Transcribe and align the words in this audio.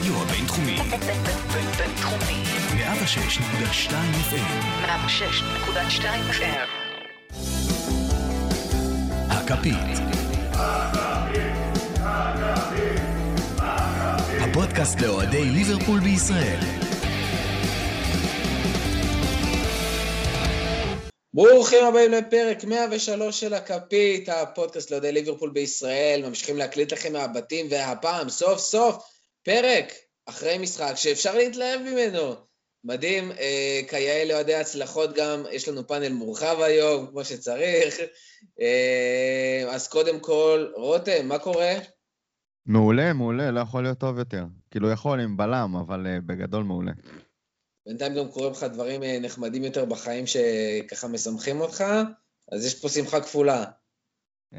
הרדיו 0.00 0.22
הבינתחומי. 0.22 0.76
בינתחומי. 1.78 2.42
106.2 2.76 3.92
FM. 4.30 4.50
106.2 4.86 6.04
FM. 6.30 6.68
הכפית. 9.30 9.74
הפודקאסט 14.40 15.00
לאוהדי 15.00 15.44
ליברפול 15.44 16.00
בישראל. 16.00 16.58
ברוכים 21.34 21.84
הבאים 21.84 22.12
לפרק 22.12 22.64
103 22.64 23.40
של 23.40 23.54
הכפית, 23.54 24.28
הפודקאסט 24.28 24.90
לאוהדי 24.90 25.12
ליברפול 25.12 25.50
בישראל, 25.50 26.22
ממשיכים 26.28 26.56
להקליט 26.56 26.92
לכם 26.92 27.12
מהבתים, 27.12 27.66
והפעם, 27.70 28.28
סוף 28.28 28.58
סוף, 28.58 29.19
פרק 29.42 29.92
אחרי 30.26 30.58
משחק 30.58 30.92
שאפשר 30.94 31.34
להתלהב 31.34 31.80
ממנו. 31.80 32.34
מדהים, 32.84 33.32
אה, 33.32 33.80
כיאה 33.88 34.24
לאוהדי 34.24 34.54
הצלחות 34.54 35.14
גם, 35.14 35.42
יש 35.50 35.68
לנו 35.68 35.86
פאנל 35.86 36.12
מורחב 36.12 36.56
היום, 36.60 37.06
כמו 37.06 37.24
שצריך. 37.24 37.94
אה, 38.60 39.64
אז 39.70 39.88
קודם 39.88 40.20
כל, 40.20 40.66
רותם, 40.74 41.28
מה 41.28 41.38
קורה? 41.38 41.74
מעולה, 42.66 43.12
מעולה, 43.12 43.50
לא 43.50 43.60
יכול 43.60 43.82
להיות 43.82 43.98
טוב 43.98 44.18
יותר. 44.18 44.44
כאילו 44.70 44.90
יכול 44.90 45.20
עם 45.20 45.36
בלם, 45.36 45.76
אבל 45.76 46.06
uh, 46.06 46.20
בגדול 46.26 46.64
מעולה. 46.64 46.92
בינתיים 47.86 48.14
גם 48.14 48.28
קורים 48.28 48.52
לך 48.52 48.64
דברים 48.64 49.02
אה, 49.02 49.18
נחמדים 49.20 49.64
יותר 49.64 49.84
בחיים 49.84 50.24
שככה 50.26 51.08
משמחים 51.08 51.60
אותך, 51.60 51.84
אז 52.52 52.66
יש 52.66 52.80
פה 52.80 52.88
שמחה 52.88 53.20
כפולה. 53.20 53.64
Uh, 54.54 54.56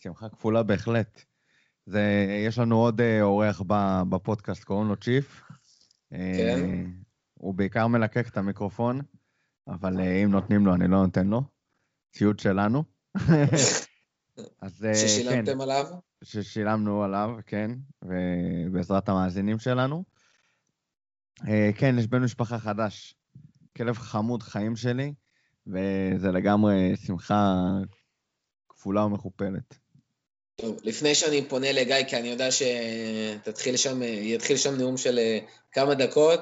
שמחה 0.00 0.28
כפולה 0.28 0.62
בהחלט. 0.62 1.24
זה, 1.86 2.26
יש 2.46 2.58
לנו 2.58 2.76
עוד 2.76 3.00
uh, 3.00 3.04
אורח 3.22 3.62
בפודקאסט, 4.08 4.64
קוראים 4.64 4.88
לו 4.88 4.96
צ'יף. 4.96 5.42
כן. 6.10 6.60
Uh, 6.64 6.88
הוא 7.34 7.54
בעיקר 7.54 7.86
מלקק 7.86 8.28
את 8.28 8.36
המיקרופון, 8.36 9.00
אבל 9.68 9.96
uh, 9.96 10.24
אם 10.24 10.30
נותנים 10.30 10.66
לו, 10.66 10.74
אני 10.74 10.88
לא 10.88 11.02
נותן 11.02 11.26
לו. 11.26 11.42
ציוד 12.12 12.38
שלנו. 12.38 12.84
אז 14.60 14.86
uh, 14.90 14.96
ששילמתם 14.96 15.52
כן, 15.52 15.60
עליו? 15.60 15.84
ששילמנו 16.24 17.04
עליו, 17.04 17.30
כן, 17.46 17.70
ובעזרת 18.02 19.08
המאזינים 19.08 19.58
שלנו. 19.58 20.04
אה, 21.48 21.70
כן, 21.76 21.94
יש 21.98 22.06
בן 22.06 22.22
משפחה 22.22 22.58
חדש, 22.58 23.14
כלב 23.76 23.98
חמוד 23.98 24.42
חיים 24.42 24.76
שלי, 24.76 25.14
וזה 25.66 26.32
לגמרי 26.32 26.96
שמחה 26.96 27.64
כפולה 28.68 29.04
ומכופלת. 29.04 29.78
טוב, 30.56 30.80
לפני 30.84 31.14
שאני 31.14 31.48
פונה 31.48 31.72
לגיא, 31.72 32.04
כי 32.08 32.16
אני 32.16 32.28
יודע 32.28 32.48
שתתחיל 32.50 33.76
שם, 33.76 34.02
יתחיל 34.02 34.56
שם 34.56 34.74
נאום 34.78 34.96
של 34.96 35.18
אה, 35.18 35.38
כמה 35.72 35.94
דקות, 35.94 36.40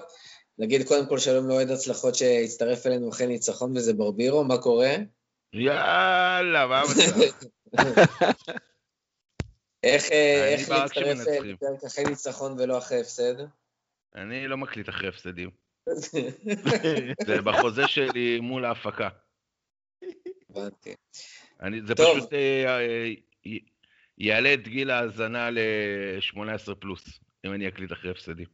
נגיד 0.59 0.89
קודם 0.89 1.09
כל 1.09 1.19
שלום 1.19 1.49
לאוהד 1.49 1.71
הצלחות 1.71 2.15
שהצטרף 2.15 2.87
אלינו 2.87 3.11
אחרי 3.11 3.27
ניצחון 3.27 3.77
וזה 3.77 3.93
ברבירו, 3.93 4.45
מה 4.45 4.59
קורה? 4.59 4.95
יאללה, 5.53 6.67
מה 6.67 6.81
המצב? 6.81 7.21
איך, 9.83 10.13
אה, 10.13 10.49
איך 10.49 10.71
להצטרף. 10.71 11.27
לפרק 11.27 11.85
אחרי 11.85 12.05
ניצחון 12.05 12.53
ולא 12.59 12.79
אחרי 12.79 13.01
הפסד? 13.01 13.35
אני 14.15 14.49
לא 14.49 14.57
מקליט 14.57 14.89
אחרי 14.89 15.09
הפסדים. 15.09 15.51
זה 17.27 17.41
בחוזה 17.45 17.89
שלי 17.89 18.41
מול 18.41 18.65
ההפקה. 18.65 19.09
הבנתי. 20.51 20.95
אני, 21.63 21.81
זה. 21.87 21.95
פשוט 21.95 22.33
אה, 22.33 22.79
יעלה 24.19 24.55
את 24.55 24.69
גיל 24.69 24.91
ההאזנה 24.91 25.51
ל-18 25.51 26.75
פלוס, 26.75 27.05
אם 27.47 27.53
אני 27.53 27.69
אקליט 27.69 27.93
אחרי 27.93 28.11
הפסדים. 28.11 28.47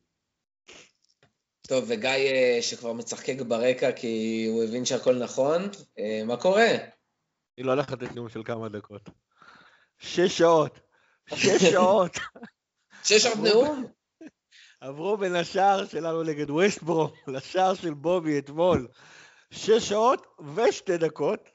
טוב, 1.69 1.85
וגיא 1.89 2.11
אה, 2.11 2.59
שכבר 2.61 2.93
מצחקק 2.93 3.37
ברקע 3.49 3.93
כי 3.93 4.47
הוא 4.49 4.65
הבין 4.65 4.85
שהכל 4.85 5.15
נכון, 5.15 5.63
אה, 5.99 6.23
מה 6.27 6.37
קורה? 6.37 6.71
אני 7.59 7.67
לא 7.67 7.73
הולך 7.73 7.93
לתת 7.93 8.15
נאום 8.15 8.29
של 8.29 8.43
כמה 8.45 8.69
דקות. 8.69 9.11
שש 9.99 10.39
שעות. 10.39 10.81
שש 11.35 11.65
שעות. 11.73 12.17
שש 13.05 13.27
עוד 13.27 13.39
נאום? 13.47 13.87
עברו 14.81 15.17
בין 15.17 15.35
השער 15.35 15.87
שלנו 15.87 16.23
נגד 16.23 16.51
ווסטברום 16.51 17.11
לשער 17.27 17.75
של 17.75 17.95
בובי 17.95 18.39
אתמול. 18.39 18.89
שש 19.51 19.89
שעות 19.89 20.27
ושתי 20.55 20.99
דקות. 20.99 21.51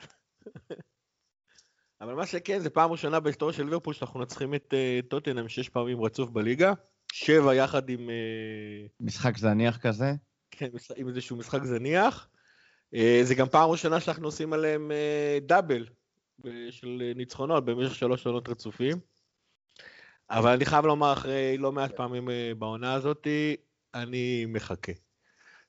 אבל 2.03 2.14
מה 2.14 2.25
שכן, 2.25 2.59
זה 2.59 2.69
פעם 2.69 2.91
ראשונה 2.91 3.19
בהיסטוריה 3.19 3.58
של 3.58 3.64
ליברפול 3.64 3.94
שאנחנו 3.94 4.19
מנצחים 4.19 4.53
את 4.56 4.74
אה, 4.74 5.00
טוטנאם 5.08 5.50
שש 5.50 5.69
פעמים 5.69 6.02
רצוף 6.02 6.30
בליגה. 6.30 6.74
שבע 7.14 7.56
יחד 7.56 7.90
עם, 7.90 8.09
אה, 8.09 8.86
משחק 9.00 9.38
זניח 9.38 9.78
כזה. 9.78 10.13
כן, 10.52 10.69
עם 10.96 11.08
איזשהו 11.08 11.38
משחק 11.38 11.63
זניח. 11.63 12.28
אה, 12.96 13.19
זה 13.24 13.36
גם 13.36 13.50
פעם 13.50 13.69
ראשונה 13.69 14.00
שאנחנו 14.00 14.25
עושים 14.25 14.53
עליהם 14.53 14.92
אה, 14.92 15.38
דאבל 15.42 15.86
של 16.69 17.12
ניצחונות 17.16 17.66
במשך 17.66 17.96
שלוש 17.96 18.25
עונות 18.25 18.50
רצופים. 18.50 18.97
אבל 20.30 20.52
אני 20.52 20.66
חייב 20.66 20.86
לומר, 20.86 21.13
אחרי 21.13 21.58
לא 21.58 21.72
מעט 21.72 21.96
פעמים 21.96 22.30
אה, 22.30 22.52
בעונה 22.58 22.94
הזאת, 22.94 23.28
אני 23.94 24.46
מחכה. 24.47 24.92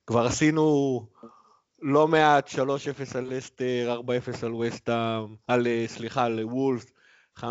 כבר 0.06 0.26
עשינו 0.26 0.62
לא 1.86 2.08
מעט 2.08 2.48
3-0 2.48 2.58
על 3.14 3.36
לסטר, 3.36 4.00
4-0 4.06 4.46
על 4.46 4.54
וסטאם, 4.54 5.36
על, 5.46 5.66
אה, 5.66 5.84
סליחה, 5.86 6.24
על 6.24 6.44
וולס, 6.44 6.84
5-0 7.38 7.42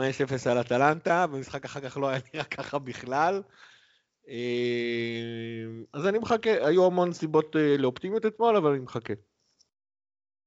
על 0.50 0.62
אטלנטה, 0.62 1.26
ומשחק 1.32 1.66
אחר 1.66 1.80
כך 1.80 1.98
לא 1.98 2.08
היה 2.08 2.20
נראה 2.34 2.46
ככה 2.46 2.80
בכלל. 2.80 3.42
אה, 4.30 5.64
אז 5.94 6.08
אני 6.08 6.20
מחכה, 6.20 6.68
היו 6.68 6.86
המון 6.86 7.14
סיבות 7.14 7.56
אה, 7.56 7.78
לאופטימיות 7.78 8.26
אתמול, 8.26 8.58
אבל 8.58 8.72
אני 8.72 8.80
מחכה. 8.80 9.14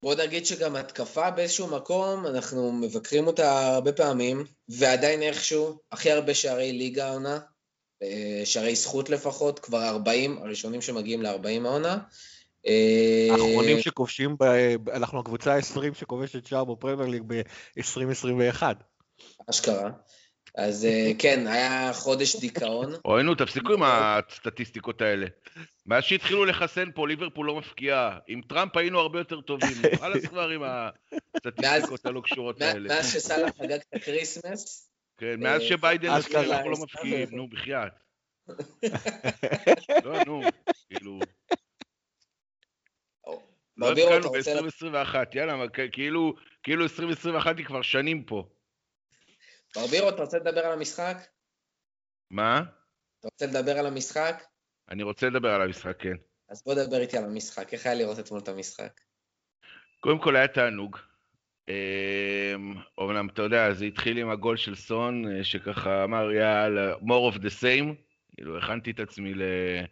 בוא 0.02 0.14
נגיד 0.14 0.46
שגם 0.46 0.76
התקפה 0.76 1.30
באיזשהו 1.30 1.66
מקום, 1.66 2.26
אנחנו 2.26 2.72
מבקרים 2.72 3.26
אותה 3.26 3.74
הרבה 3.74 3.92
פעמים, 3.92 4.44
ועדיין 4.68 5.22
איכשהו, 5.22 5.78
הכי 5.92 6.10
הרבה 6.12 6.34
שערי 6.34 6.72
ליגה 6.72 7.08
העונה, 7.08 7.38
שערי 8.44 8.74
זכות 8.74 9.10
לפחות, 9.10 9.58
כבר 9.58 9.88
40, 9.88 10.38
הראשונים 10.38 10.82
שמגיעים 10.82 11.22
ל-40 11.22 11.64
העונה. 11.64 11.98
אה, 12.66 13.28
האחרונים 13.32 13.80
שכובשים, 13.80 14.36
ב- 14.40 14.88
אנחנו 14.88 15.20
הקבוצה 15.20 15.54
ה-20 15.54 15.94
שכובשת 15.94 16.46
שער 16.46 16.64
בפרמייר 16.64 17.08
ליג 17.08 17.22
ב-2021. 17.26 18.62
אשכרה. 19.50 19.90
אז 20.56 20.84
אה, 20.84 21.10
כן, 21.22 21.46
היה 21.46 21.92
חודש 21.92 22.36
דיכאון. 22.36 22.94
אוי, 23.04 23.22
נו, 23.22 23.34
תפסיקו 23.34 23.72
עם 23.72 23.82
הסטטיסטיקות 23.82 25.00
האלה. 25.00 25.26
מאז 25.86 26.04
שהתחילו 26.04 26.44
לחסן 26.44 26.90
פה, 26.94 27.08
ליברפול 27.08 27.46
לא 27.46 27.54
מפקיעה. 27.56 28.18
עם 28.28 28.40
טראמפ 28.48 28.76
היינו 28.76 29.00
הרבה 29.00 29.18
יותר 29.18 29.40
טובים. 29.40 29.76
חלאס 30.00 30.26
כבר 30.26 30.48
עם 30.48 30.62
הסטטיסטיקות 31.36 32.06
הלא 32.06 32.20
קשורות 32.20 32.62
האלה. 32.62 32.88
מאז 32.88 33.12
שסאלח 33.12 33.50
חגג 33.58 33.72
את 33.72 33.94
הקריסמס, 33.94 34.90
כן, 35.18 35.40
מאז 35.40 35.62
שביידן 35.62 36.08
אנחנו 36.08 36.70
לא 36.70 36.76
מפקיעים, 36.82 37.28
נו, 37.30 37.48
בחייאת. 37.48 37.92
לא, 40.04 40.24
נו, 40.26 40.42
כאילו... 40.88 41.18
לא 43.76 43.92
התחלנו 43.92 44.28
רוצה... 44.28 44.62
ב-2021, 44.62 45.14
יאללה, 45.34 45.68
כאילו, 45.92 46.34
כאילו 46.62 46.82
2021 46.82 47.58
היא 47.58 47.66
כבר 47.66 47.82
שנים 47.82 48.24
פה. 48.24 48.48
ברבירו, 49.76 50.08
אתה 50.08 50.22
רוצה 50.22 50.38
לדבר 50.38 50.66
על 50.66 50.72
המשחק? 50.72 51.16
מה? 52.30 52.62
אתה 53.20 53.28
רוצה 53.28 53.46
לדבר 53.46 53.78
על 53.78 53.86
המשחק? 53.86 54.42
אני 54.90 55.02
רוצה 55.02 55.26
לדבר 55.26 55.50
על 55.50 55.62
המשחק, 55.62 55.96
כן. 56.02 56.14
אז 56.48 56.62
בוא 56.64 56.74
דבר 56.74 57.00
איתי 57.00 57.18
על 57.18 57.24
המשחק, 57.24 57.72
איך 57.72 57.86
היה 57.86 57.94
לראות 57.94 58.18
אתמול 58.18 58.40
את 58.40 58.48
המשחק? 58.48 59.00
קודם 60.00 60.18
כל 60.18 60.36
היה 60.36 60.48
תענוג. 60.48 60.96
אמ, 61.68 62.74
אומנם, 62.98 63.28
אתה 63.28 63.42
יודע, 63.42 63.72
זה 63.72 63.84
התחיל 63.84 64.18
עם 64.18 64.30
הגול 64.30 64.56
של 64.56 64.74
סון, 64.74 65.32
אה, 65.32 65.44
שככה 65.44 66.04
אמר, 66.04 66.32
יאללה, 66.32 66.94
more 66.94 67.34
of 67.34 67.38
the 67.38 67.62
same. 67.62 67.94
כאילו, 68.36 68.58
הכנתי 68.58 68.90
את 68.90 69.00
עצמי 69.00 69.34
ל- 69.34 69.84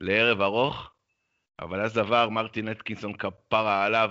לערב 0.00 0.40
ארוך, 0.40 0.91
אבל 1.62 1.80
אז 1.80 1.98
עבר 1.98 2.28
מרטין 2.28 2.68
אטקינסון 2.68 3.12
כפרה 3.12 3.84
עליו, 3.84 4.10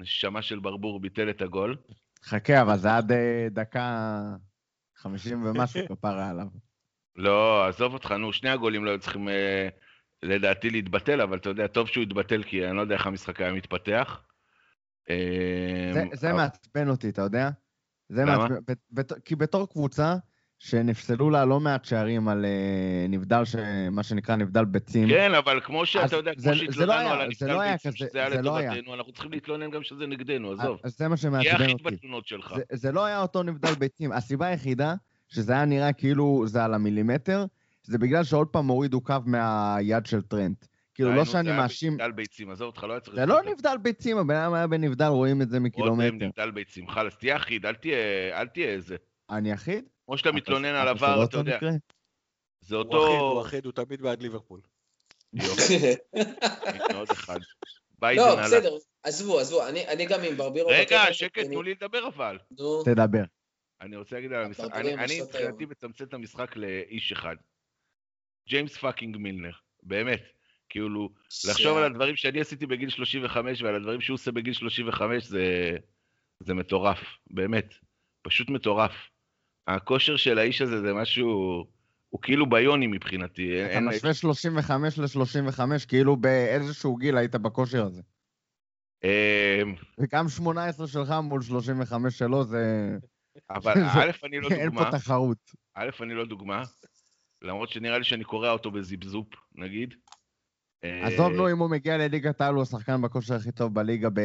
נשמה 0.00 0.42
של 0.42 0.58
ברבור 0.58 1.00
ביטל 1.00 1.30
את 1.30 1.42
הגול. 1.42 1.76
חכה, 2.24 2.62
אבל 2.62 2.76
זה 2.76 2.96
עד 2.96 3.12
אה, 3.12 3.46
דקה 3.50 4.20
חמישים 4.96 5.44
ומשהו 5.46 5.80
כפרה 5.96 6.30
עליו. 6.30 6.46
לא, 7.16 7.66
עזוב 7.68 7.94
אותך, 7.94 8.10
נו, 8.12 8.32
שני 8.32 8.50
הגולים 8.50 8.84
לא 8.84 8.90
היו 8.90 9.00
צריכים, 9.00 9.28
אה, 9.28 9.68
לדעתי, 10.22 10.70
להתבטל, 10.70 11.20
אבל 11.20 11.36
אתה 11.38 11.48
יודע, 11.48 11.66
טוב 11.66 11.88
שהוא 11.88 12.02
התבטל, 12.02 12.42
כי 12.42 12.66
אני 12.68 12.76
לא 12.76 12.80
יודע 12.80 12.94
איך 12.94 13.06
המשחק 13.06 13.40
היה 13.40 13.52
מתפתח. 13.52 14.20
אמ, 15.10 15.14
זה, 15.92 16.02
זה 16.12 16.30
אבל- 16.30 16.36
מעצבן 16.36 16.88
אותי, 16.88 17.08
אתה 17.08 17.22
יודע? 17.22 17.50
זה 18.08 18.22
למה? 18.22 18.38
מעצבן, 18.38 18.56
בת- 18.66 18.86
בת- 18.90 19.22
כי 19.24 19.36
בתור 19.36 19.68
קבוצה 19.72 20.14
שנפסלו 20.64 21.30
לה 21.30 21.44
לא 21.44 21.60
מעט 21.60 21.84
שערים 21.84 22.28
על 22.28 22.44
אה, 22.44 22.50
נבדל, 23.08 23.44
ש... 23.44 23.56
מה 23.90 24.02
שנקרא 24.02 24.36
נבדל 24.36 24.64
ביצים. 24.64 25.08
כן, 25.08 25.34
אבל 25.34 25.60
כמו 25.60 25.86
שאתה 25.86 26.16
יודע, 26.16 26.32
זה- 26.36 26.50
כמו 26.50 26.52
לא 26.52 26.58
שהתלוננו 26.72 26.92
היה- 26.92 27.12
על 27.20 27.30
זה 27.38 27.46
לא 27.46 27.52
הנבדל 27.62 27.72
ביצים, 27.72 27.90
כזה- 27.92 27.98
שזה 28.10 28.18
היה 28.26 28.42
לא 28.42 28.56
היה. 28.56 28.70
לטובתנו, 28.72 28.94
אנחנו 28.94 29.12
צריכים 29.12 29.32
להתלונן 29.32 29.70
גם 29.70 29.82
שזה 29.82 30.06
נגדנו, 30.06 30.52
עזוב. 30.52 30.78
אז 30.84 30.98
זה 30.98 31.08
מה 31.08 31.16
תהיה 31.16 31.22
שמעצבן 31.30 31.54
אחיד 31.64 31.70
אותי. 31.70 31.82
בתלונות 31.96 32.26
שלך. 32.26 32.54
זה, 32.56 32.62
זה 32.72 32.92
לא 32.92 33.04
היה 33.04 33.22
אותו 33.22 33.42
נבדל 33.42 33.74
ביצים. 33.74 34.12
הסיבה 34.12 34.46
היחידה 34.46 34.94
שזה 35.28 35.52
היה 35.52 35.64
נראה 35.64 35.92
כאילו 35.92 36.42
זה 36.46 36.64
על 36.64 36.74
המילימטר, 36.74 37.44
זה 37.82 37.98
בגלל 37.98 38.24
שעוד 38.24 38.48
פעם 38.48 38.66
הורידו 38.66 39.00
קו 39.00 39.14
מהיד 39.26 40.06
של 40.06 40.22
טרנט. 40.22 40.64
כאילו, 40.94 41.14
לא 41.14 41.24
שאני 41.24 41.44
זה 41.44 41.50
היה 41.50 41.60
מאשים... 41.62 41.96
בנבדל 41.96 42.12
ביצים, 42.12 42.50
עזוב 42.50 42.66
אותך, 42.66 42.84
לא 42.84 42.92
היה 42.92 43.00
צריך... 43.00 43.16
זה 43.16 43.26
לא. 43.26 43.38
נבדל 43.52 43.76
ביצים, 43.82 44.18
הבן 44.18 44.34
אדם 44.34 44.54
היה 44.54 44.66
בנבדל, 44.66 45.04
רואים 45.06 45.42
את 45.42 45.50
זה 45.50 45.56
רותם 45.56 45.64
מקילומטר. 45.66 46.10
נבדל 46.26 46.50
ביצים, 46.50 46.88
חלאס, 46.88 47.16
תהיה 47.16 47.36
אחיד, 47.36 47.66
אל 47.66 47.74
תהיה 48.46 48.68
איזה. 48.68 48.96
אני 49.30 49.50
יחיד? 49.50 49.84
כמו 50.06 50.18
שאתה 50.18 50.32
מתלונן 50.32 50.74
על 50.74 50.88
עבר, 50.88 51.14
אתה 51.14 51.20
אותו 51.22 51.38
יודע? 51.38 51.58
זה 52.60 52.76
הוא 52.76 52.82
אחיד, 52.82 52.94
הוא 52.94 53.28
אותו... 53.28 53.42
אחיד, 53.42 53.64
הוא 53.64 53.72
תמיד 53.72 54.02
בעד 54.02 54.22
ליברפול. 54.22 54.60
עוד 56.94 57.10
אחד. 57.10 57.40
לא. 58.02 58.36
בסדר, 58.42 58.76
עזבו, 59.02 59.40
עזבו, 59.40 59.68
אני 59.68 59.88
אני 59.88 60.06
גם 60.06 60.20
עם 60.22 60.36
ברבירו. 60.36 60.68
רגע, 60.68 61.02
שקט, 61.12 61.44
תנו 61.44 61.62
לי 61.62 61.70
לדבר 61.70 62.06
אבל. 62.06 62.38
תדבר. 62.84 63.24
אני 63.80 63.96
רוצה 63.96 64.16
להגיד 64.16 64.32
על 64.32 64.44
המשחק, 64.44 64.72
אני 64.72 65.20
מבחינתי. 65.22 65.66
מצמצם 65.66 66.04
את 66.04 66.14
המשחק 66.14 66.56
לאיש 66.56 67.12
אחד. 67.12 67.36
ג'יימס 68.48 68.76
fucking 68.76 69.16
מילנר, 69.16 69.52
באמת. 69.82 70.22
כאילו, 70.68 71.08
לחשוב 71.48 71.76
על 71.78 71.84
הדברים 71.84 72.16
שאני 72.16 72.40
עשיתי 72.40 72.66
בגיל 72.66 72.90
35 72.90 73.62
ועל 73.62 73.74
הדברים 73.74 74.00
שהוא 74.00 74.14
עושה 74.14 74.32
בגיל 74.32 74.52
35 74.52 75.24
זה, 75.24 75.76
זה 76.40 76.54
מטורף, 76.54 76.98
באמת. 77.30 77.74
פשוט 78.22 78.48
מטורף. 78.48 78.92
הכושר 79.66 80.16
של 80.16 80.38
האיש 80.38 80.62
הזה 80.62 80.80
זה 80.80 80.94
משהו, 80.94 81.28
הוא 82.08 82.20
כאילו 82.22 82.50
ביוני 82.50 82.86
מבחינתי. 82.86 83.56
אין- 83.60 83.66
אתה 83.66 83.74
אין- 83.74 83.88
משווה 83.88 84.14
35 84.14 84.98
ל-35, 84.98 85.60
כאילו 85.88 86.16
באיזשהו 86.16 86.96
גיל 86.96 87.16
היית 87.16 87.34
בכושר 87.34 87.84
הזה. 87.86 88.02
אמ, 89.04 89.74
וגם 89.98 90.28
18 90.28 90.86
שלך 90.86 91.10
מול 91.22 91.42
35 91.42 92.18
שלו, 92.18 92.44
זה... 92.44 92.96
אבל 93.50 93.72
א', 93.72 94.10
אני 94.24 94.40
לא 94.40 94.48
אין 94.50 94.66
דוגמה, 94.68 94.84
פה 94.90 94.98
תחרות. 94.98 95.38
א', 95.74 95.88
אני 96.02 96.14
לא 96.14 96.24
דוגמה, 96.24 96.62
למרות 97.42 97.68
שנראה 97.70 97.98
לי 97.98 98.04
שאני 98.04 98.24
קורע 98.24 98.50
אותו 98.50 98.70
בזיבזופ, 98.70 99.26
נגיד. 99.54 99.94
עזוב, 100.82 101.30
אה, 101.32 101.36
נו, 101.36 101.50
אם 101.50 101.58
הוא 101.58 101.70
מגיע 101.70 101.96
לליגת 101.98 102.40
העל, 102.40 102.54
הוא 102.54 102.62
השחקן 102.62 103.02
בכושר 103.02 103.34
הכי 103.34 103.52
טוב 103.52 103.74
בליגה 103.74 104.08
ב... 104.10 104.20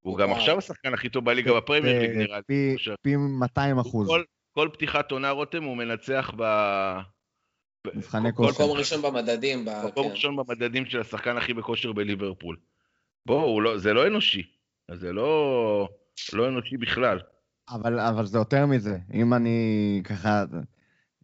הוא 0.00 0.18
גם. 0.18 0.32
עכשיו 0.32 0.58
השחקן 0.58 0.94
הכי 0.94 1.08
טוב 1.08 1.24
בליגה 1.24 1.52
בפרמייר 1.56 2.00
ליג, 2.00 2.10
נראה 2.10 2.36
לי. 2.36 2.42
פי- 2.46 2.72
עכשיו. 2.74 2.94
פי 3.02 3.16
200 3.16 3.78
אחוז. 3.78 4.08
כל, 4.08 4.22
כל 4.52 4.68
פתיחת 4.72 5.10
עונה 5.10 5.30
רותם 5.30 5.62
הוא 5.64 5.76
מנצח 5.76 6.30
ב... 6.36 6.42
מבחני 7.94 8.28
כל- 8.34 8.46
כושר. 8.46 8.64
מקום 8.64 8.76
ראשון 8.78 9.02
במדדים. 9.02 9.64
מקום 9.88 10.04
כן. 10.06 10.10
ראשון 10.10 10.36
במדדים 10.36 10.86
של 10.86 11.00
השחקן 11.00 11.36
הכי 11.36 11.54
בכושר 11.54 11.92
בליברפול. 11.92 12.56
בואו, 13.26 13.60
לא, 13.60 13.78
זה 13.78 13.92
לא 13.92 14.06
אנושי. 14.06 14.42
זה 14.94 15.12
לא, 15.12 15.88
לא 16.32 16.48
אנושי 16.48 16.76
בכלל. 16.76 17.18
אבל, 17.68 18.00
אבל 18.00 18.26
זה 18.26 18.38
יותר 18.38 18.66
מזה. 18.66 18.98
אם 19.14 19.34
אני 19.34 20.00
ככה 20.04 20.44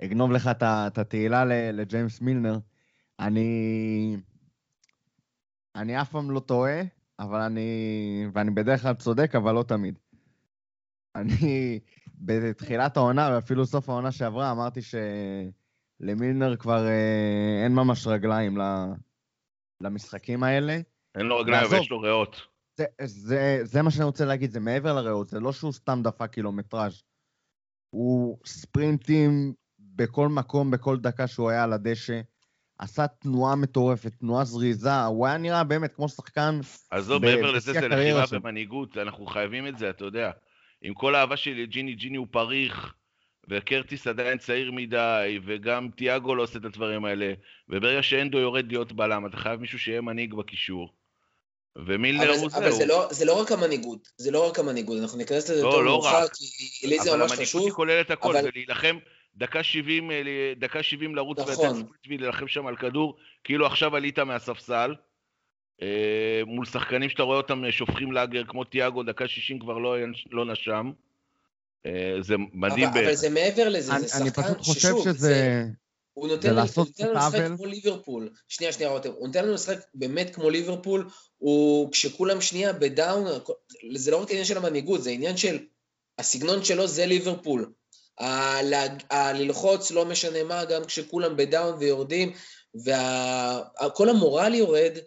אגנוב 0.05 0.33
לך 0.33 0.51
את 0.61 0.99
התהילה 0.99 1.45
ל- 1.45 1.71
לג'יימס 1.81 2.21
מילנר, 2.21 2.59
אני... 3.21 4.17
אני 5.77 6.01
אף 6.01 6.11
פעם 6.11 6.31
לא 6.31 6.41
טועה, 6.41 6.81
אבל 7.19 7.41
אני... 7.41 8.27
ואני 8.33 8.51
בדרך 8.51 8.83
כלל 8.83 8.95
צודק, 8.95 9.35
אבל 9.35 9.55
לא 9.55 9.63
תמיד. 9.63 9.99
אני 11.15 11.81
בתחילת 12.15 12.97
העונה, 12.97 13.31
ואפילו 13.33 13.67
סוף 13.67 13.89
העונה 13.89 14.13
שעברה, 14.13 14.51
אמרתי 14.51 14.81
שלמילנר 14.83 16.57
כבר 16.57 16.87
אה, 16.87 17.65
אין 17.65 17.75
ממש 17.75 18.07
רגליים 18.07 18.59
למשחקים 19.81 20.43
האלה. 20.43 20.79
אין 21.15 21.27
לו 21.27 21.39
רגליים, 21.39 21.65
אבל. 21.65 21.79
יש 21.81 21.91
לו 21.91 22.01
ריאות. 22.01 22.37
זה, 22.79 22.85
זה, 23.05 23.61
זה 23.63 23.83
מה 23.83 23.91
שאני 23.91 24.05
רוצה 24.05 24.25
להגיד, 24.25 24.51
זה 24.51 24.61
מעבר 24.61 24.95
לריאות, 24.95 25.29
זה 25.29 25.41
לא 25.41 25.53
שהוא 25.53 25.73
סתם 25.73 26.01
דפק 26.05 26.31
קילומטראז'. 26.31 27.03
הוא 27.91 28.39
ספרינטים 28.47 29.55
בכל 29.79 30.29
מקום, 30.29 30.71
בכל 30.71 30.99
דקה 30.99 31.27
שהוא 31.27 31.51
היה 31.51 31.65
על 31.65 31.73
הדשא. 31.73 32.21
עשה 32.79 33.07
תנועה 33.07 33.57
מטורפת, 33.57 34.13
תנועה 34.21 34.45
זריזה, 34.45 35.03
הוא 35.05 35.27
היה 35.27 35.37
נראה 35.37 35.65
באמת 35.65 35.93
כמו 35.95 36.09
שחקן... 36.09 36.61
עזוב, 36.91 37.25
מעבר 37.25 37.51
לזה 37.51 37.73
זה 37.73 37.81
שלו. 37.81 38.41
ומנהיגות, 38.41 38.99
אנחנו 38.99 39.27
חייבים 39.27 39.67
את 39.67 39.79
זה, 39.79 39.91
אתה 39.91 40.05
יודע. 40.05 40.31
עם 40.83 40.95
כל 40.95 41.15
האהבה 41.15 41.37
שלי 41.37 41.63
לג'יני, 41.63 41.95
ג'יני 41.95 42.17
הוא 42.17 42.27
פריך, 42.31 42.95
וקרטיס 43.51 44.07
עדיין 44.07 44.39
צעיר 44.39 44.73
מדי, 44.73 45.39
וגם 45.47 45.89
תיאגו 45.97 46.35
לא 46.35 46.43
עושה 46.43 46.59
את 46.59 46.65
הדברים 46.65 47.05
האלה, 47.05 47.33
וברגע 47.69 48.03
שאנדו 48.03 48.39
יורד 48.39 48.69
להיות 48.69 48.93
בלם, 48.93 49.27
אתה 49.27 49.37
חייב 49.37 49.61
מישהו 49.61 49.79
שיהיה 49.79 50.01
מנהיג 50.01 50.35
בקישור. 50.35 50.93
ומילנר 51.87 52.31
אבל, 52.31 52.41
הוא 52.41 52.51
זה, 52.51 52.57
אבל 52.59 52.71
זהו. 52.71 52.79
זה, 52.79 52.87
לא, 52.87 53.09
זה 53.11 53.25
לא 53.25 53.41
רק 53.41 53.53
המנהיגות, 53.53 54.09
זה 54.17 54.31
לא 54.31 54.49
רק 54.49 54.59
המנהיגות, 54.59 54.99
אנחנו 55.03 55.19
ניכנס 55.19 55.51
לזה 55.51 55.63
לא, 55.63 55.69
יותר 55.69 55.79
לא 55.79 55.85
מאוחר, 55.85 56.25
רק. 56.25 56.31
כי 56.81 56.87
לי 56.87 56.99
זה 56.99 57.11
אבל 57.11 57.19
ממש 57.19 57.31
המנהיגות 57.31 57.49
חשוב. 57.49 57.63
היא 57.63 57.73
כוללת 57.73 58.11
הכל, 58.11 58.31
אבל- 58.37 58.43
זה 58.43 58.51
להילחם 58.55 58.99
דקה 59.37 59.63
70, 59.63 60.11
אה, 60.11 60.23
דקה 60.57 60.83
70 60.83 61.15
לרוץ 61.15 61.39
נכון. 61.39 61.77
ולתת 61.77 61.89
ולהילחם 62.09 62.49
שם 62.49 62.67
על 62.67 62.77
כדור, 62.77 63.17
כאילו 63.45 63.67
עכשיו 63.67 63.97
עלית 63.97 64.19
מהספסל, 64.19 64.95
אה, 65.83 66.43
מול 66.47 66.67
שחקנים 66.67 67.11
שאתה 67.11 67.23
רואה 67.23 67.37
אותם 67.37 67.65
אה, 67.65 67.73
שופכים 67.73 68.13
לאגר, 68.13 68.45
כמו 68.49 68.65
תיאגו, 68.65 69.03
דקה 69.03 69.29
60 69.29 69.59
כבר 69.59 69.79
לא, 69.79 69.97
לא 70.31 70.53
נשם. 70.53 70.91
אה, 71.87 72.17
זה 72.21 72.35
מדהים 72.53 72.89
אבל, 72.89 73.05
אבל 73.05 73.15
זה 73.15 73.31
מעבר 73.31 73.69
לזה, 73.69 73.93
אני, 73.97 74.07
זה 74.07 74.17
אני 74.19 74.29
שחקן 74.31 74.43
פשוט 74.43 74.59
חושב 74.59 74.81
ששוב, 74.81 75.05
שזה... 75.05 75.13
זה, 75.19 75.65
הוא 76.13 76.29
נותן, 76.29 76.55
לנו- 76.55 76.67
הוא 76.77 76.85
נותן 76.85 77.09
לנו 77.09 77.15
לשחק. 77.15 77.57
כמו 77.57 77.67
ליברפול. 77.67 78.29
שנייה, 78.49 78.73
שנייה, 78.73 78.91
רותם. 78.91 79.11
הוא 79.11 79.27
נותן 79.27 79.45
לנו 79.45 79.55
לשחק 79.55 79.79
באמת 79.95 80.35
כמו 80.35 80.51
ליברפול, 80.51 81.09
הוא 81.39 81.93
כשכולם 81.93 82.41
שנייה 82.41 82.73
ב 82.73 82.81
down, 82.81 83.25
זה 83.95 84.11
לא 84.11 84.23
רק 84.23 84.31
עניין 84.31 84.45
של 84.45 84.57
המנהיגות, 84.57 85.03
זה 85.03 85.11
עניין 85.11 85.37
של 85.37 85.59
הסגנון 86.19 86.65
שלו 86.65 86.87
זה 86.87 87.07
ליברפול. 87.07 87.73
הללחוץ 89.11 89.91
לא 89.91 90.05
משנה 90.05 90.45
מה, 90.45 90.65
גם 90.65 90.85
כשכולם 90.85 91.37
ב 91.37 91.45
down 91.45 91.77
ויורדים, 91.79 92.33
וכל 92.85 94.09
המורל 94.09 94.55
יורד, 94.55 94.99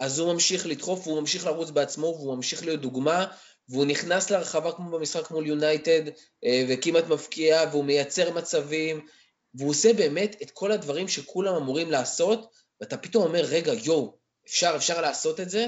אז 0.00 0.18
הוא 0.18 0.32
ממשיך 0.32 0.66
לדחוף, 0.66 1.06
והוא 1.06 1.20
ממשיך 1.20 1.46
לרוץ 1.46 1.70
בעצמו, 1.70 2.06
והוא 2.06 2.36
ממשיך 2.36 2.64
להיות 2.64 2.80
דוגמה, 2.80 3.26
והוא 3.68 3.84
נכנס 3.86 4.30
להרחבה 4.30 4.72
כמו 4.72 4.90
במשחק 4.90 5.30
מול 5.30 5.46
יונייטד, 5.46 6.02
אה, 6.44 6.64
וכמעט 6.68 7.04
מבקיע, 7.04 7.64
והוא 7.70 7.84
מייצר 7.84 8.32
מצבים, 8.32 9.06
והוא 9.54 9.70
עושה 9.70 9.92
באמת 9.92 10.36
את 10.42 10.50
כל 10.50 10.72
הדברים 10.72 11.08
שכולם 11.08 11.54
אמורים 11.54 11.90
לעשות, 11.90 12.50
ואתה 12.80 12.96
פתאום 12.96 13.24
אומר, 13.24 13.44
רגע, 13.44 13.72
יואו, 13.84 14.18
אפשר, 14.46 14.72
אפשר 14.76 15.00
לעשות 15.00 15.40
את 15.40 15.50
זה, 15.50 15.66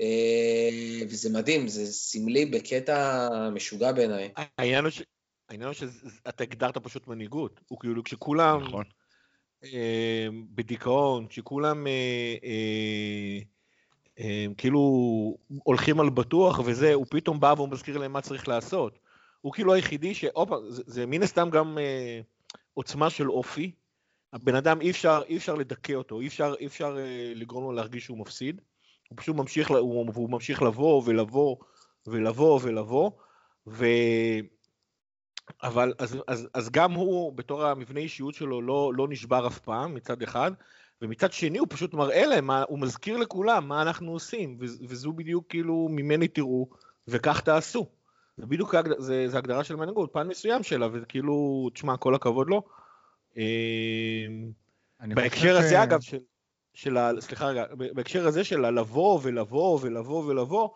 אה, 0.00 1.06
וזה 1.08 1.30
מדהים, 1.30 1.68
זה 1.68 1.92
סמלי 1.92 2.46
בקטע 2.46 3.28
משוגע 3.52 3.92
בעיניי. 3.92 4.30
העניין 4.58 4.84
הוא 4.84 4.90
ש... 4.90 5.02
העניין 5.54 5.68
הוא 5.68 5.74
שאתה 5.74 6.44
הגדרת 6.44 6.78
פשוט 6.78 7.08
מנהיגות. 7.08 7.60
הוא 7.68 7.80
כאילו 7.80 8.04
כשכולם 8.04 8.62
נכון. 8.62 8.84
אה, 9.64 10.28
בדיכאון, 10.54 11.26
כשכולם 11.26 11.86
אה, 11.86 12.36
אה, 12.44 13.38
אה, 14.18 14.46
כאילו 14.58 14.80
הולכים 15.62 16.00
על 16.00 16.10
בטוח 16.10 16.60
וזה, 16.64 16.94
הוא 16.94 17.06
פתאום 17.10 17.40
בא 17.40 17.54
והוא 17.56 17.68
מזכיר 17.68 17.98
להם 17.98 18.12
מה 18.12 18.20
צריך 18.20 18.48
לעשות. 18.48 18.98
הוא 19.40 19.52
כאילו 19.52 19.74
היחידי 19.74 20.14
ש... 20.14 20.24
הופה, 20.34 20.56
זה, 20.68 20.82
זה 20.86 21.06
מן 21.06 21.22
הסתם 21.22 21.50
גם 21.50 21.78
אה, 21.78 22.20
עוצמה 22.74 23.10
של 23.10 23.30
אופי. 23.30 23.72
הבן 24.32 24.54
אדם 24.54 24.80
אי 24.80 24.90
אפשר, 24.90 25.22
אי 25.28 25.36
אפשר 25.36 25.54
לדכא 25.54 25.92
אותו, 25.92 26.20
אי 26.20 26.26
אפשר, 26.26 26.54
אי 26.60 26.66
אפשר 26.66 26.96
אה, 26.98 27.32
לגרום 27.34 27.64
לו 27.64 27.72
להרגיש 27.72 28.04
שהוא 28.04 28.18
מפסיד. 28.18 28.60
הוא 29.08 29.18
פשוט 29.18 29.36
ממשיך, 29.36 29.70
הוא, 29.70 30.10
והוא 30.12 30.30
ממשיך 30.30 30.62
לבוא 30.62 31.02
ולבוא 31.04 31.56
ולבוא 32.06 32.60
ולבוא. 32.62 33.10
ו... 33.66 33.86
אבל 35.62 35.92
אז, 35.98 36.16
אז, 36.28 36.48
אז 36.54 36.70
גם 36.70 36.92
הוא, 36.92 37.32
בתור 37.32 37.64
המבנה 37.64 38.00
אישיות 38.00 38.34
שלו, 38.34 38.62
לא, 38.62 38.92
לא 38.96 39.08
נשבר 39.08 39.46
אף 39.46 39.58
פעם, 39.58 39.94
מצד 39.94 40.22
אחד, 40.22 40.52
ומצד 41.02 41.32
שני 41.32 41.58
הוא 41.58 41.66
פשוט 41.70 41.94
מראה 41.94 42.26
להם, 42.26 42.46
מה, 42.46 42.64
הוא 42.68 42.78
מזכיר 42.78 43.16
לכולם 43.16 43.68
מה 43.68 43.82
אנחנו 43.82 44.12
עושים, 44.12 44.56
וזו 44.60 45.12
בדיוק 45.12 45.46
כאילו 45.48 45.88
ממני 45.90 46.28
תראו, 46.28 46.68
וכך 47.08 47.40
תעשו. 47.40 47.86
זה 48.36 48.46
בדיוק, 48.46 48.74
זה, 48.98 49.28
זה 49.28 49.38
הגדרה 49.38 49.64
של 49.64 49.76
מנהיגות, 49.76 50.10
פן 50.12 50.28
מסוים 50.28 50.62
שלה, 50.62 50.88
וזה 50.92 51.06
כאילו, 51.06 51.68
תשמע, 51.74 51.96
כל 51.96 52.14
הכבוד 52.14 52.48
לו. 52.48 52.62
אני 55.00 55.14
בהקשר 55.14 55.40
חושב 55.40 55.60
ש- 55.60 55.64
הזה, 55.64 55.82
אגב, 55.82 56.00
של, 56.00 56.18
של 56.74 56.96
ה... 56.96 57.10
סליחה 57.20 57.46
רגע, 57.46 57.64
בהקשר 57.74 58.26
הזה 58.26 58.44
של 58.44 58.64
הלבוא 58.64 59.20
ולבוא 59.22 59.78
ולבוא 59.82 60.24
ולבוא, 60.24 60.68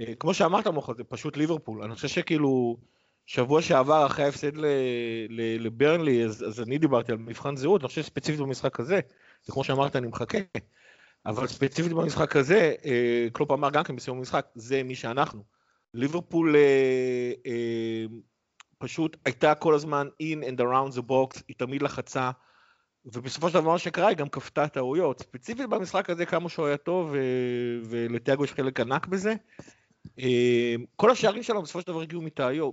אה, 0.00 0.14
כמו 0.14 0.34
שאמרת 0.34 0.66
מוחה, 0.66 0.94
זה 0.94 1.04
פשוט 1.04 1.36
ליברפול. 1.36 1.82
אני 1.82 1.94
חושב 1.94 2.08
שכאילו, 2.08 2.76
שבוע 3.28 3.62
שעבר 3.62 4.06
אחרי 4.06 4.24
ההפסד 4.24 4.52
לברנלי, 5.58 6.24
אז, 6.24 6.44
אז 6.48 6.60
אני 6.60 6.78
דיברתי 6.78 7.12
על 7.12 7.18
מבחן 7.18 7.56
זהות, 7.56 7.80
אני 7.80 7.88
חושב 7.88 8.02
שספציפית 8.02 8.40
במשחק 8.40 8.80
הזה, 8.80 9.00
וכמו 9.48 9.64
שאמרת, 9.64 9.96
אני 9.96 10.06
מחכה. 10.06 10.38
אבל 11.26 11.46
ספציפית 11.46 11.92
במשחק 11.92 12.36
הזה, 12.36 12.74
אה, 12.84 13.26
קלופ 13.32 13.50
אמר 13.50 13.70
גם 13.70 13.84
כן 13.84 13.96
בסיום 13.96 14.18
המשחק, 14.18 14.46
זה 14.54 14.82
מי 14.82 14.94
שאנחנו. 14.94 15.44
ליברפול 15.94 16.56
אה, 16.56 17.32
אה, 17.46 18.04
פשוט 18.78 19.16
הייתה 19.24 19.54
כל 19.54 19.74
הזמן 19.74 20.08
in 20.22 20.44
and 20.44 20.60
around 20.60 20.98
the 20.98 21.02
box, 21.10 21.42
היא 21.48 21.56
תמיד 21.56 21.82
לחצה, 21.82 22.30
ובסופו 23.04 23.48
של 23.48 23.54
דבר 23.54 23.70
מה 23.72 23.78
שקרה, 23.78 24.08
היא 24.08 24.16
גם 24.16 24.28
כפתה 24.28 24.68
טעויות. 24.68 25.20
ספציפית 25.20 25.68
במשחק 25.68 26.10
הזה, 26.10 26.26
כמה 26.26 26.48
שהוא 26.48 26.66
היה 26.66 26.76
טוב, 26.76 27.10
ו- 27.12 27.80
ולתיאגו 27.90 28.44
יש 28.44 28.52
חלק 28.52 28.80
ענק 28.80 29.06
בזה, 29.06 29.30
אה, 29.30 29.36
כל 30.96 31.10
השערים 31.10 31.42
שלנו 31.42 31.62
בסופו 31.62 31.80
של 31.80 31.86
דבר 31.86 32.00
הגיעו 32.00 32.22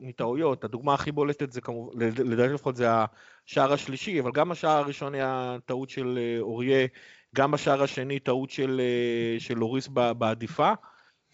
מטעויות- 0.01 0.63
הדוגמה 0.63 0.93
הכי 0.93 1.11
בולטת 1.11 1.51
זה 1.51 1.61
כמובן, 1.61 1.99
לדעתי 2.01 2.53
לפחות 2.53 2.75
זה 2.75 2.87
השער 2.89 3.73
השלישי, 3.73 4.19
אבל 4.19 4.31
גם 4.31 4.51
השער 4.51 4.77
הראשון 4.77 5.13
היה 5.15 5.57
טעות 5.65 5.89
של 5.89 6.17
אה, 6.21 6.39
אוריה, 6.41 6.87
גם 7.35 7.51
בשער 7.51 7.83
השני 7.83 8.19
טעות 8.19 8.49
של, 8.49 8.81
אה, 8.83 9.39
של 9.39 9.63
אוריס 9.63 9.87
בעדיפה, 9.87 10.71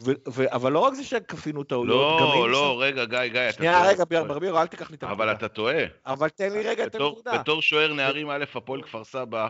ו, 0.05 0.11
ו, 0.33 0.53
אבל 0.53 0.71
לא 0.71 0.79
רק 0.79 0.93
זה 0.93 1.03
שכפינו 1.03 1.63
טעויות, 1.63 2.19
לא, 2.21 2.49
לא, 2.51 2.71
שם- 2.75 2.79
רגע, 2.79 3.05
גיא, 3.05 3.27
גיא, 3.27 3.41
אתה 3.49 3.51
שנייה, 3.51 3.73
טועה. 3.73 3.89
רגע, 3.89 4.03
בר- 4.09 4.23
ברבירו, 4.23 4.57
אל 4.59 4.67
תיקח 4.67 4.89
לי 4.91 4.95
את 4.97 5.03
אבל. 5.03 5.31
אתה 5.31 5.47
טועה. 5.47 5.83
אבל 6.05 6.29
תן 6.29 6.53
לי 6.53 6.61
רגע 6.61 6.85
את 6.85 6.95
הנקודה. 6.95 7.37
בתור 7.37 7.61
שוער 7.61 7.93
נערים 7.93 8.29
א', 8.29 8.43
הפועל 8.55 8.81
כפר 8.81 9.03
סבא, 9.03 9.47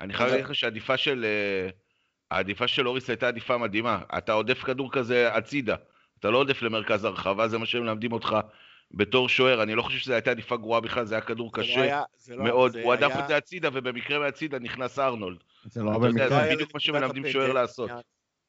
אני 0.00 0.14
חייב 0.14 0.30
להגיד 0.30 0.44
לך 0.44 0.54
שהעדיפה 0.54 0.96
של... 0.96 1.24
אה, 1.24 1.70
העדיפה 2.30 2.68
של 2.68 2.88
אוריס 2.88 3.10
הייתה 3.10 3.28
עדיפה 3.28 3.58
מדהימה. 3.58 4.00
אתה 4.18 4.32
עודף 4.32 4.62
כדור 4.64 4.92
כזה 4.92 5.34
הצידה. 5.34 5.76
אתה 6.20 6.30
לא 6.30 6.38
עודף 6.38 6.62
למרכז 6.62 7.04
הרחבה, 7.04 7.48
זה 7.48 7.58
מה 7.58 7.66
שהם 7.66 7.82
מלמדים 7.82 8.12
אותך 8.12 8.36
בתור 8.90 9.28
שוער. 9.28 9.62
אני 9.62 9.74
לא 9.74 9.82
חושב 9.82 9.98
שזו 9.98 10.12
הייתה 10.12 10.30
עדיפה 10.30 10.56
גרועה 10.56 10.80
בכלל, 10.80 11.04
זה 11.04 11.14
היה 11.14 11.22
כדור 11.22 11.50
זה 11.56 11.60
לא 11.60 11.64
קשה 11.66 11.82
היה- 11.82 12.02
לא- 12.28 12.44
מאוד. 12.44 12.76
הוא 12.76 12.92
הדף 12.92 13.10
היה- 13.10 13.20
את 13.22 13.28
זה 13.28 13.36
הצידה, 13.36 13.68
ובמקרה 13.72 14.18
מהצידה 14.18 14.58
נכנס 14.58 14.98
ארנולד. 14.98 15.38
זה 15.64 15.82
לא 15.82 15.90
יודע, 15.90 16.08
במקרה. 16.08 16.28
זה 16.28 16.54
בדיוק 16.54 16.74
מה 16.74 16.80
שמלמדים 16.80 17.28
שוער 17.28 17.52
לעשות. 17.52 17.90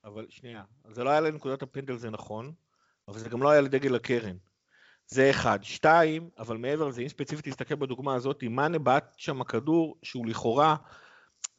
אבל 0.05 0.25
שנייה, 0.29 0.63
זה 0.91 1.03
לא 1.03 1.09
היה 1.09 1.19
לנקודת 1.19 1.61
הפנדל, 1.61 1.95
זה 1.95 2.09
נכון, 2.09 2.51
אבל 3.07 3.17
זה 3.19 3.29
גם 3.29 3.43
לא 3.43 3.49
היה 3.49 3.61
לדגל 3.61 3.95
הקרן. 3.95 4.35
זה 5.07 5.29
אחד. 5.29 5.59
שתיים, 5.63 6.29
אבל 6.39 6.57
מעבר 6.57 6.87
לזה, 6.87 7.01
אם 7.01 7.07
ספציפית 7.07 7.45
תסתכל 7.47 7.75
בדוגמה 7.75 8.15
הזאת, 8.15 8.43
מאנה 8.43 8.79
בעט 8.79 9.13
שם 9.17 9.43
כדור 9.43 9.97
שהוא 10.03 10.27
לכאורה, 10.27 10.75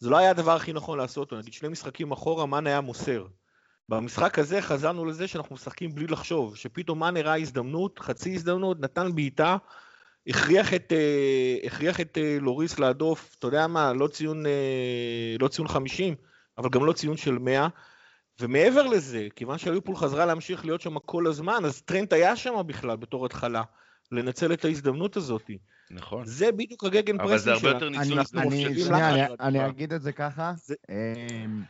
זה 0.01 0.11
לא 0.11 0.17
היה 0.17 0.31
הדבר 0.31 0.57
הכי 0.57 0.73
נכון 0.73 0.99
לעשות, 0.99 1.33
נגיד 1.33 1.53
שני 1.53 1.69
משחקים 1.69 2.13
אחורה, 2.13 2.47
מאנה 2.47 2.71
היה 2.71 2.81
מוסר. 2.81 3.27
במשחק 3.89 4.39
הזה 4.39 4.63
חזרנו 4.63 5.05
לזה 5.05 5.29
שאנחנו 5.29 5.55
משחקים 5.55 5.95
בלי 5.95 6.07
לחשוב, 6.07 6.57
שפתאום 6.57 6.99
מאנה 6.99 7.21
ראה 7.21 7.37
הזדמנות, 7.37 7.99
חצי 7.99 8.35
הזדמנות, 8.35 8.81
נתן 8.81 9.15
בעיטה, 9.15 9.57
הכריח 10.27 10.75
את, 10.75 10.93
אה, 10.93 11.57
הכריח 11.67 12.01
את 12.01 12.19
אה, 12.19 12.37
לוריס 12.41 12.79
להדוף, 12.79 13.37
אתה 13.39 13.47
יודע 13.47 13.67
מה, 13.67 13.93
לא 13.93 14.09
ציון, 14.09 14.47
אה, 14.47 15.37
לא 15.41 15.49
ציון 15.49 15.69
50, 15.69 16.15
אבל 16.59 16.69
גם 16.69 16.85
לא 16.85 16.93
ציון 16.93 17.17
של 17.17 17.39
100. 17.39 17.69
ומעבר 18.41 18.87
לזה, 18.87 19.27
כיוון 19.37 19.59
שהליברפול 19.59 19.97
חזרה 19.97 20.27
להמשיך 20.27 20.65
להיות 20.65 20.81
שם 20.81 20.99
כל 20.99 21.27
הזמן, 21.27 21.65
אז 21.65 21.83
טרנט 21.83 22.13
היה 22.13 22.37
שם 22.37 22.55
בכלל 22.67 22.97
בתור 22.97 23.27
התחלה, 23.27 23.63
לנצל 24.13 24.53
את 24.53 24.65
ההזדמנות 24.65 25.17
הזאת. 25.17 25.51
נכון. 25.91 26.25
זה 26.27 26.53
בדיוק 26.53 26.85
ה 26.85 26.91
gegen 26.91 27.21
אבל 27.21 27.39
זה 27.39 27.53
הרבה 27.53 27.69
יותר 27.69 27.89
ניצול 27.89 28.19
הזדמנות 28.19 28.53
אני, 28.53 28.63
של. 28.75 28.85
שנייה, 28.85 29.27
אני. 29.41 29.67
אגיד 29.69 29.93
את 29.93 30.03
זה 30.03 30.13
ככה. 30.13 30.53
זה- 30.57 30.75
אמ, 30.91 31.63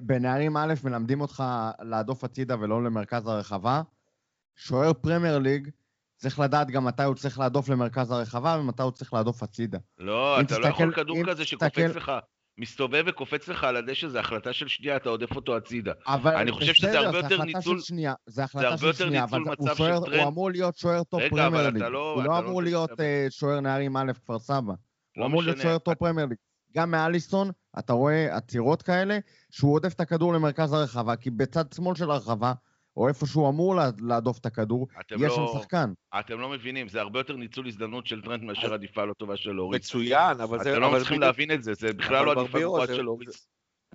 בנערים 0.00 0.56
א' 0.56 0.74
מלמדים 0.84 1.20
אותך 1.20 1.44
להדוף 1.82 2.24
הצידה 2.24 2.56
ולא 2.60 2.84
למרכז 2.84 3.26
הרחבה. 3.26 3.82
שוער 4.56 4.92
פרמייר 4.92 5.38
ליג 5.38 5.68
צריך 6.16 6.38
לדעת 6.38 6.70
גם 6.70 6.84
מתי 6.84 7.02
הוא 7.02 7.14
צריך 7.14 7.38
להדוף 7.38 7.68
למרכז 7.68 8.10
הרחבה 8.10 8.56
ומתי 8.60 8.82
הוא 8.82 8.90
צריך 8.90 9.12
להדוף 9.14 9.42
הצידה. 9.42 9.78
לא, 9.98 10.40
אתה 10.40 10.58
לא 10.58 10.66
יכול 10.66 10.86
תסתכל- 10.90 10.96
כדור 11.02 11.16
אם 11.16 11.26
כזה 11.26 11.44
תסתכל- 11.44 11.46
שקופץ 11.66 11.96
לך, 11.96 12.12
מסתובב 12.58 13.04
וקופץ 13.06 13.48
לך 13.48 13.64
על 13.64 13.76
הדשא, 13.76 14.08
זה 14.08 14.20
החלטה 14.20 14.52
של 14.52 14.68
שנייה, 14.68 14.96
אתה 14.96 15.08
הודף 15.08 15.36
אותו 15.36 15.56
הצידה. 15.56 15.92
אבל 16.06 16.36
אני 16.36 16.52
חושב 16.52 16.74
שזה 16.74 16.86
בסדר, 16.88 17.06
הרבה 17.06 17.12
זה 17.28 17.34
יותר 17.34 17.44
ניצול- 17.44 17.80
שנייה, 17.80 18.14
זה 18.26 18.42
הרבה 18.42 18.68
החלטה 18.74 18.92
של 18.92 19.04
שנייה, 19.06 19.24
אבל 19.24 19.40
הוא 19.40 19.68
טרנט. 19.76 20.14
הוא 20.14 20.28
אמור 20.28 20.50
להיות 20.50 20.76
שוער 20.76 21.02
top 21.02 21.22
פרמייר 21.30 21.70
ליג. 21.70 21.82
לא- 21.82 22.12
הוא 22.14 22.22
לא 22.22 22.28
לא 22.28 22.38
אמור 22.38 22.62
להיות. 22.62 23.00
אה, 23.00 23.26
שוער 23.30 23.60
נערים 23.60 23.96
א' 23.96 24.12
כפר 24.14 24.38
סבא. 24.38 24.56
הוא 24.66 24.76
לא 25.16 25.26
אמור 25.26 25.42
להיות. 25.42 25.58
שוער 25.58 25.78
top 25.78 25.98
פרמייר 25.98 26.26
ליג. 26.26 26.38
גם 26.76 26.90
מאליסון, 26.90 27.50
אתה 27.78 27.92
רואה 27.92 28.36
עצירות 28.36 28.82
כאלה, 28.82 29.18
שהוא 29.50 29.74
הודף 29.74 29.92
את 29.94 30.00
הכדור 30.00 30.32
למרכז 30.32 30.72
הרחבה, 30.72 31.16
כי 31.16 31.30
בצד 31.30 31.64
שמאל 31.74 31.94
של 31.96 32.10
הרחבה, 32.10 32.52
או 32.98 33.08
איפה 33.08 33.26
שהוא 33.26 33.48
אמור 33.48 33.74
לה- 33.76 33.90
להדוף 34.00 34.38
את 34.38 34.46
הכדור, 34.46 34.86
יש 35.16 35.22
לא- 35.22 35.28
שם 35.52 35.58
שחקן. 35.60 35.92
אתם 36.20 36.40
לא 36.40 36.48
מבינים, 36.48 36.88
זה 36.88 37.00
הרבה 37.00 37.20
יותר 37.20 37.36
ניצול 37.36 37.66
הזדמנות 37.66 38.06
של 38.06 38.22
טרנט 38.22 38.42
מאשר 38.42 38.72
הדיפה 38.74 39.04
לא 39.04 39.12
טובה 39.14 39.36
של 39.36 39.60
לוריס. 39.60 39.80
מצוין, 39.94 40.40
אבל 40.40 40.62
זה... 40.62 40.72
אתם 40.72 40.80
לא 40.80 40.92
בדיוק- 40.98 41.10
להבין 41.20 41.50
את 41.52 41.62
זה, 41.62 41.74
זה 41.74 41.92
בכלל 41.92 42.24
לא 42.26 42.40
הדיפה 42.40 42.58
גרועה 42.60 42.86
זה- 42.86 42.94
של 42.96 43.08
לוריס. 43.08 43.28
עזוב 43.28 43.46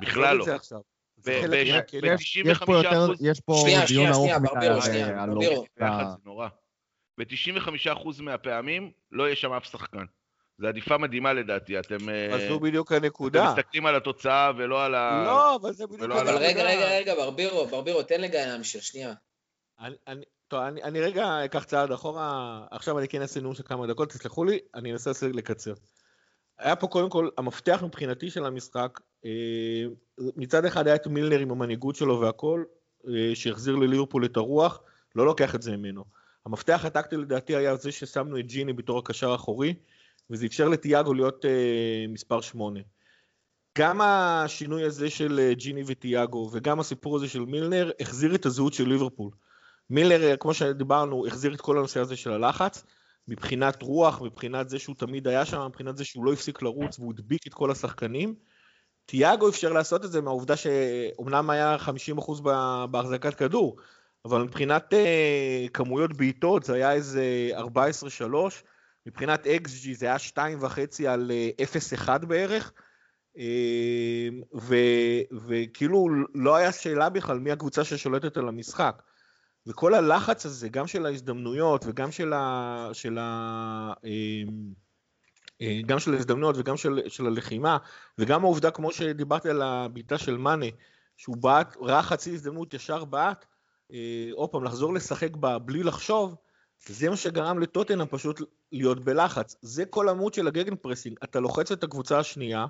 בכלל 0.10 0.38
לא. 0.38 0.46
זה 0.46 0.56
עכשיו. 0.56 0.80
זה 1.18 1.40
ב- 1.40 1.42
חלק 1.42 1.68
ב- 1.68 1.72
מהקטע. 1.76 1.98
ב- 2.02 2.06
יש, 2.20 2.38
יש 2.38 2.60
פה 2.66 2.74
יותר, 2.78 3.08
95%. 3.14 3.18
יש 3.22 3.40
פה 3.40 3.54
שנייה, 3.62 3.86
דיון 3.88 4.08
ארוך 4.08 4.32
מדי 4.58 4.68
על-. 5.10 5.30
לוריס. 5.32 5.60
נורא. 6.26 6.48
ב-95% 7.20 8.22
מהפעמים 8.22 8.92
לא 9.12 9.24
יהיה 9.24 9.36
שם 9.36 9.52
אף 9.54 9.66
שחקן. 9.66 10.06
זו 10.58 10.68
עדיפה 10.68 10.98
מדהימה 10.98 11.34
לדעתי, 11.34 11.80
אתם 11.80 12.10
אה, 12.10 12.36
אז 12.36 12.42
זו 12.50 12.60
בדיוק 12.60 12.88
אתם 12.88 13.04
הנקודה. 13.04 13.54
מסתכלים 13.54 13.86
על 13.86 13.96
התוצאה 13.96 14.52
ולא 14.58 14.86
על 14.86 14.96
ה... 14.96 15.24
לא, 15.26 15.56
אבל 15.56 15.74
זה 15.74 15.88
בדיוק. 15.88 16.12
אבל 16.12 16.38
רגע, 16.38 16.64
רגע, 16.64 16.98
רגע, 16.98 17.16
ברבירו, 17.16 17.68
ברבירו, 17.68 18.04
תן 18.04 18.22
לגיא 18.22 18.40
להמשיך, 18.40 18.84
שנייה. 18.84 19.14
טוב, 20.48 20.60
אני, 20.60 20.84
אני 20.84 21.02
רגע 21.02 21.46
אקח 21.46 21.64
צעד 21.64 21.92
אחורה, 21.92 22.60
עכשיו 22.72 23.00
אני 23.00 23.08
כן 23.08 23.22
אעשה 23.22 23.42
נאום 23.42 23.54
של 23.54 23.64
כמה 23.64 23.88
דקות, 23.88 24.10
תסלחו 24.10 24.46
לי, 24.46 24.60
אני 24.76 24.92
אנסה 24.92 25.12
לקצר. 25.34 25.74
היה 26.60 26.76
פה 26.76 26.88
קודם 26.88 27.10
כל, 27.10 27.30
המפתח 27.38 27.84
מבחינתי 27.86 28.30
של 28.30 28.46
המשחק, 28.46 29.00
אה, 29.26 29.86
מצד 30.36 30.66
אחד 30.66 30.88
היה 30.88 30.96
את 30.96 31.08
מילנר 31.08 31.40
עם 31.40 31.52
המנהיגות 31.52 31.96
שלו 31.96 32.22
והכל, 32.22 32.64
אה, 33.08 33.36
שהחזיר 33.36 33.76
לליברפול 33.76 34.26
את 34.26 34.38
הרוח, 34.38 34.82
לא 35.16 35.26
לוקח 35.26 35.56
את 35.56 35.62
זה 35.62 35.78
ממנו. 35.78 36.04
המפתח 36.46 36.86
הטקטי 36.86 37.18
לדעתי 37.18 37.56
היה 37.56 37.76
זה 37.76 37.92
ששמנו 37.92 38.40
את 38.40 38.48
ג'יני 38.48 38.74
בתור 38.74 39.00
הקשר 39.00 39.32
האחורי, 39.32 39.74
וזה 40.30 40.46
אפשר 40.46 40.70
לתיאגו 40.70 41.14
להיות 41.14 41.46
אה, 41.46 42.06
מספר 42.10 42.42
שמונה. 42.42 42.80
גם 43.78 44.02
השינוי 44.02 44.84
הזה 44.84 45.10
של 45.10 45.40
אה, 45.40 45.54
ג'יני 45.54 45.84
וטיאגו, 45.88 46.50
וגם 46.54 46.80
הסיפור 46.80 47.16
הזה 47.16 47.28
של 47.28 47.40
מילנר, 47.40 47.92
החזיר 48.00 48.36
את 48.36 48.46
הזהות 48.46 48.74
של 48.74 48.88
ליברפול. 48.90 49.32
מילר, 49.90 50.24
אה, 50.24 50.38
כמו 50.38 50.54
שדיברנו, 50.54 51.28
החזיר 51.28 51.54
את 51.54 51.62
כל 51.62 51.78
הנושא 51.78 52.00
הזה 52.00 52.16
של 52.16 52.32
הלחץ, 52.32 52.84
מבחינת 53.28 53.82
רוח, 53.82 54.22
מבחינת 54.22 54.70
זה 54.70 54.80
שהוא 54.80 54.96
תמיד 54.96 55.28
היה 55.28 55.46
שם, 55.46 55.66
מבחינת 55.68 55.98
זה 55.98 56.06
שהוא 56.06 56.26
לא 56.26 56.34
הפסיק 56.34 56.62
לרוץ 56.62 57.00
והוא 57.00 57.14
הדביק 57.14 57.48
את 57.48 57.54
כל 57.54 57.72
השחקנים. 57.72 58.36
תיאגו 59.06 59.50
אפשר 59.50 59.74
לעשות 59.74 60.06
את 60.06 60.12
זה 60.12 60.22
מהעובדה 60.22 60.56
שאומנם 60.56 61.50
היה 61.50 61.78
50% 61.80 62.42
ב- 62.44 62.86
בהחזקת 62.92 63.36
כדור, 63.36 63.78
אבל 64.26 64.42
מבחינת 64.42 64.94
אה, 64.94 65.66
כמויות 65.74 66.18
בעיטות 66.18 66.64
זה 66.64 66.74
היה 66.74 66.94
איזה 66.94 67.50
14-3, 67.58 67.64
מבחינת 69.06 69.46
XG 69.46 69.94
זה 69.94 70.06
היה 70.06 70.16
2.5 70.16 71.08
על 71.08 71.32
אה, 71.32 71.50
0.1 71.98 72.26
בערך, 72.26 72.74
אה, 73.38 74.28
ו- 74.56 75.38
וכאילו 75.48 76.08
לא 76.34 76.56
היה 76.56 76.72
שאלה 76.72 77.10
בכלל 77.10 77.40
מי 77.40 77.52
הקבוצה 77.52 77.84
ששולטת 77.84 78.38
על 78.38 78.48
המשחק. 78.48 79.02
וכל 79.68 79.94
הלחץ 79.94 80.46
הזה, 80.46 80.70
גם 80.70 80.88
של 80.88 81.06
ההזדמנויות 81.06 81.86
וגם 81.86 82.12
של 82.12 82.34
ה... 82.34 82.90
של 82.94 83.18
ה 83.22 83.94
אמ, 84.04 84.74
אה, 85.62 85.80
גם 85.86 86.00
של 86.00 86.14
ההזדמנויות 86.14 86.56
וגם 86.58 86.78
של, 86.78 87.00
של 87.08 87.28
הלחימה, 87.28 87.78
וגם 88.18 88.44
העובדה, 88.44 88.72
כמו 88.72 88.92
שדיברתי 88.92 89.50
על 89.50 89.62
הבעיטה 89.62 90.18
של 90.18 90.38
מאנה, 90.38 90.66
שהוא 91.18 91.38
בעט, 91.38 91.78
ראה 91.82 92.04
חצי 92.04 92.34
הזדמנות, 92.34 92.74
ישר 92.74 93.06
בעט, 93.06 93.46
אה, 93.94 94.30
עוד 94.34 94.50
פעם, 94.50 94.64
לחזור 94.64 94.94
לשחק 94.94 95.36
בה 95.36 95.60
בלי 95.60 95.84
לחשוב, 95.84 96.36
זה 96.88 97.10
מה 97.10 97.16
שגרם 97.16 97.60
לטוטנאם 97.60 98.08
פשוט 98.10 98.42
להיות 98.72 99.04
בלחץ. 99.04 99.56
זה 99.62 99.86
כל 99.86 100.10
עמוד 100.10 100.34
של 100.34 100.48
ה 100.48 100.76
gegenpressing, 100.76 101.18
אתה 101.24 101.40
לוחץ 101.40 101.72
את 101.72 101.84
הקבוצה 101.84 102.20
השנייה, 102.20 102.66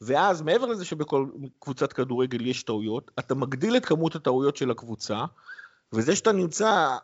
ואז 0.00 0.42
מעבר 0.42 0.66
לזה 0.66 0.84
שבכל 0.84 1.26
קבוצת 1.58 1.92
כדורגל 1.92 2.46
יש 2.46 2.62
טעויות, 2.62 3.10
אתה 3.18 3.34
מגדיל 3.34 3.76
את 3.76 3.86
כמות 3.86 4.14
הטעויות 4.14 4.56
של 4.56 4.70
הקבוצה, 4.70 5.24
וזה 5.92 6.16
שאתה 6.16 6.32
נמצא 6.32 6.96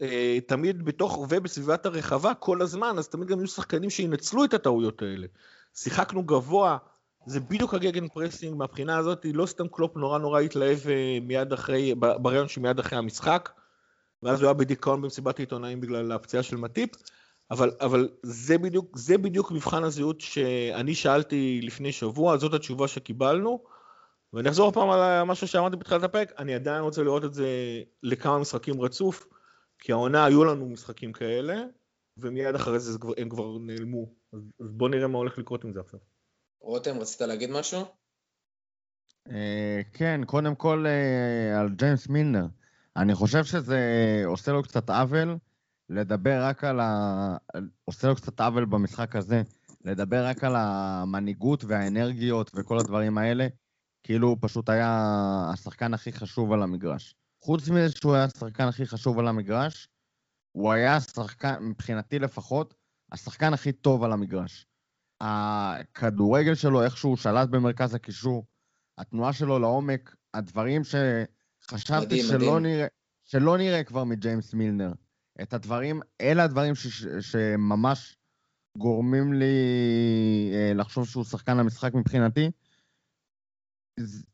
אה, 0.00 0.38
תמיד 0.46 0.84
בתוך 0.84 1.18
ובסביבת 1.18 1.86
הרחבה 1.86 2.34
כל 2.34 2.62
הזמן, 2.62 2.98
אז 2.98 3.08
תמיד 3.08 3.28
גם 3.28 3.38
יהיו 3.38 3.48
שחקנים 3.48 3.90
שינצלו 3.90 4.44
את 4.44 4.54
הטעויות 4.54 5.02
האלה. 5.02 5.26
שיחקנו 5.74 6.22
גבוה, 6.22 6.78
זה 7.26 7.40
בדיוק 7.40 7.74
ה 7.74 8.08
gegenpressing 8.08 8.56
מהבחינה 8.56 8.96
הזאת, 8.96 9.26
לא 9.34 9.46
סתם 9.46 9.68
קלופ 9.68 9.96
נורא 9.96 10.18
נורא 10.18 10.40
התלהב 10.40 10.78
אה, 10.88 11.18
מיד 11.22 11.52
אחרי, 11.52 11.94
בריאיון 11.94 12.48
שמיד 12.48 12.78
אחרי 12.78 12.98
המשחק, 12.98 13.50
ואז 14.22 14.40
הוא 14.40 14.46
היה 14.46 14.54
בדיכאון 14.54 15.02
במסיבת 15.02 15.38
העיתונאים 15.38 15.80
בגלל 15.80 16.12
הפציעה 16.12 16.42
של 16.42 16.56
מטיפ, 16.56 16.90
אבל, 17.50 17.70
אבל 17.80 18.08
זה, 18.22 18.58
בדיוק, 18.58 18.98
זה 18.98 19.18
בדיוק 19.18 19.52
מבחן 19.52 19.84
הזהות 19.84 20.20
שאני 20.20 20.94
שאלתי 20.94 21.60
לפני 21.62 21.92
שבוע, 21.92 22.36
זאת 22.36 22.54
התשובה 22.54 22.88
שקיבלנו, 22.88 23.64
ואני 24.32 24.48
אחזור 24.48 24.64
עוד 24.64 24.74
פעם 24.74 24.90
על 24.90 25.22
משהו 25.22 25.48
שאמרתי 25.48 25.76
בתחילת 25.76 26.02
הפרק, 26.02 26.32
אני 26.38 26.54
עדיין 26.54 26.82
רוצה 26.82 27.02
לראות 27.02 27.24
את 27.24 27.34
זה 27.34 27.48
לכמה 28.02 28.38
משחקים 28.38 28.80
רצוף, 28.80 29.26
כי 29.78 29.92
העונה 29.92 30.24
היו 30.24 30.44
לנו 30.44 30.68
משחקים 30.68 31.12
כאלה, 31.12 31.62
ומיד 32.16 32.54
אחרי 32.54 32.78
זה 32.78 32.98
הם 33.16 33.28
כבר 33.28 33.58
נעלמו. 33.58 34.06
אז, 34.32 34.40
אז 34.60 34.72
בואו 34.72 34.90
נראה 34.90 35.08
מה 35.08 35.18
הולך 35.18 35.38
לקרות 35.38 35.64
עם 35.64 35.72
זה 35.72 35.80
עכשיו. 35.80 36.00
רותם, 36.60 36.98
רצית 36.98 37.20
להגיד 37.20 37.50
משהו? 37.50 37.84
אה, 39.30 39.80
כן, 39.92 40.20
קודם 40.26 40.54
כל 40.54 40.86
אה, 40.86 41.60
על 41.60 41.68
ג'יימס 41.68 42.08
מילנר. 42.08 42.46
אני 42.96 43.14
חושב 43.14 43.44
שזה 43.44 43.80
עושה 44.26 44.52
לו 44.52 44.62
קצת 44.62 44.90
עוול 44.90 45.38
לדבר 45.88 46.44
רק 46.44 46.64
על 46.64 46.80
ה... 46.80 47.36
עושה 47.84 48.08
לו 48.08 48.16
קצת 48.16 48.40
עוול 48.40 48.64
במשחק 48.64 49.16
הזה, 49.16 49.42
לדבר 49.84 50.26
רק 50.26 50.44
על 50.44 50.56
המנהיגות 50.56 51.64
והאנרגיות 51.64 52.50
וכל 52.54 52.78
הדברים 52.78 53.18
האלה, 53.18 53.46
כאילו 54.02 54.28
הוא 54.28 54.36
פשוט 54.40 54.68
היה 54.68 55.00
השחקן 55.52 55.94
הכי 55.94 56.12
חשוב 56.12 56.52
על 56.52 56.62
המגרש. 56.62 57.14
חוץ 57.42 57.68
מזה 57.68 57.90
שהוא 57.90 58.14
היה 58.14 58.24
השחקן 58.24 58.64
הכי 58.64 58.86
חשוב 58.86 59.18
על 59.18 59.28
המגרש, 59.28 59.88
הוא 60.52 60.72
היה 60.72 60.96
השחקן, 60.96 61.54
מבחינתי 61.60 62.18
לפחות, 62.18 62.74
השחקן 63.12 63.54
הכי 63.54 63.72
טוב 63.72 64.04
על 64.04 64.12
המגרש. 64.12 64.66
הכדורגל 65.20 66.54
שלו, 66.54 66.82
איך 66.82 66.96
שהוא 66.96 67.16
שלט 67.16 67.48
במרכז 67.48 67.94
הקישור, 67.94 68.46
התנועה 68.98 69.32
שלו 69.32 69.58
לעומק, 69.58 70.16
הדברים 70.34 70.84
שחשבתי 71.62 72.04
מדהים, 72.04 72.24
שלא, 72.24 72.38
מדהים. 72.38 72.62
נראה, 72.62 72.86
שלא 73.24 73.58
נראה 73.58 73.84
כבר 73.84 74.04
מג'יימס 74.04 74.54
מילנר. 74.54 74.92
את 75.42 75.54
הדברים, 75.54 76.00
אלה 76.20 76.44
הדברים 76.44 76.74
ש, 76.74 76.86
ש, 76.86 77.04
שממש 77.20 78.16
גורמים 78.78 79.32
לי 79.32 79.54
אה, 80.54 80.74
לחשוב 80.74 81.08
שהוא 81.08 81.24
שחקן 81.24 81.56
למשחק 81.56 81.94
מבחינתי. 81.94 82.50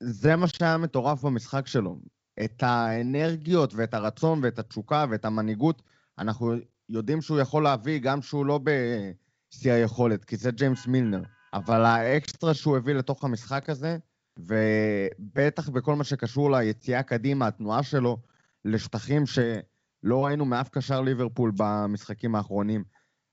זה 0.00 0.36
מה 0.36 0.48
שהיה 0.48 0.78
מטורף 0.78 1.22
במשחק 1.22 1.66
שלו. 1.66 1.98
את 2.44 2.62
האנרגיות 2.62 3.74
ואת 3.74 3.94
הרצון 3.94 4.40
ואת 4.42 4.58
התשוקה 4.58 5.04
ואת 5.10 5.24
המנהיגות, 5.24 5.82
אנחנו 6.18 6.54
יודעים 6.88 7.22
שהוא 7.22 7.38
יכול 7.38 7.62
להביא 7.62 7.98
גם 7.98 8.22
שהוא 8.22 8.46
לא 8.46 8.60
בשיא 8.62 9.72
היכולת, 9.72 10.24
כי 10.24 10.36
זה 10.36 10.50
ג'יימס 10.50 10.86
מילנר. 10.86 11.22
אבל 11.54 11.84
האקסטרה 11.84 12.54
שהוא 12.54 12.76
הביא 12.76 12.94
לתוך 12.94 13.24
המשחק 13.24 13.70
הזה, 13.70 13.98
ובטח 14.38 15.68
בכל 15.68 15.94
מה 15.94 16.04
שקשור 16.04 16.50
ליציאה 16.50 17.02
קדימה, 17.02 17.46
התנועה 17.46 17.82
שלו 17.82 18.16
לשטחים 18.64 19.26
שלא 19.26 20.24
ראינו 20.26 20.44
מאף 20.44 20.68
קשר 20.68 21.00
ליברפול 21.00 21.52
במשחקים 21.56 22.34
האחרונים, 22.34 22.84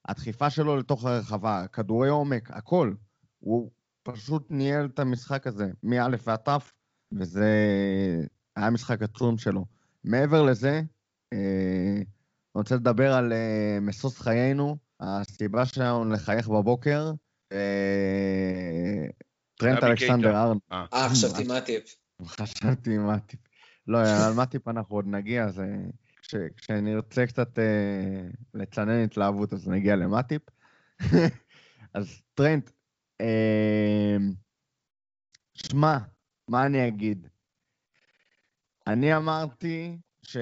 הדחיפה 0.07 0.49
שלו 0.49 0.77
לתוך 0.77 1.05
הרחבה, 1.05 1.67
כדורי 1.67 2.09
עומק, 2.09 2.51
הכל. 2.51 2.93
הוא 3.39 3.71
פשוט 4.03 4.51
ניהל 4.51 4.85
את 4.85 4.99
המשחק 4.99 5.47
הזה, 5.47 5.71
מא' 5.83 6.07
ועד 6.23 6.39
ת', 6.39 6.49
וזה 7.11 7.51
היה 8.55 8.69
משחק 8.69 9.01
עצום 9.01 9.37
שלו. 9.37 9.65
מעבר 10.03 10.43
לזה, 10.43 10.81
אה, 11.33 11.95
אני 11.95 12.05
רוצה 12.55 12.75
לדבר 12.75 13.13
על 13.13 13.33
אה, 13.33 13.77
משוש 13.81 14.19
חיינו, 14.19 14.77
הסיבה 14.99 15.65
שלנו 15.65 16.11
לחייך 16.11 16.47
בבוקר, 16.47 17.11
אה, 17.51 19.07
טרנט 19.55 19.83
אלכסנדר. 19.83 20.35
ארנד. 20.35 20.59
אה, 20.71 21.09
חשבתי 21.09 21.43
מה 21.43 21.61
טיפ. 21.61 21.95
חשבתי 22.25 22.97
מטיפ. 22.97 23.39
לא, 23.87 23.97
על 23.97 24.33
מטיפ 24.33 24.67
אנחנו 24.67 24.95
עוד 24.95 25.05
נגיע, 25.07 25.49
זה... 25.49 25.65
כש, 26.21 26.35
כשנרצה 26.57 27.25
קצת 27.27 27.59
אה, 27.59 28.27
לצנן 28.53 29.03
התלהבות, 29.03 29.53
אז 29.53 29.67
נגיע 29.67 29.95
למטיפ. 29.95 30.41
אז 31.93 32.21
טרנט, 32.33 32.71
אה, 33.21 34.17
שמע, 35.53 35.97
מה 36.47 36.65
אני 36.65 36.87
אגיד? 36.87 37.27
אני 38.87 39.15
אמרתי 39.15 39.97
ש... 40.21 40.37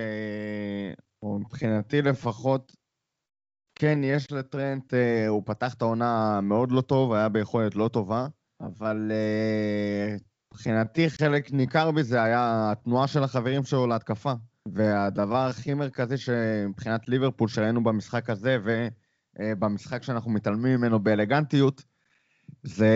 או 1.23 1.39
מבחינתי 1.39 2.01
לפחות, 2.01 2.75
כן, 3.75 3.99
יש 4.03 4.31
לטרנט, 4.31 4.93
אה, 4.93 5.27
הוא 5.27 5.43
פתח 5.45 5.73
את 5.73 5.81
העונה 5.81 6.41
מאוד 6.41 6.71
לא 6.71 6.81
טוב, 6.81 7.13
היה 7.13 7.29
ביכולת 7.29 7.75
לא 7.75 7.89
טובה, 7.93 8.27
אבל 8.65 9.11
אה, 9.11 10.15
מבחינתי 10.53 11.09
חלק 11.09 11.51
ניכר 11.51 11.91
בזה 11.91 12.23
היה 12.23 12.71
התנועה 12.71 13.07
של 13.07 13.23
החברים 13.23 13.63
שלו 13.63 13.87
להתקפה. 13.87 14.33
והדבר 14.65 15.45
הכי 15.45 15.73
מרכזי 15.73 16.17
שמבחינת 16.17 17.09
ליברפול 17.09 17.47
שראינו 17.47 17.83
במשחק 17.83 18.29
הזה 18.29 18.57
ובמשחק 19.35 20.03
שאנחנו 20.03 20.31
מתעלמים 20.31 20.79
ממנו 20.79 20.99
באלגנטיות, 20.99 21.83
זה 22.63 22.95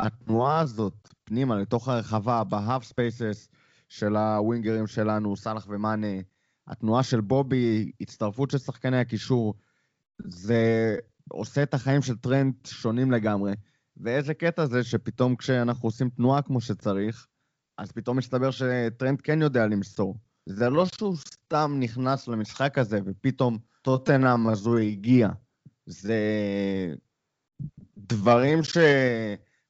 התנועה 0.00 0.60
הזאת 0.60 1.08
פנימה 1.24 1.56
לתוך 1.56 1.88
הרחבה, 1.88 2.44
בה 2.44 2.84
half 2.84 3.10
spaces 3.10 3.48
של 3.88 4.16
הווינגרים 4.16 4.86
שלנו, 4.86 5.36
סאלח 5.36 5.66
ומאנה, 5.70 6.20
התנועה 6.68 7.02
של 7.02 7.20
בובי, 7.20 7.90
הצטרפות 8.00 8.50
של 8.50 8.58
שחקני 8.58 8.98
הקישור, 8.98 9.54
זה 10.18 10.96
עושה 11.28 11.62
את 11.62 11.74
החיים 11.74 12.02
של 12.02 12.16
טרנט 12.16 12.66
שונים 12.66 13.10
לגמרי. 13.10 13.52
ואיזה 14.02 14.34
קטע 14.34 14.66
זה 14.66 14.84
שפתאום 14.84 15.36
כשאנחנו 15.36 15.88
עושים 15.88 16.10
תנועה 16.10 16.42
כמו 16.42 16.60
שצריך, 16.60 17.26
אז 17.78 17.92
פתאום 17.92 18.16
מסתבר 18.16 18.50
שטרנט 18.50 19.20
כן 19.22 19.42
יודע 19.42 19.66
למסור. 19.66 20.16
זה 20.46 20.70
לא 20.70 20.86
שהוא 20.86 21.16
סתם 21.16 21.76
נכנס 21.80 22.28
למשחק 22.28 22.78
הזה 22.78 23.00
ופתאום 23.04 23.58
טוטנאם 23.82 24.48
אז 24.48 24.66
הוא 24.66 24.78
הגיע. 24.78 25.28
זה 25.86 26.18
דברים 27.98 28.58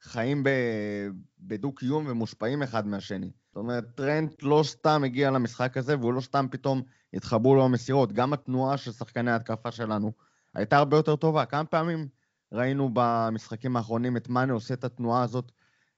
שחיים 0.03 0.43
ב- 0.43 1.09
בדו-קיום 1.41 2.07
ומושפעים 2.09 2.63
אחד 2.63 2.87
מהשני. 2.87 3.31
זאת 3.47 3.57
אומרת, 3.57 3.85
טרנט 3.95 4.43
לא 4.43 4.63
סתם 4.67 5.03
הגיע 5.05 5.31
למשחק 5.31 5.77
הזה 5.77 5.99
והוא 5.99 6.13
לא 6.13 6.21
סתם 6.21 6.47
פתאום 6.51 6.83
התחברו 7.15 7.55
לו 7.55 7.65
המסירות. 7.65 8.13
גם 8.13 8.33
התנועה 8.33 8.77
של 8.77 8.93
שחקני 8.93 9.31
ההתקפה 9.31 9.71
שלנו 9.71 10.13
הייתה 10.55 10.77
הרבה 10.77 10.97
יותר 10.97 11.17
טובה. 11.17 11.45
כמה 11.45 11.65
פעמים 11.65 12.09
ראינו 12.53 12.91
במשחקים 12.93 13.77
האחרונים 13.77 14.17
את 14.17 14.29
מאנה 14.29 14.53
עושה 14.53 14.75
את 14.75 14.85
התנועה 14.85 15.23
הזאת 15.23 15.53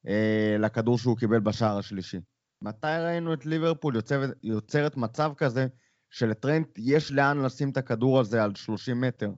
אה, 0.09 0.57
לכדור 0.59 0.99
שהוא 0.99 1.17
קיבל 1.17 1.41
בשער 1.41 1.79
השלישי. 1.79 2.19
מתי 2.63 2.87
ראינו 2.87 3.35
את 3.35 3.47
ליברפול 3.47 3.97
יוצרת, 3.97 4.31
יוצרת 4.43 4.97
מצב 4.97 5.33
כזה 5.37 5.67
שלטרנט 6.11 6.69
יש 6.79 7.13
לאן 7.13 7.43
לשים 7.43 7.71
את 7.71 7.77
הכדור 7.77 8.21
הזה 8.21 8.43
על 8.43 8.55
30 8.55 9.01
מטר? 9.01 9.31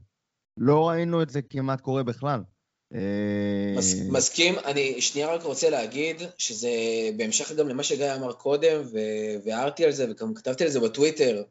לא 0.57 0.89
ראינו 0.89 1.23
את 1.23 1.31
זה 1.31 1.43
כמעט 1.43 1.81
קורה 1.81 2.03
בכלל. 2.03 2.41
אה, 2.95 3.75
מס, 3.77 3.95
מסכים, 4.11 4.55
אני 4.65 5.01
שנייה 5.01 5.35
רק 5.35 5.43
רוצה 5.43 5.71
להגיד 5.71 6.23
שזה 6.39 6.71
בהמשך 7.17 7.53
גם 7.53 7.69
למה 7.69 7.83
שגיא 7.83 8.15
אמר 8.15 8.33
קודם, 8.33 8.83
והערתי 9.45 9.85
על 9.85 9.93
זה 9.93 10.11
וגם 10.11 10.35
כתבתי 10.35 10.65
על 10.65 10.71
זה 10.71 10.81
בטוויטר. 10.81 11.43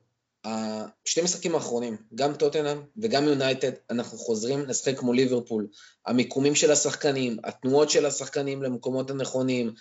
השני 0.46 1.24
משחקים 1.24 1.56
האחרונים, 1.56 1.98
גם 2.16 2.34
טוטנאם 2.34 2.82
וגם 2.98 3.28
יונייטד, 3.28 3.72
אנחנו 3.90 4.18
חוזרים 4.18 4.66
לשחק 4.66 4.98
כמו 4.98 5.14
ליברפול. 5.14 5.68
המיקומים 6.06 6.56
של 6.56 6.72
השחקנים, 6.72 7.38
התנועות 7.44 7.90
של 7.90 8.06
השחקנים 8.06 8.64
למקומות 8.64 9.12
הנכונים, 9.12 9.74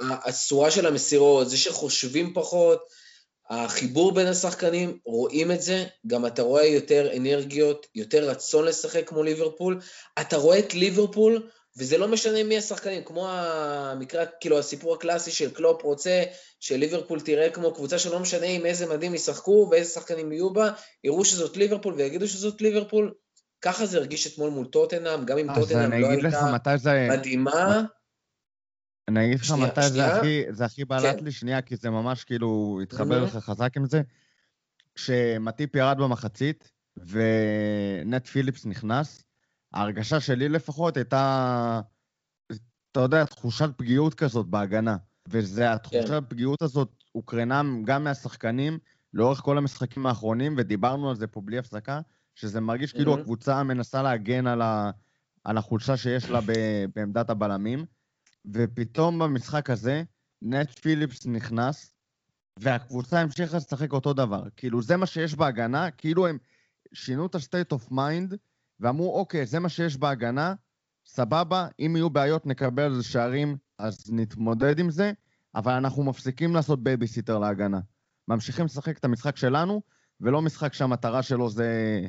הצורה 0.00 0.70
של 0.70 0.86
המסירות, 0.86 1.50
זה 1.50 1.56
שחושבים 1.56 2.34
פחות, 2.34 2.80
החיבור 3.50 4.12
בין 4.12 4.26
השחקנים, 4.26 4.98
רואים 5.04 5.50
את 5.50 5.62
זה, 5.62 5.84
גם 6.06 6.26
אתה 6.26 6.42
רואה 6.42 6.66
יותר 6.66 7.16
אנרגיות, 7.16 7.86
יותר 7.94 8.30
רצון 8.30 8.64
לשחק 8.64 9.08
כמו 9.08 9.22
ליברפול. 9.22 9.80
אתה 10.20 10.36
רואה 10.36 10.58
את 10.58 10.74
ליברפול, 10.74 11.48
וזה 11.78 11.98
לא 11.98 12.08
משנה 12.08 12.44
מי 12.44 12.58
השחקנים, 12.58 13.04
כמו 13.04 13.28
המקרה, 13.28 14.26
כאילו 14.40 14.58
הסיפור 14.58 14.94
הקלאסי 14.94 15.30
של 15.30 15.50
קלופ 15.50 15.82
רוצה 15.82 16.22
שליברפול 16.60 17.20
תראה 17.20 17.50
כמו 17.50 17.74
קבוצה 17.74 17.98
שלא 17.98 18.20
משנה 18.20 18.46
עם 18.46 18.66
איזה 18.66 18.94
מדים 18.94 19.14
ישחקו 19.14 19.68
ואיזה 19.70 19.90
שחקנים 19.90 20.32
יהיו 20.32 20.52
בה, 20.52 20.70
יראו 21.04 21.24
שזאת 21.24 21.56
ליברפול 21.56 21.94
ויגידו 21.94 22.28
שזאת 22.28 22.60
ליברפול. 22.60 23.14
ככה 23.60 23.86
זה 23.86 23.98
הרגיש 23.98 24.26
אתמול 24.26 24.50
מול 24.50 24.66
טוטנאם, 24.66 25.24
גם 25.24 25.38
אם 25.38 25.50
אז 25.50 25.56
טוטנאם 25.56 25.92
לא 25.92 26.08
הייתה 26.08 26.76
זה... 26.76 27.08
מדהימה. 27.10 27.82
אני 29.08 29.26
אגיד 29.26 29.40
לך 29.40 29.50
מתי 29.50 29.88
זה. 29.88 30.06
הכי, 30.06 30.42
זה 30.50 30.64
הכי 30.64 30.84
בלט 30.84 31.18
כן. 31.18 31.24
לי, 31.24 31.32
שנייה, 31.32 31.62
כי 31.62 31.76
זה 31.76 31.90
ממש 31.90 32.24
כאילו 32.24 32.78
התחבר. 32.82 33.24
לך 33.24 33.36
חזק 33.36 33.76
עם 33.76 33.86
זה. 33.86 34.02
כשמטיפ 34.94 35.74
ירד 35.74 35.96
במחצית 35.98 36.70
ונט 36.96 38.26
פיליפס 38.26 38.66
נכנס, 38.66 39.24
ההרגשה 39.72 40.20
שלי 40.20 40.48
לפחות 40.48 40.96
הייתה, 40.96 41.80
אתה 42.92 43.00
יודע, 43.00 43.24
תחושת 43.24 43.70
פגיעות 43.76 44.14
כזאת 44.14 44.46
בהגנה. 44.46 44.96
וזה, 45.28 45.72
התחושת 45.72 46.08
כן. 46.08 46.14
הפגיעות 46.14 46.62
הזאת 46.62 46.88
הוקרנה 47.12 47.62
גם 47.84 48.04
מהשחקנים 48.04 48.78
לאורך 49.14 49.38
כל 49.38 49.58
המשחקים 49.58 50.06
האחרונים, 50.06 50.54
ודיברנו 50.58 51.10
על 51.10 51.16
זה 51.16 51.26
פה 51.26 51.40
בלי 51.40 51.58
הפסקה, 51.58 52.00
שזה 52.34 52.60
מרגיש 52.60 52.92
כאילו 52.92 53.14
Mhm. 53.16 53.20
הקבוצה 53.20 53.62
מנסה 53.62 54.02
להגן 54.02 54.46
על, 54.46 54.62
ה, 54.62 54.90
על 55.44 55.58
החולשה 55.58 55.96
שיש 55.96 56.30
לה 56.30 56.40
ב, 56.40 56.52
בעמדת 56.94 57.30
הבלמים. 57.30 57.84
ופתאום 58.52 59.18
במשחק 59.18 59.70
הזה, 59.70 60.02
נט 60.42 60.78
פיליפס 60.78 61.26
נכנס, 61.26 61.94
והקבוצה 62.58 63.20
המשיכה 63.20 63.56
לשחק 63.56 63.92
אותו 63.92 64.12
דבר. 64.12 64.42
כאילו, 64.56 64.82
זה 64.82 64.96
מה 64.96 65.06
שיש 65.06 65.34
בהגנה, 65.34 65.90
כאילו 65.90 66.26
הם 66.26 66.38
שינו 66.92 67.26
את 67.26 67.34
ה-state 67.34 67.76
of 67.76 67.90
mind, 67.92 68.34
ואמרו, 68.80 69.18
אוקיי, 69.18 69.46
זה 69.46 69.58
מה 69.58 69.68
שיש 69.68 69.96
בהגנה, 69.96 70.54
סבבה, 71.06 71.66
אם 71.80 71.96
יהיו 71.96 72.10
בעיות 72.10 72.46
נקבל 72.46 72.82
על 72.82 72.94
זה 72.94 73.02
שערים, 73.02 73.56
אז 73.78 74.04
נתמודד 74.12 74.78
עם 74.78 74.90
זה, 74.90 75.12
אבל 75.54 75.72
אנחנו 75.72 76.04
מפסיקים 76.04 76.54
לעשות 76.54 76.82
babysitter 76.82 77.38
להגנה. 77.38 77.80
ממשיכים 78.28 78.64
לשחק 78.64 78.98
את 78.98 79.04
המשחק 79.04 79.36
שלנו, 79.36 79.82
ולא 80.20 80.42
משחק 80.42 80.72
שהמטרה 80.72 81.22
שלו 81.22 81.50
זה 81.50 82.00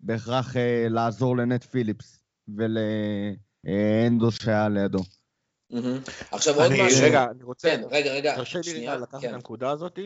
בהכרח 0.00 0.56
אה, 0.56 0.86
לעזור 0.88 1.36
לנאט 1.36 1.64
פיליפס 1.64 2.20
ולאנדו 2.48 4.30
שהיה 4.30 4.68
לידו. 4.68 4.98
מהמם. 5.70 5.98
עכשיו 6.30 6.54
עוד 6.54 6.72
אני, 6.72 6.86
משהו. 6.86 7.04
רגע, 7.04 7.26
אני 7.30 7.42
רוצה, 7.42 7.68
כן, 7.68 7.82
רגע, 7.90 8.12
רגע. 8.12 8.36
תרשה 8.36 8.58
לי 8.58 8.64
שנייה, 8.64 8.94
רגע 8.94 9.02
לקחת 9.02 9.14
את 9.14 9.28
כן. 9.28 9.34
הנקודה 9.34 9.70
הזאת. 9.70 9.98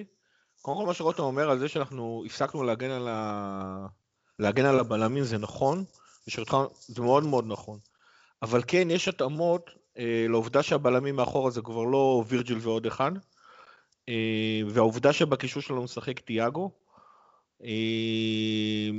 קודם 0.62 0.78
כל 0.78 0.86
מה 0.86 0.94
שרותם 0.94 1.22
אומר 1.22 1.50
על 1.50 1.58
זה 1.58 1.68
שאנחנו 1.68 2.22
הפסקנו 2.26 2.62
להגן 2.62 2.90
על, 2.90 3.08
ה... 3.08 3.86
להגן 4.38 4.64
על 4.64 4.80
הבלמים 4.80 5.24
זה 5.24 5.38
נכון, 5.38 5.84
ושאותך 6.26 6.56
זה 6.86 7.02
מאוד 7.02 7.24
מאוד 7.24 7.44
נכון. 7.46 7.78
אבל 8.42 8.62
כן, 8.66 8.90
יש 8.90 9.08
התאמות 9.08 9.70
אה, 9.98 10.26
לעובדה 10.28 10.62
שהבלמים 10.62 11.16
מאחורה 11.16 11.50
זה 11.50 11.62
כבר 11.62 11.84
לא 11.84 12.24
וירג'יל 12.28 12.58
ועוד 12.60 12.86
אחד, 12.86 13.12
אה, 14.08 14.60
והעובדה 14.68 15.12
שבקישור 15.12 15.62
שלנו 15.62 15.82
משחק 15.82 16.20
תיאגו, 16.20 16.70
אה, 17.64 18.90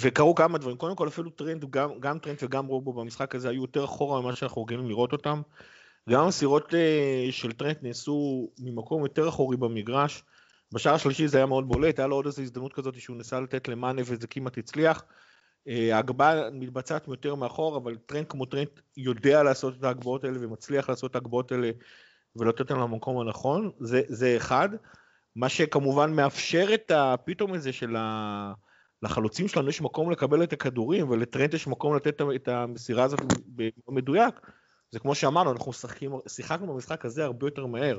וקרו 0.00 0.34
כמה 0.34 0.58
דברים, 0.58 0.76
קודם 0.76 0.96
כל 0.96 1.08
אפילו 1.08 1.30
טרנט, 1.30 1.70
גם, 1.70 2.00
גם 2.00 2.18
טרנט 2.18 2.36
וגם 2.42 2.66
רובו 2.66 2.92
במשחק 2.92 3.34
הזה 3.34 3.48
היו 3.48 3.62
יותר 3.62 3.84
אחורה 3.84 4.20
ממה 4.20 4.36
שאנחנו 4.36 4.62
רגילים 4.62 4.88
לראות 4.88 5.12
אותם. 5.12 5.42
גם 6.10 6.24
המסירות 6.24 6.74
אה, 6.74 7.28
של 7.30 7.52
טרנט 7.52 7.76
נעשו 7.82 8.48
ממקום 8.58 9.02
יותר 9.02 9.28
אחורי 9.28 9.56
במגרש. 9.56 10.22
בשער 10.72 10.94
השלישי 10.94 11.28
זה 11.28 11.36
היה 11.36 11.46
מאוד 11.46 11.68
בולט, 11.68 11.98
היה 11.98 12.08
לו 12.08 12.16
עוד 12.16 12.26
איזו 12.26 12.42
הזדמנות 12.42 12.72
כזאת 12.72 13.00
שהוא 13.00 13.16
ניסה 13.16 13.40
לתת 13.40 13.68
למאנה 13.68 14.02
וזה 14.04 14.26
כמעט 14.26 14.58
הצליח. 14.58 15.04
אה, 15.68 15.96
ההגבהה 15.96 16.50
מתבצעת 16.50 17.08
יותר 17.08 17.34
מאחור, 17.34 17.76
אבל 17.76 17.96
טרנט 17.96 18.26
כמו 18.26 18.46
טרנט 18.46 18.68
יודע 18.96 19.42
לעשות 19.42 19.74
את 19.78 19.84
ההגבהות 19.84 20.24
האלה 20.24 20.36
ומצליח 20.40 20.88
לעשות 20.88 21.10
את 21.10 21.16
ההגבהות 21.16 21.52
האלה 21.52 21.70
ולתת 22.36 22.60
אותן 22.60 22.76
למקום 22.76 23.20
הנכון, 23.20 23.70
זה, 23.80 24.02
זה 24.08 24.36
אחד. 24.36 24.68
מה 25.36 25.48
שכמובן 25.48 26.12
מאפשר 26.12 26.74
את 26.74 26.90
הפתאום 26.94 27.52
הזה 27.52 27.72
של 27.72 27.96
ה... 27.96 28.52
לחלוצים 29.02 29.48
שלנו 29.48 29.68
יש 29.68 29.80
מקום 29.80 30.10
לקבל 30.10 30.42
את 30.42 30.52
הכדורים 30.52 31.10
ולטרנט 31.10 31.54
יש 31.54 31.66
מקום 31.66 31.96
לתת 31.96 32.20
את 32.36 32.48
המסירה 32.48 33.04
הזאת 33.04 33.20
במדויק. 33.88 34.34
זה 34.90 34.98
כמו 34.98 35.14
שאמרנו, 35.14 35.52
אנחנו 35.52 35.72
שחקים, 35.72 36.12
שיחקנו 36.28 36.74
במשחק 36.74 37.04
הזה 37.04 37.24
הרבה 37.24 37.46
יותר 37.46 37.66
מהר. 37.66 37.98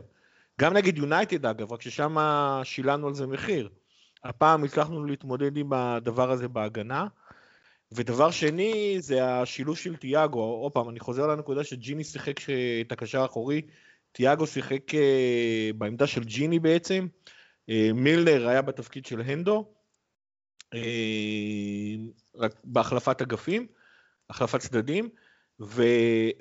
גם 0.62 0.74
נגד 0.74 0.97
יונייטד 0.97 1.45
אגב, 1.45 1.74
רק 1.74 1.82
ששם 1.82 2.15
שילמנו 2.63 3.08
על 3.08 3.13
זה 3.13 3.28
מחיר. 3.28 3.69
הפעם 4.24 4.63
הצלחנו 4.63 5.06
להתמודד 5.06 5.58
עם 5.58 5.74
הדבר 5.74 6.32
הזה 6.32 6.47
בהגנה. 6.47 7.08
ודבר 7.91 8.32
שני, 8.32 8.95
זה 8.99 9.25
השילוב 9.25 9.77
של 9.77 9.95
תיאגו. 9.95 10.43
עוד 10.43 10.71
פעם, 10.71 10.89
אני 10.89 10.99
חוזר 10.99 11.27
לנקודה 11.27 11.63
שג'יני 11.63 12.04
שיחק 12.04 12.39
את 12.82 12.91
הקשר 12.91 13.21
האחורי, 13.21 13.62
תיאגו 14.12 14.47
שיחק 14.47 14.95
אה, 14.95 15.69
בעמדה 15.77 16.08
של 16.08 16.23
ג'יני 16.23 16.60
בעצם, 16.60 17.08
אה, 17.69 17.89
מילנר 17.93 18.47
היה 18.47 18.62
בתפקיד 18.62 19.06
של 19.06 19.21
הנדו, 19.21 19.73
אה, 20.73 20.80
רק 22.36 22.56
בהחלפת 22.63 23.21
אגפים, 23.21 23.67
החלפת 24.30 24.60
צדדים, 24.60 25.10
ו, 25.62 25.84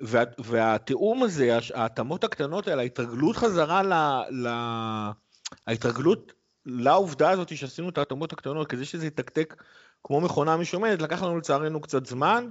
וה, 0.00 0.24
והתיאום 0.38 1.22
הזה, 1.22 1.58
ההתאמות 1.74 2.24
הקטנות 2.24 2.68
האלה, 2.68 2.82
ההתרגלות 2.82 3.36
חזרה 3.36 3.82
ל... 3.82 3.92
ל 4.30 4.48
ההתרגלות 5.66 6.32
לעובדה 6.66 7.30
הזאת 7.30 7.56
שעשינו 7.56 7.88
את 7.88 7.98
ההתאמות 7.98 8.32
הקטנות, 8.32 8.68
כדי 8.68 8.84
שזה 8.84 9.06
יתקתק 9.06 9.62
כמו 10.04 10.20
מכונה 10.20 10.56
משומנת, 10.56 11.02
לקח 11.02 11.22
לנו 11.22 11.38
לצערנו 11.38 11.80
קצת 11.80 12.06
זמן. 12.06 12.48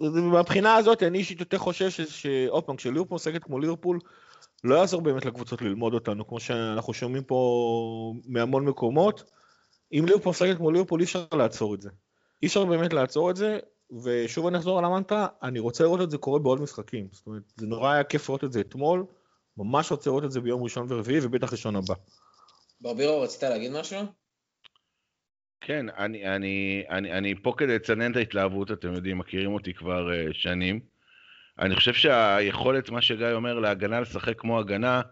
ומהבחינה 0.00 0.74
הזאת, 0.74 1.02
אני 1.02 1.18
אישית 1.18 1.40
יותר 1.40 1.58
חושב 1.58 1.90
שעוד 1.90 2.64
פעם, 2.64 2.76
כשליברפול 2.76 3.14
משחקת 3.14 3.44
כמו 3.44 3.58
ליברפול, 3.58 3.98
לא 4.64 4.74
יעזור 4.74 5.00
באמת 5.00 5.24
לקבוצות 5.24 5.62
ללמוד 5.62 5.94
אותנו, 5.94 6.28
כמו 6.28 6.40
שאנחנו 6.40 6.92
שומעים 6.94 7.24
פה 7.24 8.14
מהמון 8.26 8.64
מקומות. 8.64 9.24
אם 9.92 10.04
ליברפול 10.06 10.30
משחקת 10.30 10.56
כמו 10.56 10.70
ליברפול, 10.70 11.00
אי 11.00 11.04
אפשר 11.04 11.24
לעצור 11.32 11.74
את 11.74 11.80
זה. 11.80 11.90
אי 12.42 12.46
אפשר 12.46 12.64
באמת 12.64 12.92
לעצור 12.92 13.30
את 13.30 13.36
זה, 13.36 13.58
ושוב 14.02 14.46
אני 14.46 14.58
אחזור 14.58 14.78
על 14.78 14.84
המנטרה, 14.84 15.26
אני 15.42 15.58
רוצה 15.58 15.84
לראות 15.84 16.00
את 16.00 16.10
זה 16.10 16.18
קורה 16.18 16.38
בעוד 16.38 16.60
משחקים. 16.60 17.08
זאת 17.12 17.26
אומרת, 17.26 17.42
זה 17.56 17.66
נורא 17.66 17.90
היה 17.90 18.04
כיף 18.04 18.28
לראות 18.28 18.44
את 18.44 18.52
זה 18.52 18.60
אתמול, 18.60 19.04
ממש 19.56 19.90
רוצה 19.90 20.10
לראות 20.10 20.24
את 20.24 20.32
זה 20.32 20.40
ביום 20.40 20.62
ראשון 20.62 20.86
ורביעי, 20.88 21.20
ובטח 21.22 21.52
ראשון 21.52 21.76
הבא. 21.76 21.94
ברביבו, 22.80 23.20
רצית 23.20 23.42
להגיד 23.42 23.72
משהו? 23.72 23.98
כן, 25.66 25.86
אני, 25.88 26.36
אני, 26.36 26.84
אני, 26.90 27.12
אני 27.12 27.34
פה 27.42 27.54
כדי 27.56 27.74
לצנן 27.74 28.12
את 28.12 28.16
ההתלהבות, 28.16 28.70
אתם 28.72 28.92
יודעים, 28.92 29.18
מכירים 29.18 29.52
אותי 29.52 29.74
כבר 29.74 30.08
uh, 30.08 30.32
שנים. 30.32 30.80
אני 31.58 31.76
חושב 31.76 31.94
שהיכולת, 31.94 32.90
מה 32.90 33.02
שגיא 33.02 33.32
אומר, 33.32 33.58
להגנה 33.58 34.00
לשחק 34.00 34.38
כמו 34.38 34.58
הגנה, 34.58 35.02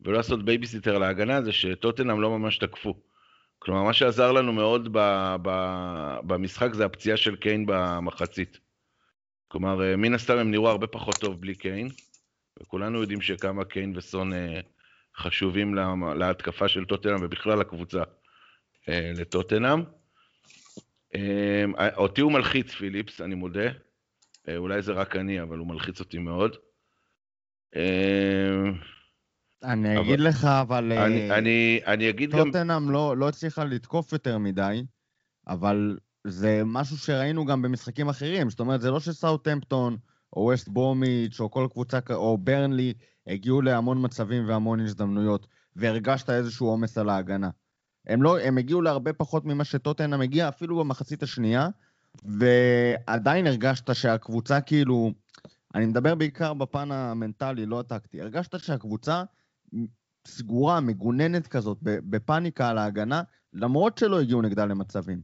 ולא 0.00 0.16
לעשות 0.16 0.44
בייביסיטר 0.44 0.98
להגנה, 0.98 1.42
זה 1.42 1.52
שטוטנהאם 1.52 2.20
לא 2.20 2.38
ממש 2.38 2.58
תקפו. 2.58 2.94
כלומר, 3.58 3.82
מה 3.82 3.92
שעזר 3.92 4.32
לנו 4.32 4.52
מאוד 4.52 4.88
ב, 4.92 4.98
ב, 5.42 5.50
במשחק 6.26 6.74
זה 6.74 6.84
הפציעה 6.84 7.16
של 7.16 7.36
קיין 7.36 7.64
במחצית. 7.66 8.58
כלומר, 9.48 9.78
uh, 9.80 9.96
מן 9.96 10.14
הסתם 10.14 10.38
הם 10.38 10.50
נראו 10.50 10.68
הרבה 10.68 10.86
פחות 10.86 11.14
טוב 11.20 11.40
בלי 11.40 11.54
קיין, 11.54 11.88
וכולנו 12.62 13.00
יודעים 13.00 13.20
שכמה 13.20 13.64
קיין 13.64 13.92
וסון 13.96 14.32
uh, 14.32 14.36
חשובים 15.16 15.74
לה, 15.74 15.94
להתקפה 16.16 16.68
של 16.68 16.84
טוטנאם 16.84 17.18
ובכלל 17.22 17.58
לקבוצה. 17.58 18.02
אה, 18.88 19.12
לטוטנאם. 19.14 19.82
אה, 21.14 21.64
אותי 21.96 22.20
הוא 22.20 22.32
מלחיץ, 22.32 22.74
פיליפס, 22.74 23.20
אני 23.20 23.34
מודה. 23.34 23.70
אה, 24.48 24.56
אולי 24.56 24.82
זה 24.82 24.92
רק 24.92 25.16
אני, 25.16 25.42
אבל 25.42 25.58
הוא 25.58 25.66
מלחיץ 25.66 26.00
אותי 26.00 26.18
מאוד. 26.18 26.56
אני 29.62 30.00
אגיד 30.00 30.20
לך, 30.20 30.44
אבל... 30.44 30.92
אני 31.86 32.10
אגיד 32.10 32.30
גם... 32.30 32.44
טוטנאם 32.44 32.90
לא, 32.90 33.16
לא 33.16 33.28
הצליחה 33.28 33.64
לתקוף 33.64 34.12
יותר 34.12 34.38
מדי, 34.38 34.84
אבל 35.48 35.98
זה 36.26 36.62
משהו 36.64 36.96
שראינו 36.96 37.44
גם 37.44 37.62
במשחקים 37.62 38.08
אחרים. 38.08 38.50
זאת 38.50 38.60
אומרת, 38.60 38.80
זה 38.80 38.90
לא 38.90 39.00
שסאוטהמפטון, 39.00 39.96
או 40.36 40.40
ווסט 40.40 40.68
ברומיץ', 40.68 41.40
או 41.40 41.50
כל 41.50 41.66
קבוצה, 41.70 41.98
או 42.10 42.38
ברנלי, 42.38 42.94
הגיעו 43.26 43.62
להמון 43.62 44.04
מצבים 44.04 44.48
והמון 44.48 44.80
הזדמנויות, 44.80 45.46
והרגשת 45.76 46.30
איזשהו 46.30 46.66
עומס 46.66 46.98
על 46.98 47.08
ההגנה. 47.08 47.50
הם, 48.06 48.22
לא, 48.22 48.40
הם 48.40 48.58
הגיעו 48.58 48.82
להרבה 48.82 49.12
פחות 49.12 49.44
ממה 49.44 49.64
שטוטנאם 49.64 50.20
הגיע, 50.20 50.48
אפילו 50.48 50.78
במחצית 50.78 51.22
השנייה, 51.22 51.68
ועדיין 52.24 53.46
הרגשת 53.46 53.94
שהקבוצה 53.94 54.60
כאילו, 54.60 55.12
אני 55.74 55.86
מדבר 55.86 56.14
בעיקר 56.14 56.54
בפן 56.54 56.92
המנטלי, 56.92 57.66
לא 57.66 57.80
הטקטי, 57.80 58.20
הרגשת 58.20 58.58
שהקבוצה 58.58 59.22
סגורה, 60.26 60.80
מגוננת 60.80 61.46
כזאת, 61.46 61.78
בפאניקה 61.82 62.68
על 62.68 62.78
ההגנה, 62.78 63.22
למרות 63.52 63.98
שלא 63.98 64.20
הגיעו 64.20 64.42
נגדה 64.42 64.64
למצבים. 64.64 65.20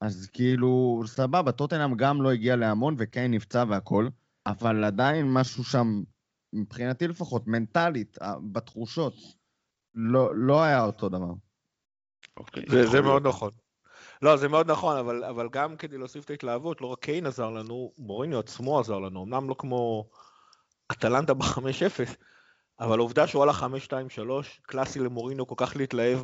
אז 0.00 0.28
כאילו, 0.32 1.02
סבבה, 1.06 1.52
טוטנאם 1.52 1.94
גם 1.94 2.22
לא 2.22 2.32
הגיע 2.32 2.56
להמון, 2.56 2.94
וקיין 2.98 3.30
נפצע 3.30 3.64
והכל, 3.68 4.08
אבל 4.46 4.84
עדיין 4.84 5.32
משהו 5.32 5.64
שם, 5.64 6.02
מבחינתי 6.52 7.08
לפחות, 7.08 7.46
מנטלית, 7.46 8.18
בתחושות, 8.52 9.14
לא, 9.94 10.30
לא 10.34 10.62
היה 10.62 10.84
אותו 10.84 11.08
דבר. 11.08 11.32
אוקיי. 12.36 12.64
זה, 12.68 12.86
זה 12.86 13.00
מאוד 13.00 13.26
נכון. 13.26 13.50
לא, 14.22 14.36
זה 14.36 14.48
מאוד 14.48 14.70
נכון, 14.70 14.96
אבל, 14.96 15.24
אבל 15.24 15.48
גם 15.48 15.76
כדי 15.76 15.98
להוסיף 15.98 16.24
את 16.24 16.30
ההתלהבות, 16.30 16.80
לא 16.80 16.86
רק 16.86 16.98
קיין 16.98 17.26
עזר 17.26 17.50
לנו, 17.50 17.92
מוריניו 17.98 18.38
עצמו 18.38 18.80
עזר 18.80 18.98
לנו, 18.98 19.24
אמנם 19.24 19.48
לא 19.48 19.54
כמו 19.58 20.08
אטלנטה 20.92 21.34
ב-5-0, 21.34 22.14
אבל 22.80 22.98
העובדה 22.98 23.26
שהוא 23.26 23.42
עלה 23.42 23.52
5-2-3, 23.52 23.92
קלאסי 24.62 24.98
למוריניו 24.98 25.46
כל 25.46 25.54
כך 25.56 25.76
להתלהב 25.76 26.18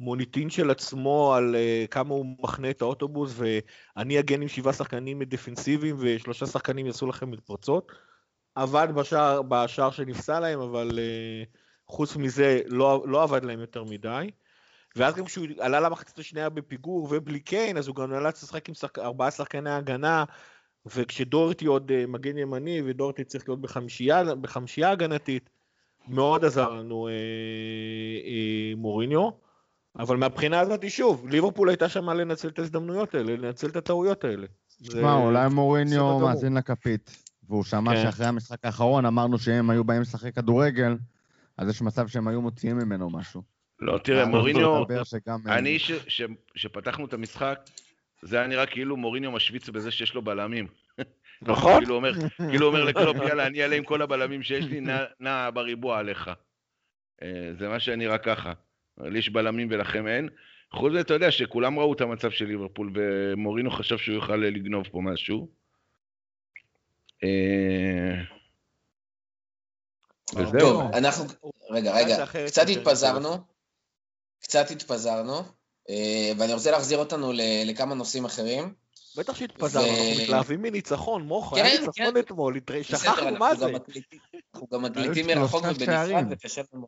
במוניטין 0.00 0.50
של 0.50 0.70
עצמו 0.70 1.34
על 1.34 1.54
uh, 1.54 1.88
כמה 1.88 2.14
הוא 2.14 2.26
מחנה 2.38 2.70
את 2.70 2.82
האוטובוס, 2.82 3.34
ואני 3.36 4.20
אגן 4.20 4.42
עם 4.42 4.48
שבעה 4.48 4.72
שחקנים 4.72 5.22
דפנסיביים 5.22 5.96
ושלושה 5.98 6.46
שחקנים 6.46 6.86
יעשו 6.86 7.06
לכם 7.06 7.30
מתפרצות. 7.30 7.92
עבד 8.62 8.88
בשער, 8.94 9.42
בשער 9.42 9.90
שנפסל 9.90 10.40
להם, 10.40 10.60
אבל 10.60 10.90
uh, 10.90 11.56
חוץ 11.86 12.16
מזה 12.16 12.60
לא, 12.66 13.04
לא 13.06 13.22
עבד 13.22 13.44
להם 13.44 13.60
יותר 13.60 13.84
מדי. 13.84 14.30
ואז 14.96 15.14
גם 15.14 15.24
כשהוא 15.24 15.46
עלה 15.58 15.80
למחצית 15.80 16.18
השנייה 16.18 16.48
בפיגור 16.48 17.08
ובלי 17.10 17.40
קיין, 17.40 17.76
אז 17.76 17.88
הוא 17.88 17.96
גם 17.96 18.12
נאלץ 18.12 18.42
לשחק 18.42 18.68
עם 18.68 18.74
שחק... 18.74 18.98
ארבעה 18.98 19.30
שחקני 19.30 19.70
הגנה, 19.70 20.24
וכשדורטי 20.86 21.66
עוד 21.66 21.90
uh, 21.90 22.06
מגן 22.06 22.38
ימני, 22.38 22.82
ודורטי 22.86 23.24
צריך 23.24 23.48
להיות 23.48 23.60
בחמישייה, 23.60 24.34
בחמישייה 24.34 24.90
הגנתית, 24.90 25.50
מאוד 26.08 26.44
עזר 26.44 26.70
לנו 26.70 27.08
uh, 27.08 27.10
uh, 28.24 28.80
מוריניו. 28.80 29.30
אבל 29.98 30.16
מהבחינה 30.16 30.60
הזאת, 30.60 30.90
שוב, 30.90 31.28
ליברפול 31.28 31.68
הייתה 31.68 31.88
שמה 31.88 32.14
לנצל 32.14 32.48
את 32.48 32.58
ההזדמנויות 32.58 33.14
האלה, 33.14 33.36
לנצל 33.36 33.66
את 33.66 33.76
הטעויות 33.76 34.24
האלה. 34.24 34.46
תשמע, 34.82 35.14
אולי 35.14 35.48
מוריניו 35.48 36.18
מאזין 36.18 36.56
לכפית, 36.56 37.27
והוא 37.48 37.64
שמע 37.64 37.94
כן. 37.94 38.02
שאחרי 38.02 38.26
המשחק 38.26 38.64
האחרון 38.64 39.06
אמרנו 39.06 39.38
שהם 39.38 39.70
היו 39.70 39.84
באים 39.84 40.00
לשחק 40.00 40.34
כדורגל, 40.34 40.96
אז 41.58 41.68
יש 41.68 41.82
מצב 41.82 42.08
שהם 42.08 42.28
היו 42.28 42.42
מוציאים 42.42 42.78
ממנו 42.78 43.10
משהו. 43.10 43.42
לא, 43.80 43.98
תראה, 43.98 44.26
מוריניו, 44.26 44.84
אני, 45.46 45.78
ש, 45.78 45.92
ש, 45.92 46.22
שפתחנו 46.54 47.04
את 47.04 47.12
המשחק, 47.12 47.60
זה 48.22 48.38
היה 48.38 48.46
נראה 48.46 48.66
כאילו 48.66 48.96
מוריניו 48.96 49.32
משוויץ 49.32 49.68
בזה 49.68 49.90
שיש 49.90 50.14
לו 50.14 50.22
בלמים. 50.22 50.66
נכון. 51.42 51.80
כאילו 51.80 51.94
אומר, 51.94 52.12
כאילו 52.50 52.66
אומר 52.66 52.84
לקלופ, 52.84 53.16
יאללה, 53.16 53.46
אני 53.46 53.62
אעלה 53.62 53.76
עם 53.76 53.84
כל 53.84 54.02
הבלמים 54.02 54.42
שיש 54.42 54.64
לי, 54.64 54.80
נע, 54.80 55.04
נע 55.20 55.50
בריבוע 55.54 55.98
עליך. 55.98 56.30
אה, 57.22 57.50
זה 57.58 57.68
מה 57.68 57.80
שנראה 57.80 58.18
ככה. 58.18 58.52
לי 59.00 59.18
יש 59.18 59.28
בלמים 59.28 59.68
ולכם 59.70 60.06
אין. 60.06 60.28
חוץ 60.72 60.90
מזה, 60.90 61.00
אתה 61.00 61.14
יודע 61.14 61.30
שכולם 61.30 61.78
ראו 61.78 61.92
את 61.92 62.00
המצב 62.00 62.30
של 62.30 62.44
ליברפול, 62.44 62.90
ומורינו 62.94 63.70
חשב 63.70 63.98
שהוא 63.98 64.14
יוכל 64.14 64.36
לגנוב 64.36 64.86
פה 64.90 65.00
משהו. 65.00 65.48
אה, 67.24 68.22
וזהו. 70.34 70.60
טוב, 70.60 70.80
אנחנו... 70.94 71.24
רגע, 71.70 71.94
רגע, 71.94 72.24
קצת 72.46 72.66
התפזרנו. 72.68 73.36
קצת 74.42 74.70
התפזרנו, 74.70 75.38
אה, 75.90 76.32
ואני 76.38 76.54
רוצה 76.54 76.70
להחזיר 76.70 76.98
אותנו 76.98 77.32
לכמה 77.64 77.94
נושאים 77.94 78.24
אחרים. 78.24 78.74
בטח 79.16 79.36
שהתפזרנו, 79.36 79.86
אנחנו 79.88 80.22
מתלהבים 80.22 80.62
מניצחון, 80.62 81.22
מוחו, 81.22 81.56
כן, 81.56 81.64
היה 81.64 81.80
ניצחון 81.80 82.14
כן. 82.14 82.18
אתמול, 82.18 82.56
התר- 82.56 82.74
בסדר, 82.80 82.98
שכחנו 82.98 83.22
אנחנו 83.22 83.38
מה 83.38 83.54
זה. 83.54 83.66
אנחנו 84.54 84.66
גם 84.72 84.82
מקליטים 84.82 85.26
מרחוק 85.26 85.64
ובנפרד. 85.64 86.24
וקשה 86.30 86.62
לנו. 86.74 86.86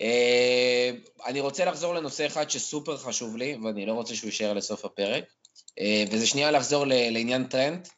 אה, 0.00 0.90
אני 1.26 1.40
רוצה 1.40 1.64
לחזור 1.64 1.94
לנושא 1.94 2.26
אחד 2.26 2.50
שסופר 2.50 2.96
חשוב 2.96 3.36
לי, 3.36 3.56
ואני 3.64 3.86
לא 3.86 3.92
רוצה 3.92 4.14
שהוא 4.14 4.28
יישאר 4.28 4.52
לסוף 4.52 4.84
הפרק, 4.84 5.24
וזה 6.10 6.26
שנייה 6.26 6.50
לחזור 6.50 6.84
לעניין 6.86 7.44
טרנד. 7.44 7.88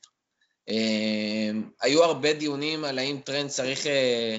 אה, 0.68 1.50
היו 1.80 2.04
הרבה 2.04 2.32
דיונים 2.32 2.84
על 2.84 2.98
האם 2.98 3.20
טרנט 3.24 3.50
צריך 3.50 3.86
אה, 3.86 4.36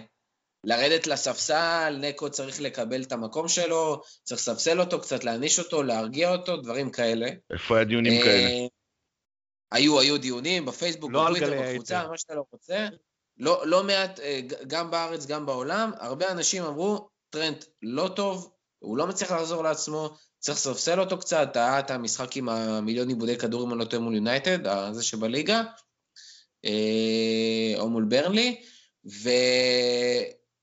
לרדת 0.63 1.07
לספסל, 1.07 1.97
נקו 2.01 2.29
צריך 2.29 2.61
לקבל 2.61 3.03
את 3.03 3.11
המקום 3.11 3.47
שלו, 3.47 4.01
צריך 4.23 4.41
לספסל 4.41 4.79
אותו, 4.79 5.01
קצת 5.01 5.23
להעניש 5.23 5.59
אותו, 5.59 5.83
להרגיע 5.83 6.31
אותו, 6.31 6.57
דברים 6.57 6.91
כאלה. 6.91 7.27
איפה 7.53 7.75
היה 7.75 7.85
דיונים 7.85 8.23
כאלה? 8.23 8.49
אה, 8.49 8.67
היו, 9.71 9.99
היו 9.99 10.17
דיונים 10.17 10.65
בפייסבוק, 10.65 11.11
לא 11.11 11.25
בטוויטר, 11.25 11.61
בקבוצה. 11.61 12.07
מה 12.07 12.17
שאתה 12.17 12.35
לא 12.35 12.43
רוצה. 12.51 12.87
לא, 13.37 13.67
לא 13.67 13.83
מעט, 13.83 14.19
גם 14.67 14.91
בארץ, 14.91 15.25
גם 15.25 15.45
בעולם, 15.45 15.91
הרבה 15.99 16.31
אנשים 16.31 16.63
אמרו, 16.63 17.09
טרנט 17.29 17.65
לא 17.81 18.07
טוב, 18.15 18.51
הוא 18.79 18.97
לא 18.97 19.07
מצליח 19.07 19.31
לחזור 19.31 19.63
לעצמו, 19.63 20.09
צריך 20.39 20.57
לספסל 20.57 20.99
אותו 20.99 21.17
קצת, 21.17 21.55
היה 21.55 21.79
את 21.79 21.91
המשחק 21.91 22.37
עם 22.37 22.49
המיליון 22.49 23.09
איבודי 23.09 23.37
כדור, 23.37 23.63
אם 23.63 23.71
אני 23.71 23.79
לא 23.79 23.85
טועה, 23.85 24.03
מול 24.03 24.15
יונייטד, 24.15 24.91
זה 24.91 25.03
שבליגה, 25.03 25.63
או 27.77 27.89
מול 27.89 28.03
ברנלי, 28.03 28.61
ו... 29.05 29.29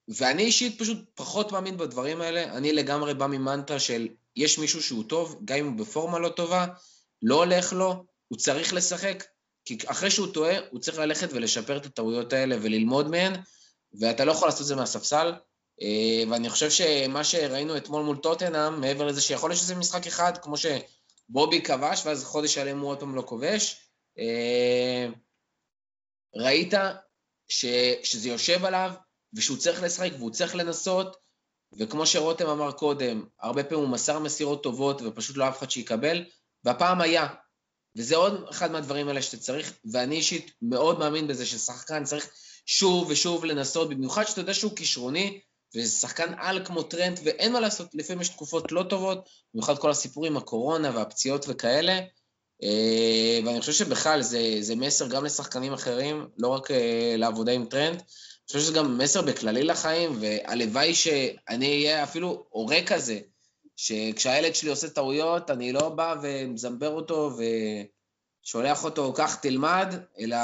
ואני 0.09 0.43
אישית 0.43 0.79
פשוט 0.79 0.99
פחות 1.15 1.53
מאמין 1.53 1.77
בדברים 1.77 2.21
האלה, 2.21 2.45
אני 2.45 2.73
לגמרי 2.73 3.15
בא 3.15 3.27
ממנטרה 3.27 3.81
של 3.81 4.09
יש 4.37 4.59
מישהו 4.59 4.83
שהוא 4.83 5.05
טוב, 5.05 5.41
גם 5.45 5.59
אם 5.59 5.67
הוא 5.67 5.79
בפורמה 5.79 6.19
לא 6.19 6.29
טובה, 6.29 6.67
לא 7.23 7.35
הולך 7.35 7.73
לו, 7.73 8.05
הוא 8.29 8.39
צריך 8.39 8.75
לשחק, 8.75 9.25
כי 9.65 9.79
אחרי 9.87 10.11
שהוא 10.11 10.27
טועה, 10.27 10.57
הוא 10.71 10.81
צריך 10.81 10.99
ללכת 10.99 11.29
ולשפר 11.33 11.77
את 11.77 11.87
הטעויות 11.87 12.33
האלה 12.33 12.57
וללמוד 12.63 13.11
מהן, 13.11 13.33
ואתה 14.01 14.25
לא 14.25 14.33
יכול 14.33 14.49
לעשות 14.49 14.61
את 14.61 14.67
זה 14.67 14.77
מהספסל. 14.77 15.33
אה, 15.83 16.23
ואני 16.31 16.51
חושב 16.51 16.71
שמה 16.71 17.25
שראינו 17.25 17.77
אתמול 17.77 18.03
מול 18.03 18.17
טוטנאם, 18.17 18.81
מעבר 18.81 19.07
לזה 19.07 19.21
שיכול 19.21 19.51
להיות 19.51 19.61
שזה 19.61 19.75
משחק 19.75 20.07
אחד, 20.07 20.33
כמו 20.39 20.55
שבובי 20.57 21.63
כבש, 21.63 22.07
ואז 22.07 22.25
חודש 22.25 22.55
שלם 22.55 22.81
הוא 22.81 22.91
עוד 22.91 23.01
פעם 23.01 23.15
לא 23.15 23.23
כובש, 23.27 23.77
אה, 24.19 25.09
ראית 26.37 26.75
ש, 27.49 27.67
שזה 28.03 28.29
יושב 28.29 28.65
עליו, 28.65 28.93
ושהוא 29.35 29.59
צריך 29.59 29.83
לשחק 29.83 30.11
והוא 30.19 30.31
צריך 30.31 30.55
לנסות, 30.55 31.17
וכמו 31.79 32.07
שרותם 32.07 32.47
אמר 32.47 32.73
קודם, 32.73 33.25
הרבה 33.41 33.65
פעמים 33.65 33.85
הוא 33.85 33.93
מסר 33.93 34.19
מסירות 34.19 34.63
טובות 34.63 35.03
ופשוט 35.03 35.37
לא 35.37 35.49
אף 35.49 35.59
אחד 35.59 35.71
שיקבל, 35.71 36.25
והפעם 36.65 37.01
היה. 37.01 37.29
וזה 37.97 38.17
עוד 38.17 38.45
אחד 38.51 38.71
מהדברים 38.71 39.09
האלה 39.09 39.23
שאתה 39.23 39.37
צריך, 39.37 39.73
ואני 39.93 40.17
אישית 40.17 40.51
מאוד 40.63 40.99
מאמין 40.99 41.27
בזה 41.27 41.47
ששחקן 41.47 42.05
צריך 42.05 42.31
שוב 42.67 43.11
ושוב 43.11 43.45
לנסות, 43.45 43.89
במיוחד 43.89 44.25
שאתה 44.25 44.41
יודע 44.41 44.55
שהוא 44.55 44.77
כישרוני, 44.77 45.41
וזה 45.75 45.93
שחקן 45.99 46.35
על 46.39 46.65
כמו 46.65 46.83
טרנט, 46.83 47.21
ואין 47.25 47.53
מה 47.53 47.61
לעשות, 47.61 47.95
לפעמים 47.95 48.21
יש 48.21 48.29
תקופות 48.29 48.73
לא 48.73 48.83
טובות, 48.83 49.29
במיוחד 49.55 49.79
כל 49.79 49.91
הסיפורים, 49.91 50.37
הקורונה 50.37 50.97
והפציעות 50.97 51.45
וכאלה, 51.49 52.01
ואני 53.45 53.61
חושב 53.61 53.73
שבכלל 53.73 54.23
זה, 54.23 54.57
זה 54.61 54.77
מסר 54.77 55.09
גם 55.09 55.25
לשחקנים 55.25 55.73
אחרים, 55.73 56.29
לא 56.39 56.49
רק 56.49 56.71
אה, 56.71 57.15
לעבודה 57.19 57.53
עם 57.53 57.67
טרנט, 57.67 57.97
אני 57.97 58.47
חושב 58.47 58.59
שזה 58.59 58.73
גם 58.73 58.99
מסר 58.99 59.23
בכללי 59.23 59.65
לחיים, 59.65 60.19
והלוואי 60.21 60.95
שאני 60.95 61.67
אהיה 61.67 62.03
אפילו 62.03 62.47
הורה 62.49 62.79
כזה, 62.87 63.21
שכשהילד 63.77 64.55
שלי 64.55 64.71
עושה 64.71 64.89
טעויות, 64.89 65.51
אני 65.51 65.73
לא 65.73 65.89
בא 65.89 66.15
ומזמבר 66.23 66.89
אותו 66.89 67.37
ושולח 68.45 68.85
אותו, 68.85 69.13
קח 69.13 69.35
תלמד, 69.35 69.95
אלא 70.19 70.37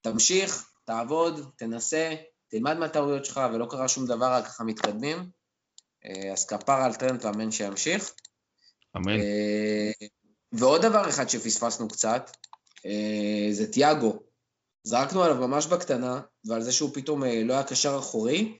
תמשיך, 0.00 0.68
תעבוד, 0.84 1.50
תנסה, 1.56 2.14
תלמד 2.48 2.78
מהטעויות 2.78 3.24
שלך, 3.24 3.40
ולא 3.52 3.66
קרה 3.70 3.88
שום 3.88 4.06
דבר, 4.06 4.32
רק 4.32 4.44
ככה 4.44 4.64
מתקדמים. 4.64 5.30
אה, 6.04 6.32
אז 6.32 6.46
כפר 6.46 6.72
על 6.82 6.94
טרנט 6.94 7.24
ואמן 7.24 7.50
שימשיך. 7.50 8.12
אמן. 8.96 9.20
ועוד 10.52 10.82
דבר 10.82 11.08
אחד 11.08 11.28
שפספסנו 11.28 11.88
קצת, 11.88 12.30
אה, 12.86 13.48
זה 13.52 13.72
תיאגו. 13.72 14.18
זרקנו 14.82 15.22
עליו 15.22 15.48
ממש 15.48 15.66
בקטנה, 15.66 16.20
ועל 16.44 16.62
זה 16.62 16.72
שהוא 16.72 16.90
פתאום 16.94 17.24
אה, 17.24 17.42
לא 17.44 17.52
היה 17.52 17.62
קשר 17.62 17.98
אחורי, 17.98 18.58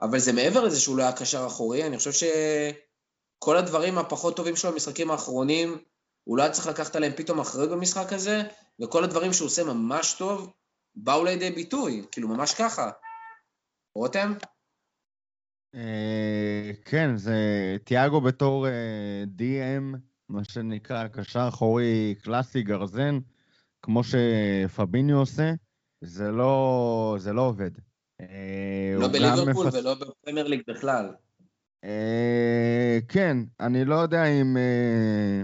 אבל 0.00 0.18
זה 0.18 0.32
מעבר 0.32 0.64
לזה 0.64 0.80
שהוא 0.80 0.96
לא 0.96 1.02
היה 1.02 1.12
קשר 1.12 1.46
אחורי, 1.46 1.86
אני 1.86 1.98
חושב 1.98 2.12
שכל 2.12 3.56
הדברים 3.56 3.98
הפחות 3.98 4.36
טובים 4.36 4.56
שלו 4.56 4.72
במשחקים 4.72 5.10
האחרונים, 5.10 5.78
הוא 6.24 6.38
לא 6.38 6.42
היה 6.42 6.52
צריך 6.52 6.66
לקחת 6.66 6.96
עליהם 6.96 7.12
פתאום 7.16 7.40
אחריות 7.40 7.70
במשחק 7.70 8.12
הזה, 8.12 8.42
וכל 8.82 9.04
הדברים 9.04 9.32
שהוא 9.32 9.46
עושה 9.46 9.64
ממש 9.64 10.14
טוב, 10.18 10.52
באו 10.94 11.24
לידי 11.24 11.50
ביטוי, 11.50 12.04
כאילו 12.10 12.28
ממש 12.28 12.54
ככה. 12.54 12.90
רותם? 13.94 14.34
אה, 15.74 16.70
כן, 16.84 17.16
זה 17.16 17.36
תיאגו 17.84 18.20
בתור 18.20 18.66
DM, 19.38 19.96
מה 20.28 20.44
שנקרא 20.44 21.08
קשר 21.08 21.48
אחורי 21.48 22.14
קלאסי 22.22 22.62
גרזן, 22.62 23.18
כמו 23.82 24.00
שפביניו 24.04 25.18
עושה, 25.18 25.52
זה 26.00 26.30
לא, 26.30 27.16
זה 27.18 27.32
לא 27.32 27.42
עובד. 27.42 27.70
אה, 28.20 28.94
לא 28.98 29.08
בליברפול 29.08 29.66
מפס- 29.66 29.74
ולא 29.74 29.94
בפרמייר 29.94 30.46
ליג 30.46 30.60
בכלל. 30.68 31.14
אה, 31.84 32.98
כן, 33.08 33.36
אני 33.60 33.84
לא 33.84 33.94
יודע 33.94 34.24
אם... 34.24 34.56
אה, 34.56 35.42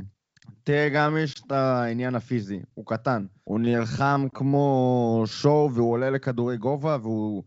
תראה, 0.65 0.89
גם 0.89 1.17
יש 1.17 1.43
את 1.47 1.53
העניין 1.53 2.15
הפיזי, 2.15 2.61
הוא 2.75 2.87
קטן. 2.87 3.27
הוא 3.45 3.61
נלחם 3.61 4.27
כמו 4.35 5.23
שואו 5.27 5.75
והוא 5.75 5.93
עולה 5.93 6.11
לכדורי 6.11 6.57
גובה 6.57 6.97
והוא 7.03 7.43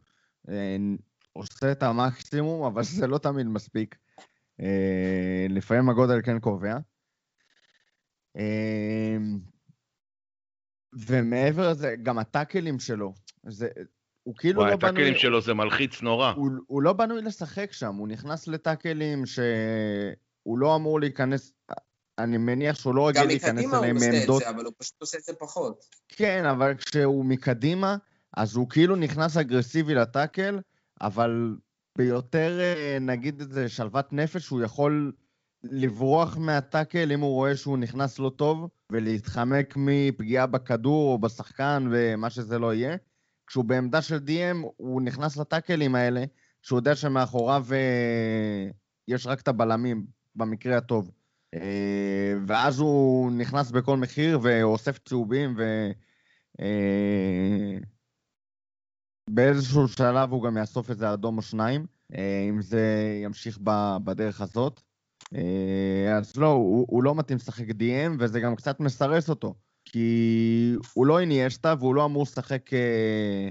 אה, 0.50 0.78
עושה 1.34 1.71
את 1.71 1.84
המקסימום, 1.84 2.65
אבל 2.65 2.84
זה 2.84 3.08
לא 3.08 3.17
תמיד 3.17 3.48
מספיק. 3.48 3.95
אה, 4.62 5.45
לפעמים 5.50 5.89
הגודל 5.89 6.21
כן 6.21 6.39
קובע. 6.39 6.78
אה, 8.38 9.17
ומעבר 10.93 11.69
לזה, 11.69 11.95
גם 12.04 12.19
הטאקלים 12.19 12.80
שלו, 12.80 13.13
זה, 13.48 13.67
הוא 14.24 14.36
כאילו 14.38 14.62
וואי, 14.62 14.71
לא 14.71 14.78
בנוי... 14.78 14.89
הטאקלים 14.89 15.15
שלו 15.15 15.41
זה 15.41 15.54
מלחיץ 15.54 16.02
נורא. 16.02 16.32
הוא, 16.32 16.50
הוא 16.67 16.82
לא 16.82 16.93
בנוי 16.93 17.21
לשחק 17.21 17.71
שם, 17.71 17.95
הוא 17.95 18.08
נכנס 18.08 18.48
לטאקלים 18.48 19.26
שהוא 19.26 20.60
לא 20.60 20.76
אמור 20.76 21.00
להיכנס, 21.00 21.54
אני 22.17 22.38
מניח 22.38 22.80
שהוא 22.80 22.95
לא 22.95 23.02
גם 23.02 23.08
רגיל 23.08 23.28
להיכנס 23.28 23.52
מקדימה 23.52 23.78
הוא 23.78 23.84
אליהם 23.84 23.95
עושה 23.95 24.10
את 24.10 24.13
מעמדות. 24.13 24.41
זה, 24.41 24.50
אבל 24.50 24.65
הוא 24.65 24.74
פשוט 24.78 25.02
עושה 25.02 25.17
את 25.17 25.24
זה 25.24 25.34
פחות. 25.39 25.86
כן, 26.08 26.45
אבל 26.45 26.74
כשהוא 26.76 27.26
מקדימה, 27.26 27.98
אז 28.38 28.56
הוא 28.56 28.69
כאילו 28.69 28.95
נכנס 28.95 29.38
אגרסיבי 29.38 29.93
לטאקל, 29.93 30.60
אבל 31.02 31.56
ביותר, 31.98 32.60
אה, 32.60 32.98
נגיד 33.02 33.41
את 33.41 33.52
זה, 33.52 33.69
שלוות 33.69 34.13
נפש, 34.13 34.48
הוא 34.48 34.62
יכול 34.62 35.12
לברוח 35.71 36.38
מהטאקל 36.38 37.12
אם 37.12 37.19
הוא 37.19 37.34
רואה 37.34 37.56
שהוא 37.56 37.78
נכנס 37.78 38.19
לא 38.19 38.32
טוב, 38.36 38.69
ולהתחמק 38.91 39.73
מפגיעה 39.78 40.47
בכדור 40.47 41.13
או 41.13 41.17
בשחקן 41.19 41.88
ומה 41.91 42.30
שזה 42.30 42.60
לא 42.60 42.73
יהיה. 42.73 42.97
כשהוא 43.47 43.65
בעמדה 43.65 44.01
של 44.01 44.17
DM, 44.17 44.67
הוא 44.78 45.01
נכנס 45.01 45.38
לטאקלים 45.38 45.95
האלה, 45.95 46.23
שהוא 46.62 46.80
יודע 46.80 46.95
שמאחוריו 46.95 47.65
אה, 47.71 48.69
יש 49.08 49.28
רק 49.28 49.41
את 49.41 49.47
הבלמים, 49.47 50.06
במקרה 50.36 50.78
הטוב. 50.78 51.12
אה, 51.54 52.34
ואז 52.47 52.80
הוא 52.80 53.32
נכנס 53.32 53.71
בכל 53.71 53.97
מחיר 53.97 54.39
ואוסף 54.41 54.97
צהובים, 54.97 55.56
ו... 55.58 55.91
אה, 56.62 57.78
שלב 59.88 60.32
הוא 60.32 60.43
גם 60.43 60.58
יאסוף 60.58 60.89
איזה 60.89 61.13
אדום 61.13 61.38
או 61.38 61.41
שניים, 61.41 61.86
אם 62.49 62.62
זה 62.62 62.82
ימשיך 63.23 63.60
בדרך 64.04 64.41
הזאת. 64.41 64.82
אה, 65.36 66.18
אז 66.18 66.38
לא, 66.38 66.48
הוא, 66.48 66.86
הוא 66.90 67.04
לא 67.04 67.16
מתאים 67.16 67.38
לשחק 67.38 67.70
DM, 67.70 68.12
וזה 68.20 68.40
גם 68.40 68.56
קצת 68.56 68.80
מסרס 68.80 69.30
אותו. 69.30 69.54
כי 69.86 70.76
הוא 70.94 71.06
לא 71.06 71.20
איניישטה, 71.20 71.74
והוא 71.80 71.96
לא 71.96 72.06
אמור 72.06 72.24
לשחק 72.24 72.74
אה, 72.74 73.50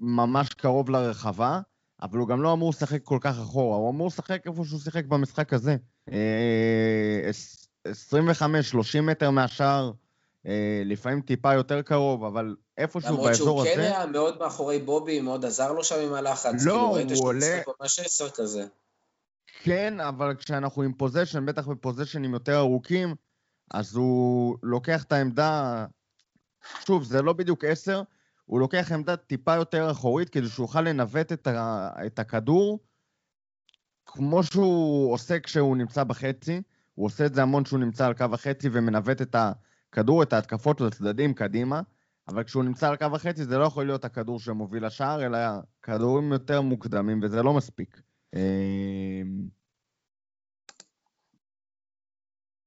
ממש 0.00 0.48
קרוב 0.48 0.90
לרחבה, 0.90 1.60
אבל 2.02 2.18
הוא 2.18 2.28
גם 2.28 2.42
לא 2.42 2.52
אמור 2.52 2.70
לשחק 2.70 3.02
כל 3.02 3.18
כך 3.20 3.38
אחורה, 3.38 3.76
הוא 3.76 3.90
אמור 3.90 4.06
לשחק 4.06 4.42
איפה 4.46 4.64
שהוא 4.64 4.80
שיחק 4.80 5.04
במשחק 5.04 5.52
הזה. 5.52 5.76
אה, 6.12 7.20
עש- 7.28 7.68
25-30 7.88 9.00
מטר 9.02 9.30
מהשער, 9.30 9.92
אה, 10.46 10.82
לפעמים 10.84 11.20
טיפה 11.20 11.54
יותר 11.54 11.82
קרוב, 11.82 12.24
אבל 12.24 12.56
איפשהו 12.78 13.10
למרות 13.12 13.26
באזור 13.28 13.64
שהוא 13.64 13.74
כן 13.74 13.80
הזה... 13.80 13.96
היה 13.96 14.06
מאוד 14.06 14.38
מאחורי 14.38 14.78
בובי, 14.78 15.20
מאוד 15.20 15.44
עזר 15.44 15.72
לו 15.72 15.84
שם 15.84 16.00
עם 16.06 16.14
הלחץ. 16.14 16.52
לא, 16.64 16.94
כאילו, 16.98 17.16
הוא 17.20 17.28
עולה- 17.28 17.60
ממש 17.80 17.98
עשר 17.98 18.30
כזה. 18.30 18.66
כן, 19.64 20.00
אבל 20.00 20.34
כשאנחנו 20.34 20.82
עם 20.82 20.92
פוזיישן, 20.92 21.46
בטח 21.46 21.68
בפוזיישנים 21.68 22.32
יותר 22.32 22.58
ארוכים, 22.58 23.14
אז 23.70 23.96
הוא 23.96 24.56
לוקח 24.62 25.02
את 25.02 25.12
העמדה, 25.12 25.86
שוב, 26.86 27.04
זה 27.04 27.22
לא 27.22 27.32
בדיוק 27.32 27.64
עשר, 27.64 28.02
הוא 28.44 28.60
לוקח 28.60 28.92
עמדה 28.92 29.16
טיפה 29.16 29.54
יותר 29.54 29.90
אחורית 29.90 30.28
כדי 30.28 30.48
שהוא 30.48 30.64
יוכל 30.64 30.80
לנווט 30.80 31.32
את, 31.32 31.46
ה, 31.46 31.90
את 32.06 32.18
הכדור 32.18 32.78
כמו 34.06 34.42
שהוא 34.42 35.12
עושה 35.12 35.40
כשהוא 35.40 35.76
נמצא 35.76 36.04
בחצי, 36.04 36.62
הוא 36.94 37.06
עושה 37.06 37.26
את 37.26 37.34
זה 37.34 37.42
המון 37.42 37.64
כשהוא 37.64 37.80
נמצא 37.80 38.06
על 38.06 38.14
קו 38.14 38.24
החצי 38.32 38.68
ומנווט 38.72 39.22
את 39.22 39.36
הכדור, 39.38 40.22
את 40.22 40.32
ההתקפות 40.32 40.80
לצדדים 40.80 41.34
קדימה, 41.34 41.80
אבל 42.28 42.44
כשהוא 42.44 42.64
נמצא 42.64 42.88
על 42.88 42.96
קו 42.96 43.06
החצי 43.14 43.44
זה 43.44 43.58
לא 43.58 43.64
יכול 43.64 43.86
להיות 43.86 44.04
הכדור 44.04 44.40
שמוביל 44.40 44.86
לשער, 44.86 45.26
אלא 45.26 45.38
כדורים 45.82 46.32
יותר 46.32 46.60
מוקדמים, 46.60 47.20
וזה 47.22 47.42
לא 47.42 47.54
מספיק. 47.54 48.13
אה, 48.34 49.22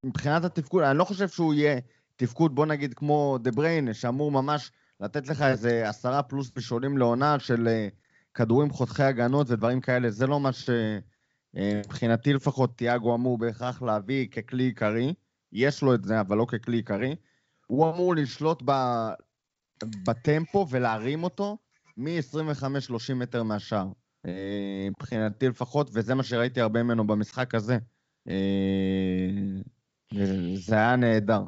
מבחינת 0.03 0.43
התפקוד, 0.43 0.83
אני 0.83 0.97
לא 0.97 1.03
חושב 1.03 1.27
שהוא 1.27 1.53
יהיה 1.53 1.79
תפקוד, 2.15 2.55
בוא 2.55 2.65
נגיד, 2.65 2.93
כמו 2.93 3.37
דה 3.41 3.51
בריינה, 3.51 3.93
שאמור 3.93 4.31
ממש 4.31 4.71
לתת 4.99 5.27
לך 5.27 5.41
איזה 5.41 5.89
עשרה 5.89 6.23
פלוס 6.23 6.49
בישולים 6.49 6.97
לעונה 6.97 7.39
של 7.39 7.67
אה, 7.67 7.87
כדורים 8.33 8.69
חותכי 8.69 9.03
הגנות 9.03 9.49
ודברים 9.49 9.81
כאלה, 9.81 10.09
זה 10.09 10.27
לא 10.27 10.39
מה 10.39 10.49
שמבחינתי 11.53 12.33
לפחות 12.33 12.77
תיאגו 12.77 13.15
אמור 13.15 13.37
בהכרח 13.37 13.81
להביא 13.81 14.27
ככלי 14.27 14.63
עיקרי. 14.63 15.13
יש 15.51 15.81
לו 15.81 15.93
את 15.95 16.03
זה, 16.03 16.19
אבל 16.19 16.37
לא 16.37 16.45
ככלי 16.45 16.77
עיקרי. 16.77 17.15
הוא 17.67 17.89
אמור 17.89 18.15
לשלוט 18.15 18.61
ב... 18.65 18.71
בטמפו 19.83 20.65
ולהרים 20.69 21.23
אותו 21.23 21.57
מ-25-30 21.97 23.13
מטר 23.15 23.43
מהשאר. 23.43 23.87
אה, 24.27 24.89
מבחינתי 24.89 25.49
לפחות, 25.49 25.89
וזה 25.93 26.15
מה 26.15 26.23
שראיתי 26.23 26.61
הרבה 26.61 26.83
ממנו 26.83 27.07
במשחק 27.07 27.55
הזה. 27.55 27.77
אה, 28.29 28.33
זה 30.55 30.75
היה 30.75 30.95
נהדר. 30.95 31.41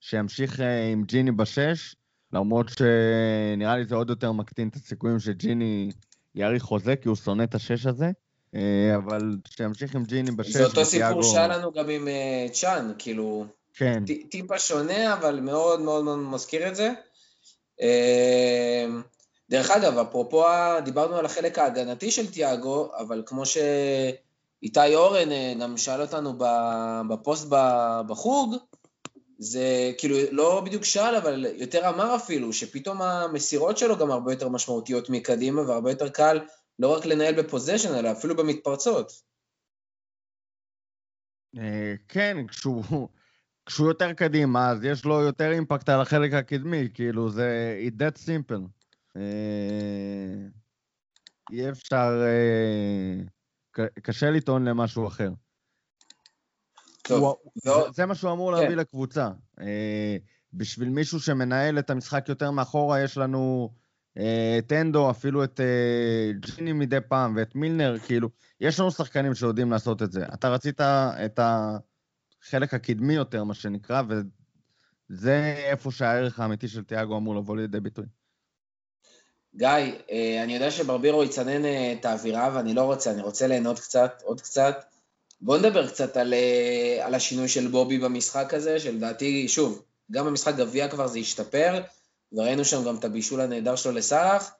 שימשיך 0.00 0.60
אה, 0.60 0.86
עם 0.86 1.04
ג'יני 1.04 1.32
בשש, 1.32 1.94
למרות 2.32 2.66
שנראה 2.68 3.76
לי 3.76 3.84
זה 3.84 3.94
עוד 3.94 4.10
יותר 4.10 4.32
מקטין 4.32 4.68
את 4.68 4.76
הסיכויים 4.76 5.18
שג'יני 5.18 5.90
יאריך 6.34 6.62
חוזה, 6.62 6.96
כי 6.96 7.08
הוא 7.08 7.16
שונא 7.16 7.42
את 7.42 7.54
השש 7.54 7.86
הזה. 7.86 8.10
אבל 8.96 9.36
שימשיך 9.48 9.94
עם 9.94 10.04
ג'יני 10.04 10.30
בשש. 10.30 10.52
זה 10.52 10.64
אותו 10.64 10.84
סיפור 10.84 11.22
שהיה 11.22 11.48
לנו 11.48 11.72
גם 11.72 11.90
עם 11.90 12.08
צ'אן, 12.52 12.92
כאילו... 12.98 13.46
כן. 13.74 14.02
טיפה 14.30 14.58
שונה, 14.58 15.14
אבל 15.14 15.40
מאוד 15.40 15.80
מאוד 15.80 16.04
מאוד 16.04 16.18
מזכיר 16.18 16.68
את 16.68 16.76
זה. 16.76 16.92
דרך 19.54 19.70
אגב, 19.70 19.98
אפרופו, 19.98 20.44
דיברנו 20.84 21.16
על 21.16 21.24
החלק 21.24 21.58
ההגנתי 21.58 22.10
של 22.10 22.30
תיאגו, 22.32 22.90
אבל 22.98 23.22
כמו 23.26 23.42
שאיתי 23.46 24.94
אורן 24.94 25.32
אה, 25.32 25.54
גם 25.60 25.76
שאל 25.76 26.00
אותנו 26.00 26.38
בפוסט 27.08 27.46
בחוג, 28.08 28.56
זה 29.38 29.92
כאילו 29.98 30.16
לא 30.30 30.60
בדיוק 30.60 30.84
שאל, 30.84 31.14
אבל 31.16 31.46
יותר 31.54 31.88
אמר 31.88 32.16
אפילו, 32.16 32.52
שפתאום 32.52 33.02
המסירות 33.02 33.78
שלו 33.78 33.98
גם 33.98 34.10
הרבה 34.10 34.32
יותר 34.32 34.48
משמעותיות 34.48 35.10
מקדימה, 35.10 35.62
והרבה 35.62 35.90
יותר 35.90 36.08
קל 36.08 36.40
לא 36.78 36.96
רק 36.96 37.06
לנהל 37.06 37.42
בפוזיישן, 37.42 37.94
אלא 37.94 38.12
אפילו 38.12 38.36
במתפרצות. 38.36 39.12
אה, 41.58 41.94
כן, 42.08 42.36
כשהוא, 42.48 43.08
כשהוא 43.66 43.88
יותר 43.88 44.12
קדימה, 44.12 44.70
אז 44.70 44.84
יש 44.84 45.04
לו 45.04 45.20
יותר 45.20 45.50
אימפקט 45.52 45.88
על 45.88 46.00
החלק 46.00 46.32
הקדמי, 46.32 46.88
כאילו, 46.94 47.30
זה 47.30 47.78
it 47.88 48.00
that 48.00 48.18
simple. 48.26 48.83
אה, 49.16 50.46
אי 51.52 51.70
אפשר... 51.70 52.22
אה, 52.26 53.84
קשה 54.02 54.30
לטעון 54.30 54.64
למשהו 54.68 55.06
אחר. 55.06 55.30
טוב, 57.02 57.36
זה, 57.54 57.70
זה 57.92 58.06
מה 58.06 58.14
שהוא 58.14 58.32
אמור 58.32 58.54
כן. 58.54 58.62
להביא 58.62 58.76
לקבוצה. 58.76 59.30
אה, 59.60 60.16
בשביל 60.52 60.88
מישהו 60.88 61.20
שמנהל 61.20 61.78
את 61.78 61.90
המשחק 61.90 62.28
יותר 62.28 62.50
מאחורה, 62.50 63.00
יש 63.00 63.18
לנו 63.18 63.74
את 64.58 64.72
אנדו, 64.72 65.10
אפילו 65.10 65.44
את 65.44 65.60
ג'יני 66.40 66.72
מדי 66.72 66.98
פעם, 67.08 67.36
ואת 67.36 67.54
מילנר, 67.54 67.98
כאילו, 67.98 68.28
יש 68.60 68.80
לנו 68.80 68.90
שחקנים 68.90 69.34
שיודעים 69.34 69.70
לעשות 69.70 70.02
את 70.02 70.12
זה. 70.12 70.26
אתה 70.34 70.48
רצית 70.48 70.80
את 70.80 71.40
החלק 71.42 72.74
הקדמי 72.74 73.14
יותר, 73.14 73.44
מה 73.44 73.54
שנקרא, 73.54 74.02
וזה 74.08 75.54
איפה 75.56 75.90
שהערך 75.90 76.40
האמיתי 76.40 76.68
של 76.68 76.84
תיאגו 76.84 77.16
אמור 77.16 77.36
לבוא 77.36 77.56
לידי 77.56 77.80
ביטוי. 77.80 78.06
גיא, 79.56 79.68
אה, 80.10 80.42
אני 80.42 80.54
יודע 80.54 80.70
שברבירו 80.70 81.24
יצנן 81.24 81.64
אה, 81.64 81.92
את 81.92 82.04
האווירה 82.04 82.50
ואני 82.54 82.74
לא 82.74 82.82
רוצה, 82.82 83.10
אני 83.10 83.22
רוצה 83.22 83.46
ליהנות 83.46 83.80
קצת, 83.80 84.22
עוד 84.24 84.40
קצת. 84.40 84.84
בואו 85.40 85.58
נדבר 85.58 85.88
קצת 85.88 86.16
על, 86.16 86.34
אה, 86.34 87.06
על 87.06 87.14
השינוי 87.14 87.48
של 87.48 87.68
בובי 87.68 87.98
במשחק 87.98 88.54
הזה, 88.54 88.80
שלדעתי, 88.80 89.48
שוב, 89.48 89.82
גם 90.10 90.26
במשחק 90.26 90.54
גביע 90.54 90.88
כבר 90.88 91.06
זה 91.06 91.18
השתפר, 91.18 91.82
וראינו 92.32 92.64
שם 92.64 92.84
גם 92.84 92.96
את 92.96 93.04
הבישול 93.04 93.40
הנהדר 93.40 93.76
שלו 93.76 93.92
לסאלח. 93.92 94.50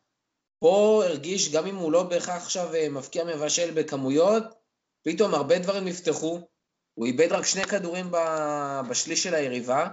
פה 0.59 1.03
הרגיש, 1.05 1.53
גם 1.53 1.67
אם 1.67 1.77
הוא 1.77 1.93
לא 1.93 2.03
בהכרח 2.03 2.43
עכשיו 2.43 2.69
מבקיע 2.91 3.25
מבשל 3.25 3.71
בכמויות, 3.71 4.45
פתאום 5.03 5.35
הרבה 5.35 5.59
דברים 5.59 5.85
נפתחו, 5.85 6.41
הוא 6.95 7.07
איבד 7.07 7.33
רק 7.33 7.45
שני 7.45 7.65
כדורים 7.65 8.11
בשליש 8.89 9.23
של 9.23 9.35
היריבה, 9.35 9.89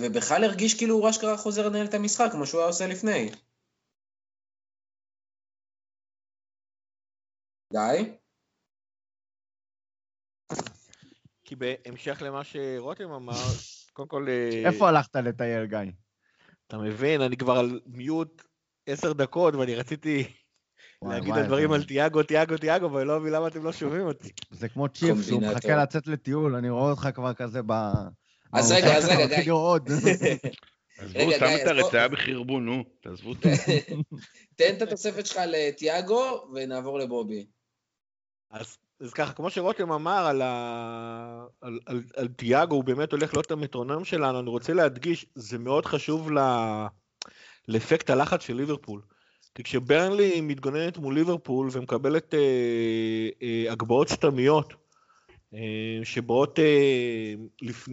ובכלל 0.00 0.44
הרגיש 0.44 0.78
כאילו 0.78 0.94
הוא 0.94 1.10
אשכרה 1.10 1.36
חוזר 1.36 1.68
לנהל 1.68 1.86
את 1.86 1.94
המשחק, 1.94 2.28
כמו 2.32 2.46
שהוא 2.46 2.60
היה 2.60 2.68
עושה 2.68 2.86
לפני. 2.86 3.30
די? 7.72 8.12
כי 11.44 11.56
בהמשך 11.56 12.22
למה 12.22 12.44
שרותם 12.44 13.10
אמר, 13.10 13.32
קודם 13.92 14.08
כל... 14.08 14.26
אה, 14.28 14.70
איפה 14.70 14.88
הלכת 14.88 15.16
לטייל, 15.16 15.66
גיא? 15.66 15.78
אתה 16.66 16.78
מבין, 16.78 17.20
אני 17.20 17.36
כבר 17.36 17.52
על 17.52 17.80
מיוט 17.86 18.42
עשר 18.86 19.12
דקות, 19.12 19.54
ואני 19.54 19.74
רציתי 19.74 20.32
להגיד 21.02 21.34
את 21.34 21.38
הדברים 21.42 21.72
על 21.72 21.84
תיאגו, 21.84 22.22
תיאגו, 22.22 22.56
תיאגו, 22.56 22.92
ואני 22.92 23.08
לא 23.08 23.20
מבין 23.20 23.32
למה 23.32 23.48
אתם 23.48 23.64
לא 23.64 23.72
שומעים 23.72 24.06
אותי. 24.06 24.32
זה 24.50 24.68
כמו 24.68 24.88
צ'יפ, 24.88 25.16
שהוא 25.26 25.42
מחכה 25.42 25.82
לצאת 25.82 26.06
לטיול, 26.06 26.54
אני 26.54 26.70
רואה 26.70 26.90
אותך 26.90 27.08
כבר 27.14 27.34
כזה 27.34 27.60
ב... 27.66 27.72
אז 28.52 28.72
רגע, 28.72 28.96
אז 28.96 29.08
רגע, 29.08 29.26
גיא. 29.26 29.52
עזבו, 30.98 31.32
שם 31.32 31.56
את 31.62 31.66
הרצאה 31.66 32.08
בחרבון, 32.08 32.66
נו, 32.66 32.84
תעזבו 33.00 33.28
אותו. 33.28 33.48
תן 34.56 34.74
את 34.76 34.82
התוספת 34.82 35.26
שלך 35.26 35.40
לתיאגו 35.46 36.44
ונעבור 36.54 36.98
לבובי. 36.98 37.46
אז, 38.50 38.78
ככה, 39.14 39.32
כמו 39.32 39.50
שרותם 39.50 39.92
אמר 39.92 40.26
על, 40.26 40.42
ה... 40.42 41.44
על, 41.60 41.80
על, 41.86 42.02
על 42.16 42.28
תיאגו, 42.28 42.74
הוא 42.74 42.84
באמת 42.84 43.12
הולך 43.12 43.34
להיות 43.34 43.50
המטרונום 43.50 44.04
שלנו, 44.04 44.40
אני 44.40 44.50
רוצה 44.50 44.72
להדגיש, 44.72 45.26
זה 45.34 45.58
מאוד 45.58 45.86
חשוב 45.86 46.32
ל... 46.32 46.38
לאפקט 47.68 48.10
הלחץ 48.10 48.42
של 48.42 48.54
ליברפול. 48.54 49.00
כי 49.54 49.62
כשברנלי 49.62 50.40
מתגוננת 50.40 50.98
מול 50.98 51.14
ליברפול 51.14 51.68
ומקבלת 51.72 52.34
אה, 52.34 52.40
אה, 53.42 53.72
הגבהות 53.72 54.08
סתמיות, 54.08 54.74
שבאות 56.04 56.58
אה, 56.58 57.34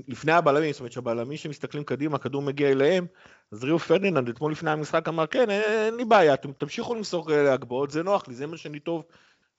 לפני 0.07 0.31
הבלמים, 0.31 0.71
זאת 0.71 0.79
אומרת 0.79 0.91
שהבלמים 0.91 1.37
שמסתכלים 1.37 1.83
קדימה, 1.83 2.15
הכדור 2.15 2.41
מגיע 2.41 2.71
אליהם, 2.71 3.05
אז 3.51 3.63
ריו 3.63 3.79
פרדיננד 3.79 4.29
אתמול 4.29 4.51
לפני 4.51 4.71
המשחק 4.71 5.07
אמר, 5.07 5.27
כן, 5.27 5.49
אין 5.49 5.95
לי 5.95 6.05
בעיה, 6.05 6.33
אתם 6.33 6.51
תמשיכו 6.51 6.95
למסור 6.95 7.27
כאלה 7.27 7.53
הגבהות, 7.53 7.91
זה 7.91 8.03
נוח 8.03 8.27
לי, 8.27 8.35
זה 8.35 8.47
מה 8.47 8.57
שאני 8.57 8.79
טוב 8.79 9.03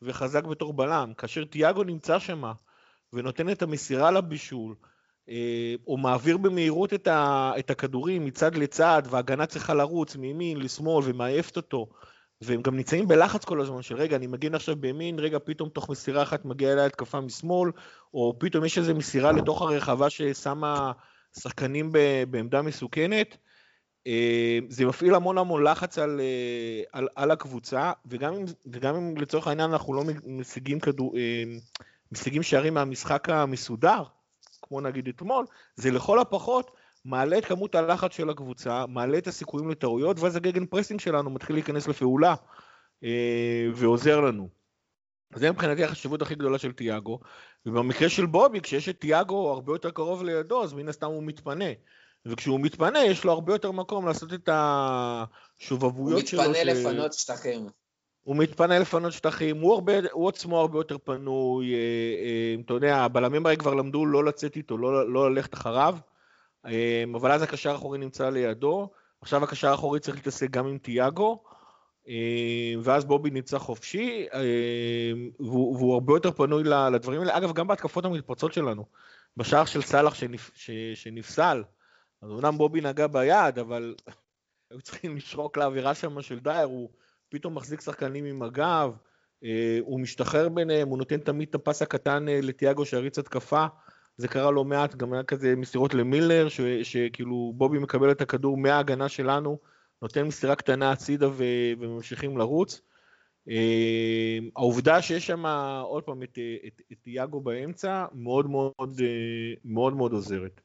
וחזק 0.03 0.45
בתור 0.45 0.73
בלם. 0.73 1.13
כאשר 1.19 1.45
תיאגו 1.45 1.85
נמצא 1.85 2.19
שם 2.19 2.43
ונותן 3.13 3.51
את 3.51 3.63
המסירה 3.63 4.11
לבישול, 4.11 4.75
אה, 5.29 5.75
או 5.87 5.97
מעביר 5.97 6.37
במהירות 6.37 6.93
את 7.59 7.71
הכדורים 7.71 8.25
מצד 8.25 8.55
לצד, 8.55 9.03
וההגנה 9.11 9.47
צריכה 9.47 9.75
לרוץ 9.75 10.17
מימין 10.17 10.61
לשמאל 10.61 11.05
ומעייפת 11.09 11.57
אותו, 11.57 11.87
והם 12.41 12.63
גם 12.63 12.77
נמצאים 12.77 13.09
בלחץ 13.09 13.45
כל 13.45 13.61
הזמן 13.61 13.83
של 13.83 13.97
רגע, 13.97 14.17
אני 14.17 14.27
מגן 14.27 14.55
עכשיו 14.55 14.77
בימין, 14.77 15.19
רגע, 15.19 15.39
פתאום 15.45 15.69
תוך 15.69 15.91
מסירה 15.91 16.23
אחת 16.23 16.45
מגיעה 16.45 16.73
אליי 16.73 16.87
התקפה 16.87 17.21
משמאל, 17.21 17.71
או 18.15 18.37
פתאום 18.39 18.65
יש 18.65 18.79
איזו 18.79 18.95
מסירה 18.95 19.33
לתוך 19.33 19.63
הרחבה 19.63 20.11
ששמה 20.11 20.93
שחקנים 21.39 21.93
בעמדה 22.31 22.63
מסוכנת. 22.63 23.37
אה, 24.07 24.59
זה 24.69 24.87
מפעיל 24.87 25.15
המון 25.15 25.39
המון 25.39 25.65
לחץ 25.65 25.99
על, 25.99 26.21
אה, 26.21 26.83
על, 26.93 27.09
על 27.17 27.31
הקבוצה, 27.31 27.93
וגם 28.07 28.35
אם, 28.35 28.45
וגם 28.67 28.97
אם 28.97 29.17
לצורך 29.17 29.47
העניין 29.47 29.71
אנחנו 29.71 29.95
לא 29.95 30.03
משיגים, 30.27 30.81
כדור, 30.81 31.17
אה, 31.17 31.43
משיגים 32.13 32.43
שערים 32.43 32.75
מהמשחק 32.75 33.29
המסודר, 33.29 34.03
כמו 34.63 34.81
נגיד 34.81 35.09
אתמול, 35.09 35.47
זה 35.77 35.91
לכל 35.91 36.19
הפחות 36.19 36.71
מעלה 37.05 37.39
את 37.39 37.45
כמות 37.45 37.75
הלחץ 37.75 38.13
של 38.13 38.31
הקבוצה, 38.31 38.87
מעלה 38.87 39.19
את 39.19 39.27
הסיכויים 39.27 39.71
לטעויות, 39.71 40.21
ואז 40.21 40.37
הגגן 40.37 40.67
פרסינג 40.67 41.01
שלנו 41.01 41.31
מתחיל 41.31 41.57
להיכנס 41.57 41.89
לפעולה 41.89 42.35
אה, 43.05 43.69
ועוזר 43.75 44.21
לנו. 44.21 44.49
זה 45.35 45.51
מבחינתי 45.51 45.85
החשיבות 45.85 46.23
הכי 46.23 46.35
גדולה 46.35 46.59
של 46.59 46.73
תיאגו, 46.73 47.21
ובמקרה 47.67 48.09
של 48.09 48.27
בובי, 48.27 48.61
כשיש 48.61 48.89
את 48.89 49.01
תיאגו 49.01 49.53
הרבה 49.53 49.73
יותר 49.73 49.91
קרוב 49.91 50.23
לידו, 50.23 50.65
אז 50.65 50.73
מן 50.73 50.89
הסתם 50.89 51.07
הוא 51.07 51.23
מתפנה. 51.23 51.65
וכשהוא 52.27 52.61
מתפנה, 52.61 53.05
יש 53.05 53.25
לו 53.25 53.33
הרבה 53.33 53.53
יותר 53.53 53.71
מקום 53.71 54.07
לעשות 54.07 54.33
את 54.33 54.49
השובבויות 54.53 56.27
שלו. 56.27 56.43
הוא 56.43 56.51
מתפנה 56.51 56.65
ש... 56.65 56.67
לפנות 56.67 57.13
שטחים. 57.13 57.67
הוא 58.23 58.37
מתפנה 58.37 58.79
לפנות 58.79 59.13
שטחים, 59.13 59.61
הוא, 59.61 59.75
הרבה, 59.75 59.93
הוא 60.13 60.29
עצמו 60.29 60.61
הרבה 60.61 60.79
יותר 60.79 60.99
פנוי, 60.99 61.75
אה, 61.75 61.79
אה, 61.79 62.55
אתה 62.65 62.75
יודע, 62.75 62.97
הבלמים 62.97 63.47
הרי 63.47 63.57
כבר 63.57 63.75
למדו 63.75 64.07
לא 64.07 64.25
לצאת 64.25 64.57
איתו, 64.57 64.79
לא, 64.79 65.13
לא 65.13 65.31
ללכת 65.31 65.55
אחריו, 65.55 65.97
אבל 67.15 67.33
אז 67.33 67.43
הקשר 67.43 67.71
האחורי 67.71 67.99
נמצא 67.99 68.31
לידו, 68.31 68.91
עכשיו 69.21 69.45
הקשר 69.45 69.69
האחורי 69.69 70.01
צריך 70.01 70.17
להתעסק 70.17 70.51
גם 70.51 70.67
עם 70.67 70.79
תיאגו, 70.79 71.43
אמ, 72.09 72.81
ואז 72.83 73.05
בובי 73.05 73.31
נמצא 73.31 73.59
חופשי, 73.59 74.27
אמ, 74.35 75.31
והוא, 75.41 75.77
והוא 75.77 75.95
הרבה 75.95 76.13
יותר 76.13 76.33
פנוי 76.33 76.65
לדברים 76.65 77.21
האלה. 77.21 77.37
אגב, 77.37 77.53
גם 77.53 77.67
בהתקפות 77.67 78.05
המתפרצות 78.05 78.53
שלנו. 78.53 78.85
בשער 79.37 79.65
של 79.65 79.83
סאלח 79.83 80.15
שנפ, 80.15 80.51
ש, 80.55 80.71
שנפסל, 80.95 81.65
אז 82.23 82.31
אומנם 82.31 82.59
בובי 82.59 82.81
נגע 82.81 83.07
ביד, 83.07 83.59
אבל 83.59 83.95
היו 84.71 84.81
צריכים 84.81 85.17
לשרוק 85.17 85.57
לאווירה 85.57 85.95
שם 85.95 86.23
של 86.23 86.39
דייר, 86.39 86.67
הוא 86.67 86.91
פתאום 87.29 87.55
מחזיק 87.55 87.81
שחקנים 87.81 88.25
עם 88.25 88.43
הגב, 88.43 88.97
אה, 89.45 89.79
הוא 89.81 90.01
משתחרר 90.01 90.49
ביניהם, 90.49 90.89
הוא 90.89 90.99
נותן 90.99 91.19
תמיד 91.21 91.49
את 91.49 91.55
הפס 91.55 91.83
הקטן 91.83 92.29
אה, 92.29 92.41
לתיאגו 92.43 92.85
שיריץ 92.85 93.19
התקפה, 93.19 93.67
זה 94.17 94.29
קרה 94.29 94.51
לא 94.51 94.65
מעט, 94.65 94.95
גם 94.95 95.13
היה 95.13 95.23
כזה 95.23 95.57
מסירות 95.57 95.95
למילר, 95.95 96.49
ש, 96.49 96.61
שכאילו 96.83 97.53
בובי 97.57 97.79
מקבל 97.79 98.11
את 98.11 98.21
הכדור 98.21 98.57
מההגנה 98.57 99.09
שלנו, 99.09 99.59
נותן 100.03 100.23
מסירה 100.23 100.57
קטנה 100.57 100.93
הצידה 100.93 101.29
ו, 101.29 101.45
וממשיכים 101.79 102.39
לרוץ. 102.39 102.81
אה, 103.49 104.39
העובדה 104.57 105.03
שיש 105.03 105.27
שם 105.27 105.47
עוד 105.83 106.03
פעם 106.03 106.23
את, 106.23 106.39
את, 106.67 106.81
את 106.93 106.97
תיאגו 107.03 107.41
באמצע, 107.41 108.07
מאוד 108.15 108.51
מאוד 108.51 109.01
אה, 109.01 109.55
מאוד 109.65 109.97
מאוד 109.97 110.13
עוזרת. 110.13 110.61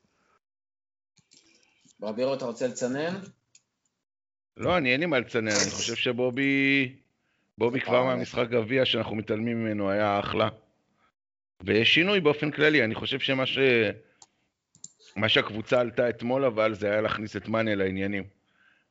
ברבירו, 1.99 2.33
אתה 2.33 2.45
רוצה 2.45 2.67
לצנן? 2.67 3.15
לא, 4.57 4.77
אני 4.77 4.91
אין 4.91 4.99
לי 4.99 5.05
מה 5.05 5.19
לצנן, 5.19 5.47
אני 5.47 5.71
חושב 5.71 5.95
שבובי... 5.95 6.95
בובי 7.57 7.81
כבר 7.81 7.97
אה, 7.97 8.03
מהמשחק 8.03 8.49
גביע 8.49 8.85
שאנחנו 8.85 9.15
מתעלמים 9.15 9.63
ממנו 9.63 9.89
היה 9.89 10.19
אחלה. 10.19 10.49
ויש 11.63 11.93
שינוי 11.93 12.19
באופן 12.19 12.51
כללי, 12.51 12.83
אני 12.83 12.95
חושב 12.95 13.19
שמה 13.19 13.45
ש... 13.45 13.57
מה 15.15 15.29
שהקבוצה 15.29 15.79
עלתה 15.79 16.09
אתמול 16.09 16.45
אבל 16.45 16.73
זה 16.73 16.91
היה 16.91 17.01
להכניס 17.01 17.35
את 17.35 17.47
מאנה 17.47 17.75
לעניינים. 17.75 18.23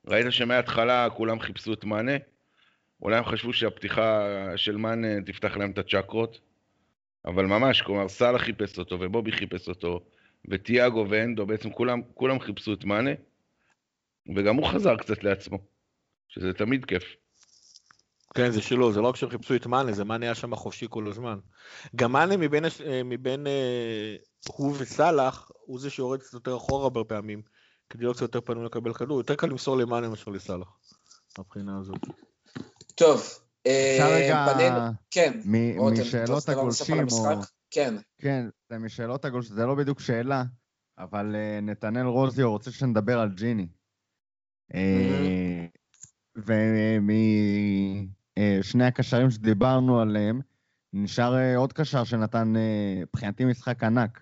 ראית 0.07 0.25
שמההתחלה 0.29 1.09
כולם 1.09 1.39
חיפשו 1.39 1.73
את 1.73 1.83
מאנה, 1.83 2.11
אולי 3.01 3.17
הם 3.17 3.25
חשבו 3.25 3.53
שהפתיחה 3.53 4.27
של 4.55 4.77
מאנה 4.77 5.21
תפתח 5.25 5.57
להם 5.57 5.71
את 5.71 5.77
הצ'קרות, 5.77 6.39
אבל 7.25 7.45
ממש, 7.45 7.81
כלומר 7.81 8.07
סאלח 8.07 8.41
חיפש 8.41 8.79
אותו 8.79 8.99
ובובי 8.99 9.31
חיפש 9.31 9.67
אותו, 9.67 10.05
וטיאגו 10.47 11.05
ואנדו, 11.09 11.45
בעצם 11.45 11.71
כולם, 11.71 12.01
כולם 12.13 12.39
חיפשו 12.39 12.73
את 12.73 12.83
מאנה, 12.83 13.11
וגם 14.35 14.55
הוא 14.55 14.67
חזר 14.67 14.97
קצת 14.97 15.23
לעצמו, 15.23 15.59
שזה 16.27 16.53
תמיד 16.53 16.85
כיף. 16.85 17.15
כן, 18.35 18.51
זה 18.51 18.61
שלו, 18.61 18.93
זה 18.93 19.01
לא 19.01 19.07
רק 19.07 19.15
שהם 19.15 19.29
חיפשו 19.29 19.55
את 19.55 19.65
מאנה, 19.65 19.91
זה 19.91 20.03
מאנה 20.03 20.25
היה 20.25 20.35
שם 20.35 20.55
חופשי 20.55 20.85
כל 20.89 21.07
הזמן. 21.07 21.39
גם 21.95 22.11
מאנה 22.11 22.37
מבין, 22.37 22.65
הש- 22.65 22.81
אה, 22.81 23.03
מבין 23.03 23.47
אה, 23.47 24.15
הוא 24.47 24.75
וסאלח, 24.77 25.51
הוא 25.65 25.79
זה 25.79 25.89
שיורד 25.89 26.19
קצת 26.19 26.33
יותר 26.33 26.57
אחורה 26.57 26.83
הרבה 26.83 27.03
פעמים, 27.03 27.41
כדי 27.89 28.03
להיות 28.03 28.15
קצת 28.15 28.21
יותר 28.21 28.41
פנוי 28.41 28.65
לקבל 28.65 28.93
כדור, 28.93 29.17
יותר 29.17 29.35
קל 29.35 29.47
למסור 29.47 29.77
למאנה 29.77 30.09
מאשר 30.09 30.31
לסאלח, 30.31 30.77
מהבחינה 31.37 31.77
הזאת. 31.79 31.99
טוב, 32.95 33.19
אפשר 33.61 34.03
אה, 34.03 34.15
רגע 34.15 34.53
פנינו, 34.53 34.79
כן. 35.11 35.39
משאלות 36.01 36.49
הגולשים, 36.49 37.07
או... 37.11 37.41
כן. 37.71 37.95
כן, 38.17 38.45
זה 38.69 38.77
משאלות 38.77 39.25
הגולשים, 39.25 39.55
זה 39.55 39.65
לא 39.65 39.75
בדיוק 39.75 39.99
שאלה, 39.99 40.43
אבל 40.97 41.35
אה, 41.35 41.59
נתנאל 41.61 42.05
רוזיו 42.05 42.51
רוצה 42.51 42.71
שנדבר 42.71 43.19
על 43.19 43.29
ג'יני. 43.29 43.67
ומשני 48.39 48.85
הקשרים 48.85 49.31
שדיברנו 49.31 49.99
עליהם, 49.99 50.41
נשאר 50.93 51.35
אה, 51.35 51.57
עוד 51.57 51.73
קשר 51.73 52.03
שנתן, 52.03 52.55
אה, 52.55 53.01
מבחינתי, 53.01 53.45
משחק 53.45 53.83
ענק. 53.83 54.21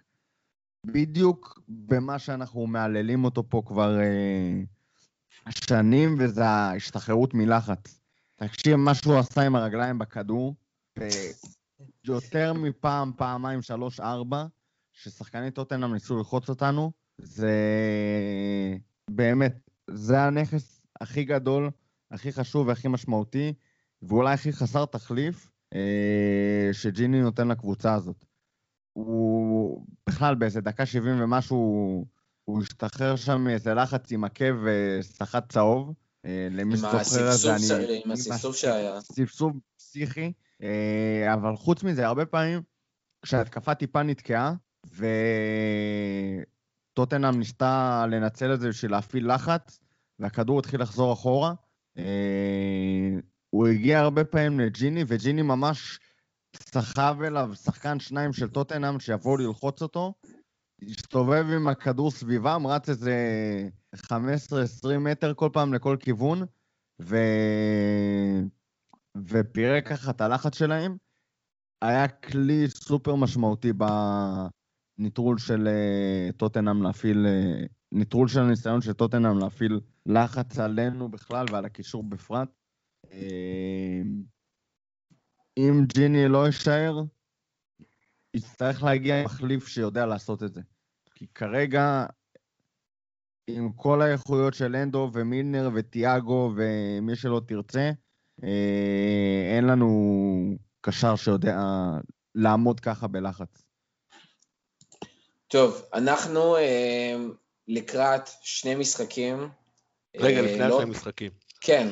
בדיוק 0.86 1.60
במה 1.68 2.20
שאנחנו 2.20 2.68
מהללים 2.68 3.24
אותו 3.24 3.50
פה 3.50 3.62
כבר 3.66 4.00
אה, 4.00 4.62
שנים, 5.50 6.16
וזה 6.20 6.46
ההשתחררות 6.46 7.34
מלחץ. 7.34 8.00
תקשיב, 8.36 8.76
מה 8.76 8.96
שהוא 8.96 9.18
עשה 9.18 9.42
עם 9.42 9.56
הרגליים 9.56 10.00
בכדור, 10.00 10.56
יותר 12.04 12.54
מפעם, 12.54 13.12
פעמיים, 13.18 13.62
שלוש, 13.62 14.00
ארבע, 14.00 14.46
ששחקני 14.94 15.52
טוטנאם 15.52 15.94
ניסו 15.94 16.18
ללחוץ 16.18 16.50
אותנו, 16.50 16.92
זה 17.18 17.54
באמת, 19.10 19.70
זה 19.90 20.22
הנכס 20.22 20.82
הכי 21.02 21.24
גדול, 21.24 21.70
הכי 22.12 22.32
חשוב 22.32 22.68
והכי 22.68 22.88
משמעותי, 22.88 23.54
ואולי 24.08 24.34
הכי 24.34 24.54
חסר 24.54 24.86
תחליף, 24.86 25.52
אה, 25.74 26.70
שג'יני 26.72 27.22
נותן 27.22 27.48
לקבוצה 27.48 27.94
הזאת. 27.94 28.26
הוא 28.94 29.86
בכלל 30.10 30.36
באיזה 30.36 30.62
דקה 30.62 30.86
70 30.86 31.22
ומשהו, 31.22 32.06
הוא 32.46 32.62
השתחרר 32.62 33.16
שם 33.16 33.42
מאיזה 33.42 33.74
לחץ 33.74 34.12
עם 34.12 34.24
עקב 34.24 34.56
וסחט 34.64 35.52
צהוב. 35.52 35.94
אה, 36.26 36.48
למי 36.52 36.78
שזוכר 36.78 37.02
את 37.02 37.06
זה, 37.38 37.56
אני... 37.76 38.02
עם 38.06 38.12
הספסוף 38.12 38.56
שהיה. 38.56 39.02
ספסוף 39.02 39.54
פסיכי, 39.78 40.34
אה, 40.62 41.34
אבל 41.34 41.56
חוץ 41.56 41.84
מזה, 41.84 42.08
הרבה 42.08 42.26
פעמים 42.26 42.62
כשההתקפה 43.22 43.76
טיפה 43.76 44.04
נתקעה, 44.04 44.54
וטוטנאם 46.94 47.40
ניסתה 47.40 48.06
לנצל 48.12 48.54
את 48.54 48.60
זה 48.60 48.70
בשביל 48.70 48.92
להפעיל 48.92 49.34
לחץ, 49.34 49.80
והכדור 50.20 50.60
התחיל 50.60 50.82
לחזור 50.82 51.14
אחורה, 51.14 51.54
אה, 51.98 52.04
הוא 53.54 53.68
הגיע 53.68 54.00
הרבה 54.00 54.26
פעמים 54.26 54.60
לג'יני, 54.60 55.04
וג'יני 55.08 55.42
ממש 55.42 56.00
סחב 56.56 57.18
אליו 57.24 57.56
שחקן 57.56 58.00
שניים 58.00 58.34
של 58.34 58.50
טוטנאם 58.50 59.00
שיבואו 59.00 59.38
ללחוץ 59.38 59.82
אותו, 59.82 60.14
הסתובב 60.82 61.46
עם 61.56 61.68
הכדור 61.68 62.12
סביבם, 62.12 62.68
רץ 62.68 62.90
איזה 62.90 63.16
15-20 63.96 64.00
מטר 65.00 65.34
כל 65.34 65.50
פעם 65.54 65.74
לכל 65.74 65.98
כיוון, 66.00 66.42
ו... 67.02 67.16
ופירק 69.18 69.88
ככה 69.88 70.12
את 70.12 70.22
הלחץ 70.22 70.58
שלהם. 70.58 70.98
היה 71.82 72.08
כלי 72.08 72.70
סופר 72.70 73.16
משמעותי 73.16 73.72
בניטרול 75.00 75.38
של 75.38 75.68
אה, 75.68 76.32
טוטנאם 76.38 76.84
להפעיל, 76.84 77.26
אה, 77.26 77.66
ניטרול 77.92 78.28
של 78.28 78.40
הניסיון 78.40 78.82
של 78.82 78.94
טוטנאם 78.94 79.38
להפעיל 79.38 79.80
לחץ 80.06 80.60
עלינו 80.60 81.10
בכלל 81.10 81.46
ועל 81.52 81.66
הקישור 81.66 82.04
בפרט. 82.04 82.50
אה, 83.12 84.02
אם 85.58 85.86
ג'יני 85.94 86.28
לא 86.28 86.46
יישאר, 86.46 87.02
יצטרך 88.34 88.84
להגיע 88.84 89.24
מחליף 89.24 89.68
שיודע 89.68 90.06
לעשות 90.06 90.44
את 90.44 90.54
זה. 90.54 90.62
כי 91.16 91.28
כרגע, 91.28 92.06
עם 93.48 93.74
כל 93.74 94.02
האיכויות 94.02 94.54
של 94.54 94.76
אנדו 94.76 95.10
ומילנר 95.14 95.70
וטיאגו 95.76 96.54
ומי 96.56 97.16
שלא 97.16 97.42
תרצה, 97.48 97.92
אה, 98.44 99.56
אין 99.56 99.66
לנו 99.66 100.58
קשר 100.82 101.16
שיודע 101.16 101.58
לעמוד 102.36 102.80
ככה 102.80 103.08
בלחץ. 103.08 103.64
טוב, 105.48 105.82
אנחנו 105.94 106.58
אה, 106.58 107.16
לקראת 107.68 108.30
שני 108.42 108.76
משחקים. 108.76 109.50
רגע, 110.18 110.38
אה, 110.38 110.42
לפני 110.42 110.70
לא- 110.70 110.80
השני 110.80 110.92
משחקים. 110.92 111.32
כן, 111.62 111.88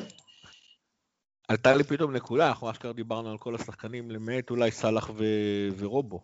עלתה 1.52 1.74
לי 1.74 1.84
פתאום 1.84 2.12
נקודה, 2.12 2.48
אנחנו 2.48 2.70
אשכרה 2.70 2.92
דיברנו 2.92 3.30
על 3.30 3.38
כל 3.38 3.54
השחקנים, 3.54 4.10
למעט 4.10 4.50
אולי 4.50 4.70
סאלח 4.70 5.10
ו- 5.10 5.68
ורובו. 5.78 6.20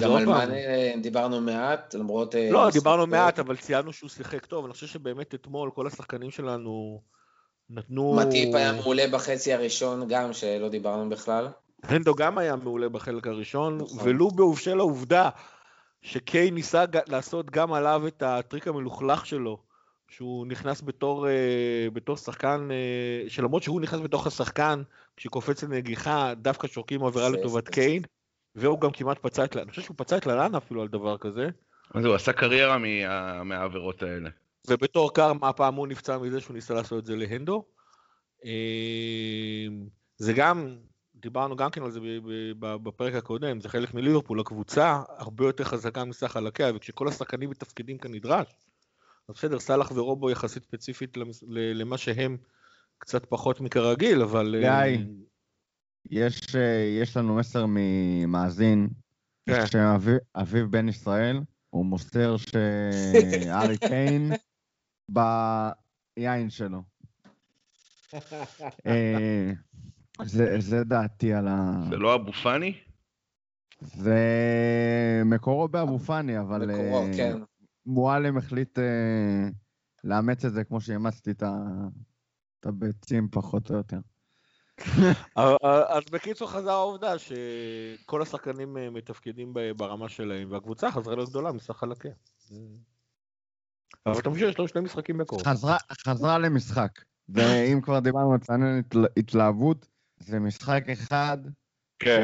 גם 0.00 0.12
על 0.12 0.26
מאנה 0.26 0.54
אה, 0.54 0.92
דיברנו 1.02 1.40
מעט, 1.40 1.94
למרות... 1.94 2.34
אה, 2.34 2.48
לא, 2.50 2.70
דיברנו. 2.72 3.06
מעט, 3.06 3.38
אבל 3.38 3.56
ציינו 3.56 3.92
שהוא 3.92 4.10
שיחק 4.10 4.46
טוב. 4.46 4.64
אני 4.64 4.72
חושב 4.72 4.86
שבאמת 4.86 5.34
אתמול 5.34 5.70
כל 5.70 5.86
השחקנים 5.86 6.30
שלנו 6.30 7.00
נתנו... 7.70 8.14
מטיפ 8.16 8.54
היה 8.54 8.72
מעולה 8.72 9.04
בחצי 9.12 9.52
הראשון 9.52 10.08
גם, 10.08 10.32
שלא 10.32 10.68
דיברנו 10.68 11.10
בכלל. 11.10 11.48
הנדו 11.82 12.14
גם 12.14 12.38
היה 12.38 12.56
מעולה 12.56 12.88
בחלק 12.88 13.26
הראשון, 13.26 13.78
נכון. 13.78 13.98
ולו 14.08 14.30
בשל 14.30 14.78
העובדה 14.78 15.28
שקיי 16.02 16.50
ניסה 16.50 16.84
לעשות 17.06 17.50
גם 17.50 17.72
עליו 17.72 18.02
את 18.06 18.22
הטריק 18.22 18.68
המלוכלך 18.68 19.26
שלו, 19.26 19.67
שהוא 20.08 20.46
נכנס 20.46 20.82
בתור, 20.82 21.28
אה, 21.28 21.32
בתור 21.92 22.16
שחקן, 22.16 22.68
אה, 22.70 23.30
שלמרות 23.30 23.62
שהוא 23.62 23.80
נכנס 23.80 24.00
בתוך 24.00 24.26
השחקן, 24.26 24.82
כשקופץ 25.16 25.62
לנגיחה, 25.62 26.34
דווקא 26.34 26.68
שורקים 26.68 27.04
עבירה 27.04 27.28
לטובת 27.28 27.66
זה- 27.66 27.72
קיין, 27.72 28.02
והוא 28.54 28.80
גם 28.80 28.90
כמעט 28.90 29.18
פצע 29.18 29.44
את, 29.44 29.56
אני 29.56 29.70
חושב 29.70 29.82
שהוא 29.82 29.94
פצע 29.98 30.16
את 30.16 30.26
ללאנה 30.26 30.58
אפילו 30.58 30.82
על 30.82 30.88
דבר 30.88 31.18
כזה, 31.18 31.48
אז 31.94 32.04
הוא 32.04 32.14
עשה 32.14 32.32
קריירה 32.32 32.78
מה- 32.78 33.44
מהעבירות 33.44 34.02
האלה. 34.02 34.30
ובתור 34.68 35.14
קרמה 35.14 35.48
הפעם 35.48 35.74
הוא 35.74 35.86
נפצע 35.86 36.18
מזה 36.18 36.40
שהוא 36.40 36.54
ניסה 36.54 36.74
לעשות 36.74 36.98
את 36.98 37.04
זה 37.06 37.16
להנדו. 37.16 37.64
אה, 38.44 39.66
זה 40.16 40.32
גם, 40.32 40.76
דיברנו 41.14 41.56
גם 41.56 41.70
כן 41.70 41.82
על 41.82 41.90
זה 41.90 42.00
בפרק 42.60 43.14
הקודם, 43.14 43.60
זה 43.60 43.68
חלק 43.68 43.94
מליברפול, 43.94 44.40
הקבוצה 44.40 45.02
הרבה 45.18 45.46
יותר 45.46 45.64
חזקה 45.64 46.04
מסך 46.04 46.26
חלקיה, 46.32 46.72
וכשכל 46.74 47.08
השחקנים 47.08 47.50
מתפקדים 47.50 47.98
כנדרש, 47.98 48.46
אז 49.28 49.34
בסדר, 49.34 49.58
סאלח 49.58 49.90
ורובו 49.90 50.30
יחסית 50.30 50.62
ספציפית 50.62 51.16
למס- 51.16 51.44
למה 51.48 51.98
שהם 51.98 52.36
קצת 52.98 53.26
פחות 53.26 53.60
מכרגיל, 53.60 54.22
אבל... 54.22 54.54
אה, 54.64 54.86
גיא. 54.86 54.98
יש, 56.10 56.56
אה, 56.56 57.00
יש 57.02 57.16
לנו 57.16 57.36
מסר 57.36 57.64
ממאזין, 57.68 58.88
כן. 59.46 59.66
שאביב 59.66 60.64
בן 60.70 60.88
ישראל, 60.88 61.40
הוא 61.70 61.86
מוסר 61.86 62.36
שהארי 62.36 63.78
קיין 63.88 64.32
ביין 65.08 66.50
שלו. 66.50 66.82
אה, 68.86 69.52
זה, 70.24 70.60
זה 70.60 70.84
דעתי 70.84 71.32
על 71.32 71.48
ה... 71.48 71.72
זה 71.90 71.96
לא 71.96 72.14
אבו 72.14 72.32
פאני? 72.32 72.74
זה 73.80 74.18
מקורו 75.24 75.68
באבו 75.68 75.98
פאני, 75.98 76.40
אבל 76.40 76.66
מקורו, 76.66 77.06
כן. 77.16 77.38
מועלם 77.88 78.36
החליט 78.36 78.78
אה, 78.78 79.48
לאמץ 80.04 80.44
את 80.44 80.52
זה 80.52 80.64
כמו 80.64 80.80
שאימצתי 80.80 81.30
את 81.30 81.42
ה- 81.42 81.88
את 82.60 82.66
הביצים 82.66 83.28
פחות 83.30 83.70
או 83.70 83.76
יותר. 83.76 83.98
אבל- 85.36 85.82
אז 85.88 86.02
בקיצור 86.12 86.50
חזר 86.50 86.70
העובדה 86.70 87.14
שכל 87.18 88.22
השחקנים 88.22 88.76
אה, 88.76 88.90
מתפקדים 88.90 89.54
ברמה 89.76 90.08
שלהם, 90.08 90.52
והקבוצה 90.52 90.90
חזרה 90.92 91.14
להיות 91.16 91.28
גדולה 91.30 91.52
מסך 91.52 91.76
חלקיה. 91.76 92.12
אבל 94.06 94.20
תמשיך, 94.20 94.48
יש 94.48 94.58
לנו 94.58 94.68
שני 94.68 94.80
משחקים 94.80 95.18
בקרוב. 95.18 95.42
חזרה, 95.42 95.76
חזרה 96.06 96.38
למשחק, 96.38 96.90
ואם 97.28 97.80
כבר 97.82 97.98
דיברנו 98.00 98.32
על 98.32 98.38
צנן 98.38 98.78
התל- 98.78 99.06
התלהבות, 99.16 99.88
זה 100.18 100.38
משחק 100.40 100.84
אחד 100.92 101.38
כן. 101.98 102.22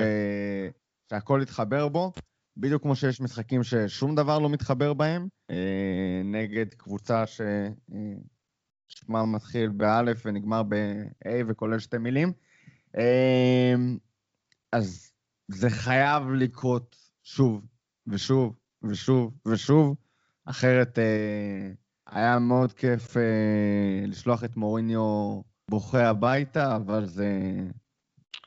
שהכל 1.10 1.42
התחבר 1.42 1.88
בו, 1.88 2.12
בדיוק 2.56 2.82
כמו 2.82 2.96
שיש 2.96 3.20
משחקים 3.20 3.62
ששום 3.62 4.14
דבר 4.14 4.38
לא 4.38 4.48
מתחבר 4.48 4.94
בהם, 4.94 5.28
אה, 5.50 6.20
נגד 6.24 6.74
קבוצה 6.74 7.24
ששמה 7.26 9.26
מתחיל 9.26 9.68
באלף 9.68 10.22
ונגמר 10.26 10.62
ב-A 10.62 11.28
וכולל 11.48 11.78
שתי 11.78 11.98
מילים. 11.98 12.32
אה, 12.96 13.74
אז 14.72 15.12
זה 15.48 15.70
חייב 15.70 16.30
לקרות 16.30 16.96
שוב 17.22 17.66
ושוב 18.06 18.56
ושוב 18.82 19.34
ושוב, 19.48 19.96
אחרת 20.44 20.98
אה, 20.98 21.70
היה 22.06 22.38
מאוד 22.38 22.72
כיף 22.72 23.16
אה, 23.16 23.22
לשלוח 24.06 24.44
את 24.44 24.56
מוריניו 24.56 25.40
בוכה 25.70 26.08
הביתה, 26.08 26.76
אבל 26.76 27.06
זה... 27.06 27.30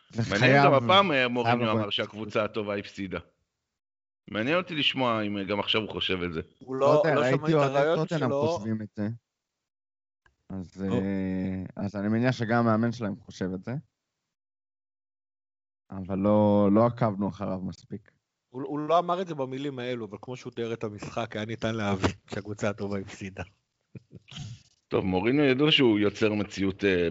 זה 0.09 0.23
מעניין 0.29 0.39
חייב... 0.39 0.65
גם 0.65 0.73
הפעם 0.73 1.11
אה, 1.11 1.27
מוריניו. 1.27 1.71
אמר 1.71 1.89
שהקבוצה 1.89 2.43
הטובה 2.43 2.75
הפסידה. 2.75 3.19
מעניין 4.31 4.57
אותי 4.57 4.75
לשמוע 4.75 5.21
אם 5.21 5.43
גם 5.43 5.59
עכשיו 5.59 5.81
הוא 5.81 5.89
חושב 5.89 6.23
את 6.23 6.33
זה. 6.33 6.41
הוא 6.59 6.75
לא 6.75 7.01
לא 7.05 7.15
לא 7.15 7.23
שמע 7.31 7.47
את 7.47 7.53
הרעיון 7.53 7.95
טוטנאם 7.97 8.19
שלו. 8.19 8.47
חושבים 8.47 8.81
את 8.81 8.87
זה. 8.95 9.07
אז. 10.49 10.83
אה, 10.91 11.63
אז 11.83 11.95
אני 11.95 12.07
מניח 12.07 12.31
שגם 12.31 12.67
המאמן 12.67 12.91
שלהם 12.91 13.15
חושב 13.15 13.49
את 13.53 13.63
זה. 13.63 13.71
אבל 15.91 16.17
לא, 16.17 16.69
לא 16.73 16.85
עקבנו 16.85 17.29
אחריו 17.29 17.59
מספיק. 17.61 18.11
הוא 18.49 18.63
הוא 18.63 18.79
לא 18.79 18.99
אמר 18.99 19.21
את 19.21 19.27
זה 19.27 19.35
במילים 19.35 19.79
האלו, 19.79 20.05
אבל 20.05 20.17
כמו 20.21 20.35
שהוא 20.35 20.53
תיאר 20.53 20.73
את 20.73 20.83
המשחק, 20.83 21.35
היה 21.35 21.45
ניתן 21.45 21.75
להבין 21.75 22.11
שהקבוצה 22.29 22.69
הטובה 22.69 22.99
הפסידה. 22.99 23.43
טוב, 24.87 25.05
מוריניו 25.05 25.45
ידוע 25.45 25.71
שהוא 25.71 25.99
יוצר 25.99 26.33
מציאות 26.33 26.83
אה, 26.83 27.07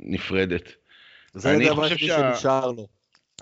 נפרדת. 0.00 0.62
זה 1.32 1.54
אני 1.56 1.68
הדבר 1.70 1.88
שה- 1.88 1.96
שנשאר 1.98 2.70
לו. 2.72 2.88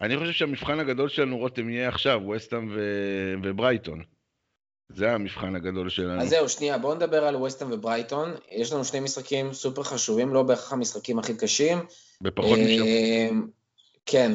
אני 0.01 0.19
חושב 0.19 0.33
שהמבחן 0.33 0.81
הגדול 0.81 1.09
שלנו, 1.09 1.39
רותם, 1.39 1.71
יהיה 1.71 1.89
עכשיו, 1.89 2.21
וסטאם 2.29 2.69
ו- 2.75 3.35
וברייטון. 3.43 4.03
זה 4.95 5.13
המבחן 5.13 5.57
הגדול 5.57 5.89
שלנו. 5.89 6.23
אז 6.23 6.29
זהו, 6.29 6.49
שנייה, 6.49 6.79
בואו 6.79 6.95
נדבר 6.95 7.25
על 7.25 7.37
ווסטהאם 7.37 7.73
וברייטון. 7.73 8.35
יש 8.51 8.73
לנו 8.73 8.85
שני 8.85 9.01
משחקים 9.01 9.53
סופר 9.53 9.83
חשובים, 9.83 10.35
לא 10.35 10.43
בהכרח 10.43 10.73
המשחקים 10.73 11.19
הכי 11.19 11.35
קשים. 11.35 11.79
בפחות 12.21 12.59
אה, 12.59 13.29
כן, 14.07 14.33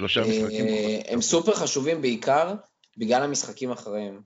משחקים. 0.00 0.66
אה, 0.66 0.98
פחות. 0.98 1.12
הם 1.12 1.20
סופר 1.20 1.52
חשובים 1.54 2.02
בעיקר 2.02 2.54
בגלל 2.96 3.22
המשחקים 3.22 3.70
אחריהם. 3.70 4.20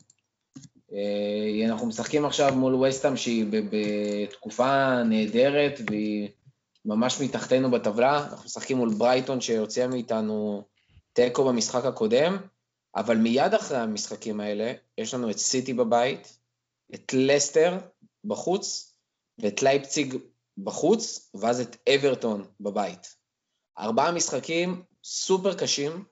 אה, 0.92 1.66
אנחנו 1.66 1.86
משחקים 1.86 2.24
עכשיו 2.24 2.54
מול 2.54 2.74
ווסטהאם 2.74 3.16
שהיא 3.16 3.46
בתקופה 3.50 5.02
נהדרת 5.02 5.80
והיא 5.90 6.28
ממש 6.84 7.20
מתחתנו 7.20 7.70
בטבלה. 7.70 8.18
אנחנו 8.18 8.44
משחקים 8.44 8.76
מול 8.76 8.94
ברייטון 8.94 9.40
שהוציאה 9.40 9.86
מאיתנו 9.86 10.64
תיקו 11.12 11.44
במשחק 11.44 11.84
הקודם, 11.84 12.36
אבל 12.96 13.16
מיד 13.16 13.54
אחרי 13.54 13.78
המשחקים 13.78 14.40
האלה 14.40 14.72
יש 14.98 15.14
לנו 15.14 15.30
את 15.30 15.38
סיטי 15.38 15.74
בבית, 15.74 16.38
את 16.94 17.14
לסטר 17.14 17.78
בחוץ 18.24 18.94
ואת 19.38 19.62
לייפציג 19.62 20.16
בחוץ, 20.58 21.30
ואז 21.34 21.60
את 21.60 21.76
אברטון 21.88 22.44
בבית. 22.60 23.16
ארבעה 23.78 24.12
משחקים 24.12 24.82
סופר 25.04 25.54
קשים, 25.54 26.04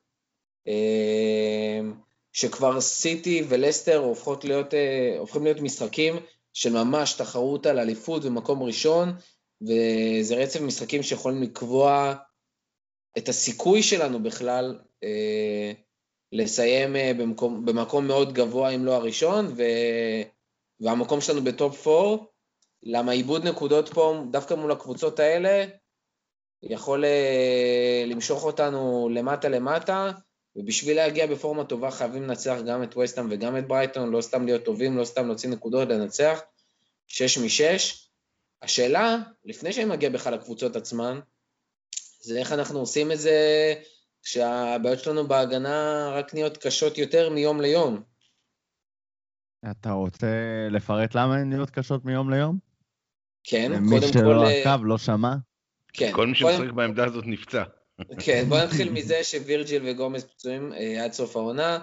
אה, 0.69 1.81
שכבר 2.33 2.81
סיטי 2.81 3.45
ולסטר 3.49 3.97
הופכות 3.97 4.45
להיות, 4.45 4.75
אה, 4.75 5.17
הופכים 5.19 5.45
להיות 5.45 5.61
משחקים 5.61 6.15
של 6.53 6.73
ממש 6.73 7.13
תחרות 7.13 7.67
על 7.67 7.79
אליפות 7.79 8.25
ומקום 8.25 8.63
ראשון, 8.63 9.13
וזה 9.63 10.35
רצף 10.35 10.61
משחקים 10.61 11.03
שיכולים 11.03 11.43
לקבוע 11.43 12.15
את 13.19 13.29
הסיכוי 13.29 13.83
שלנו 13.83 14.23
בכלל 14.23 14.79
לסיים 16.33 16.97
אה, 16.97 17.13
במקום, 17.19 17.65
במקום 17.65 18.07
מאוד 18.07 18.33
גבוה, 18.33 18.71
אם 18.71 18.85
לא 18.85 18.95
הראשון, 18.95 19.47
ו, 19.57 19.63
והמקום 20.81 21.21
שלנו 21.21 21.43
בטופ 21.45 21.87
4, 21.87 22.25
למה 22.83 23.13
איבוד 23.13 23.45
נקודות 23.45 23.89
פה, 23.89 24.23
דווקא 24.31 24.55
מול 24.55 24.73
הקבוצות 24.73 25.19
האלה, 25.19 25.65
יכול 26.63 27.05
אה, 27.05 28.05
למשוך 28.07 28.45
אותנו 28.45 29.09
למטה 29.13 29.49
למטה, 29.49 30.11
ובשביל 30.57 30.97
להגיע 30.97 31.27
בפורמה 31.27 31.65
טובה 31.65 31.91
חייבים 31.91 32.23
לנצח 32.23 32.59
גם 32.67 32.83
את 32.83 32.97
וסטהאם 32.97 33.27
וגם 33.31 33.59
את 33.59 33.69
ברייטון, 33.69 34.11
לא 34.11 34.21
סתם 34.21 34.47
להיות 34.47 34.65
טובים, 34.65 34.97
לא 34.97 35.05
סתם 35.05 35.27
להוציא 35.27 35.49
נקודות, 35.49 35.89
לנצח. 35.89 36.41
שש 37.07 37.39
משש. 37.39 38.09
השאלה, 38.63 39.17
לפני 39.45 39.73
שאני 39.73 39.85
מגיע 39.85 40.11
בכלל 40.11 40.35
לקבוצות 40.35 40.77
עצמן, 40.77 41.21
זה 42.21 42.39
איך 42.39 42.53
אנחנו 42.53 42.79
עושים 42.79 43.13
את 43.13 43.21
זה 43.21 43.75
כשהבעיות 44.23 44.99
שלנו 44.99 45.29
בהגנה 45.29 46.11
רק 46.15 46.35
נהיות 46.35 46.57
קשות 46.57 46.99
יותר 46.99 47.31
מיום 47.31 47.61
ליום. 47.61 48.03
אתה 49.71 49.91
רוצה 49.91 50.27
לפרט 50.71 51.15
למה 51.15 51.37
הן 51.37 51.51
נהיות 51.51 51.71
קשות 51.71 52.05
מיום 52.05 52.31
ליום? 52.31 52.59
כן, 53.45 53.73
קודם 53.89 54.01
כל... 54.01 54.13
שלא 54.13 54.45
אה, 54.45 54.61
עקב, 54.61 54.85
לא 54.85 54.99
שמע? 54.99 55.35
כן, 55.93 56.13
כל 56.13 56.27
מי 56.27 56.35
שמשחק 56.35 56.71
בעמדה 56.71 57.05
הזאת 57.05 57.25
נפצע. 57.27 57.63
כן, 58.19 58.45
בוא 58.49 58.59
נתחיל 58.59 58.91
מזה 58.97 59.25
שווירג'יל 59.25 59.83
וגומז 59.87 60.25
פצועים 60.25 60.73
אה, 60.73 61.05
עד 61.05 61.13
סוף 61.13 61.37
העונה. 61.37 61.79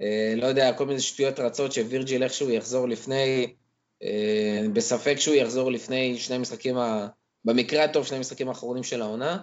אה, 0.00 0.34
לא 0.36 0.46
יודע, 0.46 0.72
כל 0.72 0.86
מיני 0.86 1.00
שטויות 1.00 1.40
רצות 1.40 1.72
שווירג'יל 1.72 2.22
איכשהו 2.22 2.50
יחזור 2.50 2.88
לפני, 2.88 3.54
אה, 4.02 4.60
בספק 4.72 5.16
שהוא 5.18 5.34
יחזור 5.34 5.72
לפני 5.72 6.18
שני 6.18 6.38
משחקים, 6.38 6.78
ה... 6.78 7.08
במקרה 7.44 7.84
הטוב 7.84 8.06
שני 8.06 8.18
משחקים 8.18 8.48
האחרונים 8.48 8.82
של 8.82 9.02
העונה. 9.02 9.38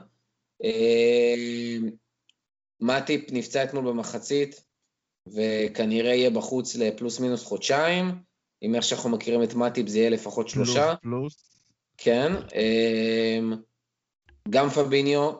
אה, 2.81 2.87
מאטיפ 2.87 3.31
נפצע 3.31 3.63
אתמול 3.63 3.85
במחצית, 3.85 4.63
וכנראה 5.35 6.13
יהיה 6.13 6.29
בחוץ 6.29 6.75
לפלוס 6.75 7.19
מינוס 7.19 7.43
חודשיים. 7.43 8.11
אם 8.63 8.75
איך 8.75 8.83
שאנחנו 8.83 9.09
מכירים 9.09 9.43
את 9.43 9.53
מאטיפ 9.53 9.87
זה 9.87 9.97
יהיה 9.99 10.09
לפחות 10.09 10.49
שלושה. 10.49 10.93
פלוס. 11.01 11.61
כן. 11.97 12.31
אמ, 12.55 13.53
גם 14.49 14.69
פביניו 14.69 15.31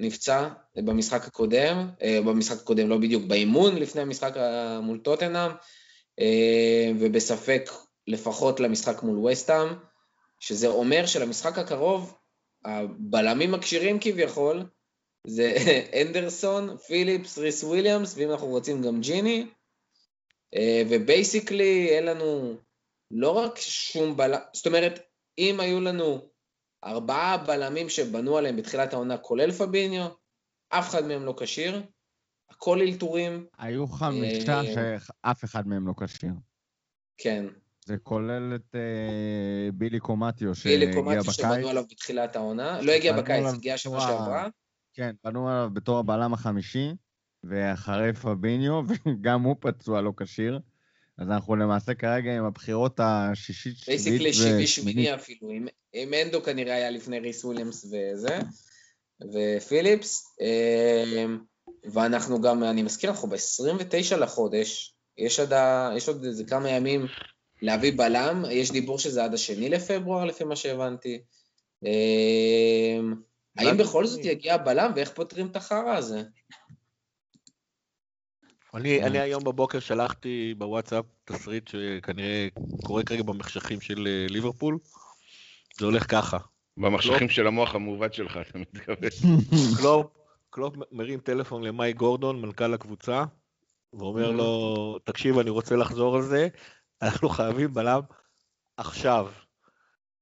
נפצע 0.00 0.48
במשחק 0.76 1.24
הקודם, 1.26 1.88
אה, 2.02 2.18
במשחק 2.26 2.56
הקודם, 2.60 2.88
לא 2.88 2.98
בדיוק, 2.98 3.24
באימון 3.24 3.76
לפני 3.76 4.00
המשחק 4.02 4.36
ה- 4.36 4.80
מול 4.82 4.98
טוטנאם, 4.98 5.50
אה, 6.20 6.90
ובספק 7.00 7.70
לפחות 8.06 8.60
למשחק 8.60 9.02
מול 9.02 9.18
ווסטהאם, 9.26 9.68
שזה 10.40 10.68
אומר 10.68 11.06
שלמשחק 11.06 11.58
הקרוב, 11.58 12.14
הבלמים 12.64 13.54
הכשירים 13.54 13.98
כביכול, 14.00 14.62
זה 15.26 15.54
אנדרסון, 16.02 16.76
פיליפס, 16.76 17.38
ריס 17.38 17.64
וויליאמס, 17.64 18.16
ואם 18.16 18.30
אנחנו 18.30 18.46
רוצים 18.46 18.82
גם 18.82 19.00
ג'יני, 19.00 19.46
אה, 20.54 20.82
ו 20.90 21.00
basically 21.00 21.88
אין 21.88 22.04
לנו 22.04 22.56
לא 23.10 23.30
רק 23.30 23.58
שום 23.58 24.16
בלם, 24.16 24.40
זאת 24.52 24.66
אומרת, 24.66 25.00
אם 25.38 25.60
היו 25.60 25.80
לנו 25.80 26.18
ארבעה 26.84 27.38
בלמים 27.38 27.88
שבנו 27.88 28.36
עליהם 28.36 28.56
בתחילת 28.56 28.92
העונה, 28.92 29.18
כולל 29.18 29.52
פביניו, 29.52 30.06
אף 30.68 30.88
אחד 30.90 31.06
מהם 31.06 31.24
לא 31.24 31.34
כשיר, 31.40 31.82
הכל 32.50 32.80
אלתורים, 32.80 33.46
היו 33.58 33.86
חמישה 33.86 34.60
אה, 34.60 34.98
שאף 35.00 35.44
אחד 35.44 35.66
מהם 35.68 35.86
לא 35.86 35.92
כשיר. 36.04 36.32
כן. 37.18 37.46
זה 37.86 37.96
כולל 37.98 38.54
את 38.54 38.74
אה, 38.74 39.70
בילי 39.74 40.00
קומטיו 40.00 40.54
שהגיע 40.54 40.92
קומטי 40.94 41.32
שבנו 41.32 41.52
בקיץ. 41.52 41.66
עליו 41.66 41.84
בתחילת 41.90 42.36
העונה, 42.36 42.80
לא 42.82 42.92
הגיע 42.92 43.16
בקיץ, 43.16 43.44
הגיע 43.54 43.74
בצורה- 43.74 44.00
שעברה, 44.00 44.48
כן, 44.94 45.14
בנו 45.24 45.48
עליו 45.48 45.70
בתור 45.72 45.98
הבלם 45.98 46.34
החמישי, 46.34 46.92
ואחרי 47.44 48.12
פביניו, 48.12 48.82
וגם 49.06 49.42
הוא 49.42 49.56
פצוע 49.60 50.00
לא 50.00 50.12
כשיר. 50.16 50.60
אז 51.18 51.28
אנחנו 51.28 51.56
למעשה 51.56 51.94
כרגע 51.94 52.36
עם 52.36 52.44
הבחירות 52.44 53.00
השישית, 53.02 53.74
basically 53.86 54.32
שביעית 54.32 54.64
ושמינית. 54.64 54.94
שמיני 54.94 55.14
אפילו, 55.14 55.50
עם, 55.50 55.66
עם 55.92 56.14
אנדו 56.14 56.42
כנראה 56.42 56.74
היה 56.74 56.90
לפני 56.90 57.18
ריס 57.18 57.44
וויליאמס 57.44 57.84
וזה, 57.84 58.38
ופיליפס, 59.32 60.36
אמ, 60.40 61.38
ואנחנו 61.92 62.40
גם, 62.40 62.64
אני 62.64 62.82
מזכיר, 62.82 63.10
אנחנו 63.10 63.28
ב-29 63.28 64.16
לחודש, 64.16 64.94
יש 65.18 65.40
עוד, 65.40 65.52
יש 65.96 66.08
עוד 66.08 66.24
איזה 66.24 66.44
כמה 66.44 66.70
ימים 66.70 67.06
להביא 67.62 67.92
בלם, 67.96 68.44
יש 68.50 68.70
דיבור 68.70 68.98
שזה 68.98 69.24
עד 69.24 69.34
השני 69.34 69.68
לפברואר 69.68 70.24
לפי 70.24 70.44
מה 70.44 70.56
שהבנתי. 70.56 71.22
האם 73.58 73.76
בכל 73.76 74.06
זאת 74.06 74.20
יגיע 74.24 74.56
בלם 74.56 74.92
ואיך 74.96 75.10
פותרים 75.12 75.46
את 75.46 75.56
החרא 75.56 75.96
הזה? 75.96 76.22
אני, 78.74 79.02
אני 79.02 79.18
היום 79.18 79.44
בבוקר 79.44 79.80
שלחתי 79.80 80.54
בוואטסאפ 80.58 81.04
תסריט 81.24 81.68
שכנראה 81.68 82.48
קורה 82.84 83.02
כרגע 83.02 83.22
במחשכים 83.22 83.80
של 83.80 84.06
אה, 84.06 84.26
ליברפול. 84.28 84.78
זה 85.78 85.84
הולך 85.84 86.10
ככה. 86.10 86.38
במחשכים 86.76 87.28
של 87.28 87.46
המוח 87.46 87.74
המעוות 87.74 88.14
שלך, 88.14 88.38
אתה 88.48 88.58
מתכוון. 88.58 89.10
קלופ, 89.78 90.06
קלופ 90.50 90.74
מרים 90.92 91.20
טלפון 91.20 91.62
למייק 91.62 91.92
גורדון, 91.92 92.42
מנכ"ל 92.42 92.74
הקבוצה, 92.74 93.24
ואומר 93.92 94.30
לו, 94.30 94.98
תקשיב, 95.04 95.38
אני 95.38 95.50
רוצה 95.50 95.76
לחזור 95.76 96.16
על 96.16 96.22
זה, 96.22 96.48
אנחנו 97.02 97.28
חייבים 97.28 97.74
בלם 97.74 98.00
עכשיו. 98.76 99.32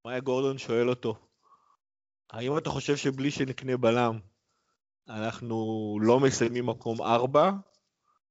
מייק 0.07 0.20
גורדון 0.20 0.59
שואל 0.59 0.89
אותו, 0.89 1.30
האם 2.33 2.59
אתה 2.59 2.70
חושב 2.70 2.97
שבלי 2.97 3.31
שנקנה 3.31 3.76
בלם, 3.76 4.18
אנחנו 5.09 5.99
לא 6.03 6.20
מסיימים 6.20 6.66
מקום 6.66 7.03
ארבע? 7.03 7.51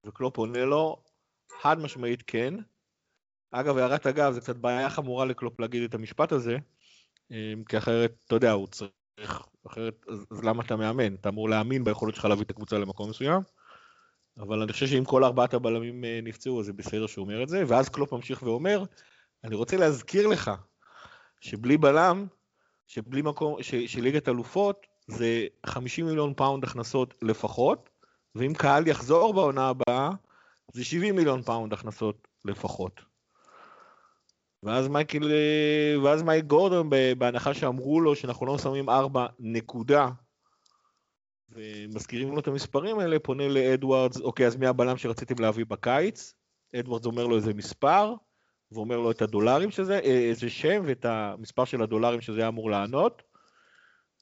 וקלופ 0.06 0.38
עונה 0.38 0.66
לו, 0.66 1.04
חד 1.62 1.80
משמעית 1.80 2.24
כן. 2.28 2.54
אגב, 3.52 3.78
הערת 3.78 4.08
אגב, 4.08 4.32
זה 4.32 4.42
קצת 4.42 4.56
בעיה 4.56 4.90
חמורה 4.90 5.26
לקלופ 5.26 5.60
להגיד 5.60 5.84
את 5.84 5.94
המשפט 5.94 6.32
הזה, 6.32 6.58
אמ, 7.32 7.64
כי 7.70 7.78
אחרת, 7.78 8.14
אתה 8.26 8.36
יודע, 8.36 8.52
הוא 8.52 8.68
צריך, 8.68 9.42
אחרת, 9.68 10.06
אז, 10.08 10.26
אז 10.32 10.44
למה 10.44 10.64
אתה 10.64 10.76
מאמן? 10.76 11.16
אתה 11.16 11.30
אמור 11.30 11.50
להאמין 11.50 11.84
ביכולת 11.84 12.16
שלך 12.16 12.26
להביא 12.26 12.44
את 12.44 12.50
הקבוצה 12.50 12.78
למקום 12.78 13.10
מסוים, 13.10 13.42
אבל 14.38 14.62
אני 14.62 14.74
חושב 14.74 14.88
שאם 14.88 15.06
כל 15.06 15.24
ארבעת 15.24 15.54
הבלמים 15.54 16.04
אה, 16.04 16.20
נפצעו, 16.24 16.60
אז 16.60 16.66
זה 16.66 16.74
בסדר 16.74 17.08
שהוא 17.08 17.26
אומר 17.26 17.44
את 17.44 17.50
זה, 17.50 17.64
ואז 17.68 17.90
קלופ 17.90 18.14
ממשיך 18.14 18.44
ואומר, 18.44 18.84
אני 19.44 19.56
רוצה 19.56 19.78
להזכיר 19.78 20.28
לך 20.28 20.52
שבלי 21.42 21.78
בלם, 21.78 22.28
שבלי 22.90 23.22
מקום, 23.22 23.64
ש, 23.64 23.76
שליגת 23.76 24.30
אלופות, 24.30 24.88
זה 25.08 25.46
50 25.66 26.06
מיליון 26.06 26.34
פאונד 26.34 26.64
הכנסות 26.64 27.14
לפחות, 27.22 27.90
ואם 28.36 28.54
קהל 28.58 28.88
יחזור 28.88 29.34
בעונה 29.34 29.70
הבאה, 29.70 30.10
זה 30.74 30.84
70 30.86 31.16
מיליון 31.16 31.42
פאונד 31.42 31.74
הכנסות 31.74 32.28
לפחות. 32.46 33.02
ואז 34.64 34.88
מייקל, 34.88 35.32
ואז 36.04 36.24
מייק 36.24 36.46
גורדון, 36.46 36.90
בהנחה 37.18 37.54
שאמרו 37.54 38.02
לו 38.02 38.16
שאנחנו 38.16 38.46
לא 38.46 38.58
מסיימים 38.58 38.90
4 38.90 39.28
נקודה, 39.40 40.10
ומזכירים 41.50 42.32
לו 42.32 42.40
את 42.40 42.48
המספרים 42.48 43.00
האלה, 43.00 43.20
פונה 43.20 43.48
לאדוארדס, 43.48 44.22
אוקיי, 44.22 44.48
אז 44.48 44.56
מי 44.56 44.68
הבלם 44.68 44.98
שרציתם 44.98 45.40
להביא 45.40 45.66
בקיץ? 45.66 46.34
אדוארדס 46.76 47.06
אומר 47.06 47.28
לו 47.28 47.36
איזה 47.36 47.54
מספר, 47.54 48.14
ואומר 48.72 48.98
לו 48.98 49.12
את 49.12 49.22
הדולרים 49.22 49.72
שזה, 49.72 50.00
אה, 50.00 50.30
איזה 50.30 50.50
שם 50.50 50.84
ואת 50.86 51.06
המספר 51.06 51.66
של 51.66 51.82
הדולרים 51.82 52.22
שזה 52.22 52.40
היה 52.40 52.48
אמור 52.48 52.72
לעלות, 52.72 53.24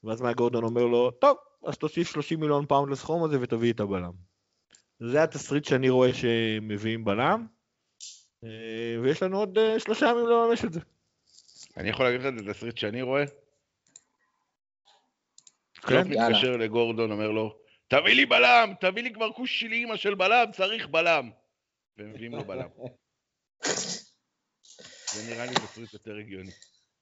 ואז 0.03 0.21
מייק 0.21 0.37
גורדון 0.37 0.63
אומר 0.63 0.85
לו, 0.85 1.11
טוב, 1.11 1.37
אז 1.67 1.77
תוסיף 1.77 2.11
30 2.11 2.39
מיליון 2.39 2.65
פאונד 2.65 2.91
לסכום 2.91 3.23
הזה 3.23 3.41
ותביא 3.41 3.73
את 3.73 3.79
הבלם. 3.79 4.11
זה 4.99 5.23
התסריט 5.23 5.65
שאני 5.65 5.89
רואה 5.89 6.13
שמביאים 6.13 7.05
בלם, 7.05 7.47
אה, 8.43 8.49
ויש 9.01 9.23
לנו 9.23 9.39
עוד 9.39 9.57
אה, 9.57 9.79
שלושה 9.79 10.05
ימים 10.05 10.27
לממש 10.27 10.65
את 10.65 10.73
זה. 10.73 10.79
אני 11.77 11.89
יכול 11.89 12.05
להגיד 12.05 12.21
לך 12.21 12.27
את 12.27 12.33
התסריט 12.47 12.77
שאני 12.77 13.01
רואה? 13.01 13.25
כן, 13.25 13.31
קלופ 15.81 16.07
יאללה. 16.07 16.29
מתקשר 16.29 16.57
לגורדון, 16.57 17.11
אומר 17.11 17.31
לו, 17.31 17.57
תביא 17.87 18.13
לי 18.13 18.25
בלם, 18.25 18.73
תביא 18.79 19.03
לי 19.03 19.13
כבר 19.13 19.31
כוש 19.31 19.59
של 19.59 19.71
אימא 19.71 19.95
של 19.95 20.15
בלם, 20.15 20.51
צריך 20.51 20.87
בלם. 20.87 21.29
ומביאים 21.97 22.31
לו 22.31 22.43
בלם. 22.43 22.67
זה 25.13 25.33
נראה 25.33 25.45
לי 25.45 25.55
תסריט 25.55 25.93
יותר 25.93 26.15
הגיוני. 26.15 26.51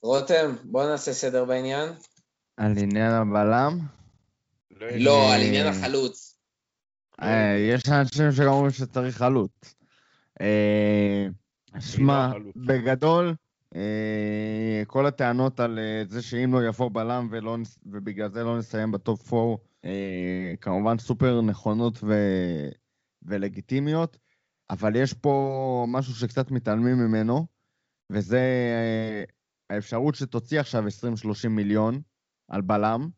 רותם, 0.01 0.55
בוא 0.63 0.89
נעשה 0.89 1.13
סדר 1.13 1.45
בעניין. 1.45 1.89
על 2.57 2.77
עניין 2.77 3.11
הבלם, 3.11 3.79
לא, 4.81 5.33
על 5.33 5.41
עניין 5.41 5.67
החלוץ. 5.67 6.37
אה, 7.21 7.57
יש 7.57 7.89
אנשים 7.89 8.31
שגם 8.31 8.47
אומרים 8.47 8.71
שצריך 8.71 9.17
חלוץ. 9.17 9.75
אה, 10.41 11.27
שמע. 11.79 12.31
בגדול, 12.55 13.35
אה, 13.75 14.83
כל 14.87 15.05
הטענות 15.05 15.59
על 15.59 15.79
אה, 15.79 16.03
זה 16.07 16.21
שאם 16.21 16.53
לא 16.53 16.67
יבוא 16.67 16.89
בלם 16.93 17.27
ולא 17.31 17.57
ובגלל 17.85 18.29
זה 18.29 18.43
לא 18.43 18.57
נסיים 18.57 18.91
בטופ 18.91 19.33
4, 19.33 19.55
אה, 19.85 20.53
כמובן 20.61 20.97
סופר 20.97 21.41
נכונות 21.41 21.99
ו- 22.03 22.69
ולגיטימיות, 23.23 24.17
אבל 24.69 24.95
יש 24.95 25.13
פה 25.13 25.85
משהו 25.87 26.15
שקצת 26.15 26.51
מתעלמים 26.51 26.97
ממנו, 26.97 27.45
וזה 28.11 28.37
אה, 28.39 29.23
האפשרות 29.75 30.15
שתוציא 30.15 30.59
עכשיו 30.59 30.83
20-30 31.45 31.49
מיליון 31.49 32.01
על 32.47 32.61
בלם, 32.61 33.09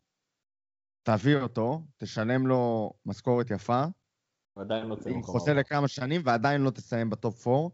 תביא 1.04 1.36
אותו, 1.38 1.82
תשלם 1.98 2.48
לו 2.48 2.94
משכורת 3.06 3.52
יפה, 3.52 3.84
עדיין 4.56 4.86
לא 4.88 4.96
עם 5.06 5.18
מקום 5.20 5.24
חוזה. 5.24 5.54
לכמה 5.54 5.88
שנים 5.88 6.22
ועדיין 6.26 6.62
לא 6.62 6.70
תסיים 6.72 7.10
בטופ 7.10 7.48
4. 7.48 7.70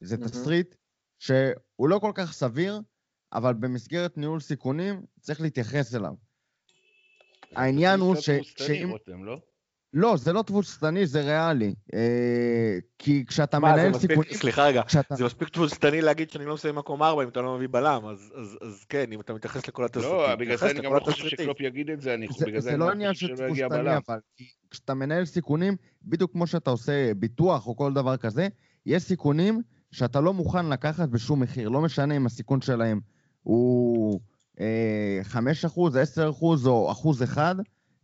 זה 0.00 0.16
מהמם. 0.16 0.28
תסריט 0.28 0.74
שהוא 1.18 1.88
לא 1.88 1.98
כל 1.98 2.12
כך 2.14 2.32
סביר, 2.32 2.80
אבל 3.32 3.54
במסגרת 3.54 4.16
ניהול 4.18 4.40
סיכונים 4.40 5.06
צריך 5.20 5.40
להתייחס 5.40 5.94
אליו. 5.94 6.14
העניין 7.56 8.00
הוא 8.00 8.16
ש- 8.16 8.30
שאם- 8.44 8.90
רותם, 8.90 9.24
לא? 9.24 9.40
לא, 9.96 10.16
זה 10.16 10.32
לא 10.32 10.42
תבוסתני, 10.42 11.06
זה 11.06 11.20
ריאלי. 11.20 11.74
אה, 11.94 12.78
כי 12.98 13.24
כשאתה 13.26 13.58
מה, 13.58 13.72
מנהל 13.72 13.94
סיכונים... 13.98 14.32
סליחה 14.32 14.64
רגע, 14.66 14.82
כשאתה... 14.86 15.14
זה 15.14 15.24
מספיק 15.24 15.48
תבוסתני 15.48 16.00
להגיד 16.00 16.30
שאני 16.30 16.44
לא 16.44 16.54
מסיים 16.54 16.74
מקום 16.74 17.02
ארבע 17.02 17.22
אם 17.22 17.28
אתה 17.28 17.40
לא 17.40 17.56
מביא 17.56 17.68
בלם, 17.70 18.06
אז- 18.06 18.32
אז 18.36 18.58
אז 18.62 18.84
כן, 18.88 19.04
אם 19.12 19.20
אתה 19.20 19.34
מתייחס 19.34 19.68
לכל 19.68 19.84
התסריטים. 19.84 20.10
לא, 20.12 20.34
בגלל 20.36 20.56
זה 20.56 20.70
אני 20.70 20.80
גם 20.80 20.94
לא 20.94 21.00
חושב. 21.00 21.28
שקלופ 21.28 21.60
יגיד 21.60 21.90
את 21.90 22.00
זה, 22.00 22.14
אני 22.14 22.26
זה, 22.38 22.46
בגלל 22.46 22.60
זה 22.60 22.70
זה 22.70 22.76
לא 22.76 22.86
לא 22.86 22.90
עניין 22.92 23.14
של 23.14 23.36
תבוסתני. 23.36 23.96
אבל 24.06 24.18
כשאתה 24.70 24.94
מנהל 24.94 25.24
סיכונים, 25.24 25.76
בדיוק 26.02 26.32
כמו 26.32 26.46
שאתה 26.46 26.70
עושה 26.70 27.14
ביטוח 27.16 27.66
או 27.66 27.76
כל 27.76 27.92
דבר 27.94 28.16
כזה, 28.16 28.48
יש 28.86 29.02
סיכונים 29.02 29.62
שאתה 29.92 30.20
לא 30.20 30.32
מוכן 30.34 30.66
לקחת 30.66 31.08
בשום 31.08 31.40
מחיר. 31.40 31.68
לא 31.68 31.80
משנה 31.80 32.16
אם 32.16 32.26
הסיכון 32.26 32.60
שלהם 32.60 33.00
הוא 33.42 34.20
אה, 34.60 35.20
5%, 35.32 35.36
10% 36.16 36.20
או 36.66 36.92
אחוז 36.92 37.22
אחד, 37.22 37.54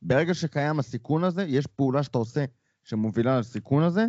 ברגע 0.03 0.34
שקיים 0.34 0.78
הסיכון 0.78 1.24
הזה, 1.24 1.42
יש 1.42 1.66
פעולה 1.66 2.03
שאתה 2.03 2.18
עושה 2.18 2.44
שמובילה 2.84 3.38
לסיכון 3.38 3.82
הזה, 3.82 4.07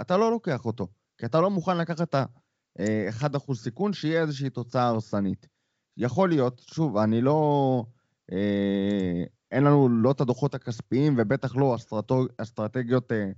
אתה 0.00 0.16
לא 0.16 0.30
לוקח 0.30 0.64
אותו. 0.64 0.88
כי 1.18 1.26
אתה 1.26 1.40
לא 1.40 1.50
מוכן 1.50 1.78
לקחת 1.78 2.00
את 2.00 2.14
ה-1% 2.14 3.54
סיכון, 3.54 3.92
שיהיה 3.92 4.22
איזושהי 4.22 4.50
תוצאה 4.50 4.86
הרסנית. 4.88 5.46
יכול 5.96 6.28
להיות, 6.28 6.62
שוב, 6.74 6.96
אני 6.96 7.20
לא... 7.20 7.84
אה, 8.32 9.24
אין 9.50 9.64
לנו 9.64 9.88
לא 9.88 10.10
את 10.10 10.20
הדוחות 10.20 10.54
הכספיים 10.54 11.14
ובטח 11.18 11.56
לא 11.56 11.74
אסטרטו- 11.74 12.28
אסטרטגיות 12.38 13.12
אה, 13.12 13.30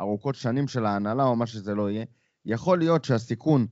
ארוכות 0.00 0.34
שנים 0.34 0.68
של 0.68 0.86
ההנהלה 0.86 1.24
או 1.24 1.36
מה 1.36 1.46
שזה 1.46 1.74
לא 1.74 1.90
יהיה. 1.90 2.04
יכול 2.44 2.78
להיות 2.78 3.04
שהסיכון 3.04 3.66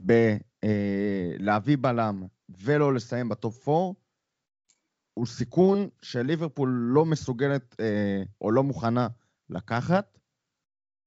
בלהביא 0.00 1.76
בלם 1.80 2.22
ולא 2.48 2.94
לסיים 2.94 3.28
בטופ 3.28 3.68
4 3.68 4.03
הוא 5.14 5.26
סיכון 5.26 5.88
שליברפול 6.02 6.68
לא 6.68 7.04
מסוגלת 7.04 7.80
אה, 7.80 8.22
או 8.40 8.50
לא 8.50 8.62
מוכנה 8.62 9.08
לקחת, 9.50 10.18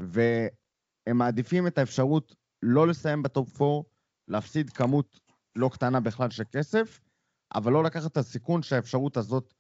והם 0.02 1.18
מעדיפים 1.18 1.68
את 1.68 1.78
האפשרות 1.78 2.36
לא 2.64 2.88
לסיים 2.88 3.24
בטופ 3.24 3.62
4, 3.62 3.90
להפסיד 4.28 4.70
כמות 4.70 5.20
לא 5.56 5.70
קטנה 5.74 6.00
בכלל 6.00 6.30
של 6.30 6.44
כסף, 6.52 7.02
אבל 7.56 7.72
לא 7.72 7.84
לקחת 7.84 8.12
את 8.12 8.18
הסיכון 8.18 8.64
שהאפשרות 8.64 9.18
הזאת 9.18 9.54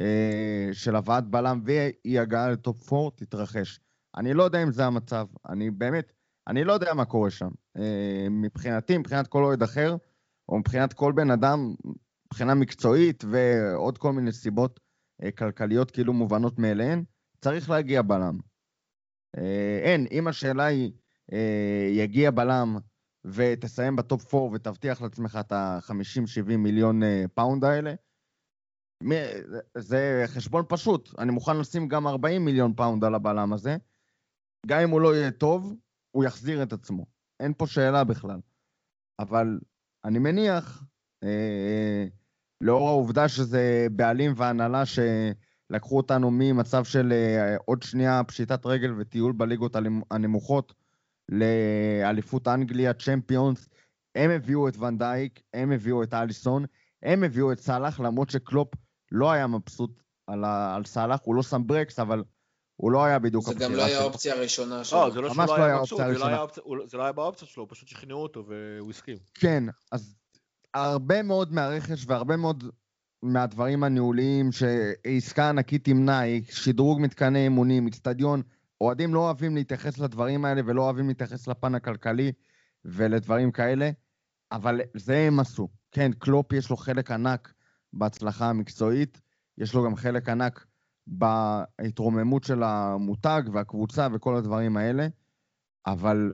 אה, 0.00 0.68
של 0.72 0.96
הבאת 0.96 1.24
בלם 1.24 1.60
ואי 1.64 2.18
הגעה 2.18 2.50
לטופ 2.50 2.92
4 2.92 3.10
תתרחש. 3.16 3.80
אני 4.16 4.34
לא 4.34 4.42
יודע 4.42 4.62
אם 4.62 4.72
זה 4.72 4.86
המצב, 4.86 5.26
אני 5.48 5.70
באמת, 5.70 6.12
אני 6.48 6.64
לא 6.64 6.72
יודע 6.72 6.94
מה 6.94 7.04
קורה 7.04 7.30
שם. 7.30 7.50
אה, 7.76 8.26
מבחינתי, 8.30 8.98
מבחינת 8.98 9.26
כל 9.26 9.44
אוהד 9.44 9.62
אחר, 9.62 9.96
או 10.48 10.58
מבחינת 10.58 10.92
כל 10.92 11.12
בן 11.12 11.30
אדם, 11.30 11.74
מבחינה 12.32 12.54
מקצועית 12.54 13.24
ועוד 13.30 13.98
כל 13.98 14.12
מיני 14.12 14.32
סיבות 14.32 14.80
אה, 15.22 15.30
כלכליות 15.30 15.90
כאילו 15.90 16.12
מובנות 16.12 16.58
מאליהן, 16.58 17.04
צריך 17.40 17.70
להגיע 17.70 18.02
בלם. 18.02 18.38
אה, 19.36 19.80
אין, 19.82 20.06
אם 20.10 20.28
השאלה 20.28 20.64
היא, 20.64 20.92
אה, 21.32 21.88
יגיע 21.90 22.30
בלם 22.30 22.76
ותסיים 23.24 23.96
בטופ 23.96 24.34
4 24.34 24.46
ותבטיח 24.54 25.02
לעצמך 25.02 25.38
את 25.40 25.52
ה-50-70 25.52 26.56
מיליון 26.56 27.00
פאונד 27.34 27.64
האלה, 27.64 27.94
זה 29.78 30.24
חשבון 30.26 30.64
פשוט. 30.68 31.18
אני 31.18 31.32
מוכן 31.32 31.56
לשים 31.56 31.88
גם 31.88 32.06
40 32.06 32.44
מיליון 32.44 32.74
פאונד 32.74 33.04
על 33.04 33.14
הבלם 33.14 33.52
הזה. 33.52 33.76
גם 34.66 34.80
אם 34.80 34.90
הוא 34.90 35.00
לא 35.00 35.14
יהיה 35.14 35.30
טוב, 35.30 35.74
הוא 36.10 36.24
יחזיר 36.24 36.62
את 36.62 36.72
עצמו. 36.72 37.06
אין 37.40 37.54
פה 37.54 37.66
שאלה 37.66 38.04
בכלל. 38.04 38.40
אבל 39.18 39.60
אני 40.04 40.18
מניח, 40.18 40.84
אה, 41.24 42.06
לאור 42.60 42.88
העובדה 42.88 43.28
שזה 43.28 43.86
בעלים 43.92 44.32
והנהלה 44.36 44.82
שלקחו 44.86 45.96
אותנו 45.96 46.28
ממצב 46.32 46.84
של 46.84 47.12
אה, 47.12 47.56
עוד 47.64 47.82
שנייה 47.82 48.24
פשיטת 48.24 48.66
רגל 48.66 48.94
וטיול 48.98 49.32
בליגות 49.32 49.76
הנמ- 49.76 50.02
הנמוכות 50.10 50.72
לאליפות 51.28 52.48
אנגליה, 52.48 52.92
צ'מפיונס, 52.94 53.68
הם 54.14 54.30
הביאו 54.30 54.68
את 54.68 54.76
ונדייק, 54.76 55.40
הם 55.54 55.72
הביאו 55.72 56.02
את 56.02 56.14
אליסון, 56.14 56.64
הם 57.02 57.24
הביאו 57.24 57.52
את 57.52 57.60
סאלח, 57.60 58.00
למרות 58.00 58.30
שקלופ 58.30 58.68
לא 59.12 59.30
היה 59.32 59.46
מבסוט 59.46 60.02
על, 60.26 60.44
ה- 60.44 60.74
על 60.76 60.84
סאלח, 60.84 61.20
הוא 61.22 61.34
לא 61.34 61.42
שם 61.42 61.62
ברקס, 61.66 61.98
אבל 61.98 62.24
הוא 62.76 62.92
לא 62.92 63.04
היה 63.04 63.18
בדיוק 63.18 63.44
זה 63.44 63.54
גם 63.54 63.60
לא 63.60 63.66
הבחירה 63.66 63.86
היה 63.86 63.96
שלו. 63.96 64.04
האופציה 64.04 64.34
הראשונה 64.34 64.84
שלו. 64.84 64.98
לא, 64.98 65.10
זה 65.10 65.20
לא 65.20 65.28
שהוא 65.34 65.46
לא 65.46 65.58
לא 65.58 65.64
היה 65.64 65.78
מבסוט, 65.80 66.00
לא 66.00 66.76
לא- 66.76 66.86
זה 66.86 66.96
לא 66.96 67.02
היה 67.02 67.12
באופציה 67.12 67.48
שלו, 67.48 67.68
פשוט 67.68 67.88
שכנעו 67.88 68.22
אותו 68.22 68.44
והוא 68.46 68.90
הסכים. 68.90 69.16
כן, 69.34 69.64
אז 69.92 70.14
הרבה 70.74 71.22
מאוד 71.22 71.52
מהרכש 71.52 72.04
והרבה 72.06 72.36
מאוד 72.36 72.64
מהדברים 73.22 73.84
הניהוליים 73.84 74.50
שעסקה 74.52 75.48
ענקית 75.48 75.84
תמנע, 75.84 76.20
שדרוג 76.50 77.00
מתקני 77.00 77.44
אימונים, 77.44 77.86
אצטדיון, 77.86 78.42
אוהדים 78.80 79.14
לא 79.14 79.20
אוהבים 79.20 79.54
להתייחס 79.54 79.98
לדברים 79.98 80.44
האלה 80.44 80.60
ולא 80.66 80.82
אוהבים 80.82 81.08
להתייחס 81.08 81.48
לפן 81.48 81.74
הכלכלי 81.74 82.32
ולדברים 82.84 83.52
כאלה, 83.52 83.90
אבל 84.52 84.80
זה 84.94 85.18
הם 85.18 85.40
עשו. 85.40 85.68
כן, 85.90 86.12
קלופ 86.12 86.52
יש 86.52 86.70
לו 86.70 86.76
חלק 86.76 87.10
ענק 87.10 87.52
בהצלחה 87.92 88.50
המקצועית, 88.50 89.20
יש 89.58 89.74
לו 89.74 89.84
גם 89.84 89.96
חלק 89.96 90.28
ענק 90.28 90.66
בהתרוממות 91.06 92.44
של 92.44 92.62
המותג 92.62 93.42
והקבוצה 93.52 94.08
וכל 94.12 94.36
הדברים 94.36 94.76
האלה, 94.76 95.06
אבל 95.86 96.32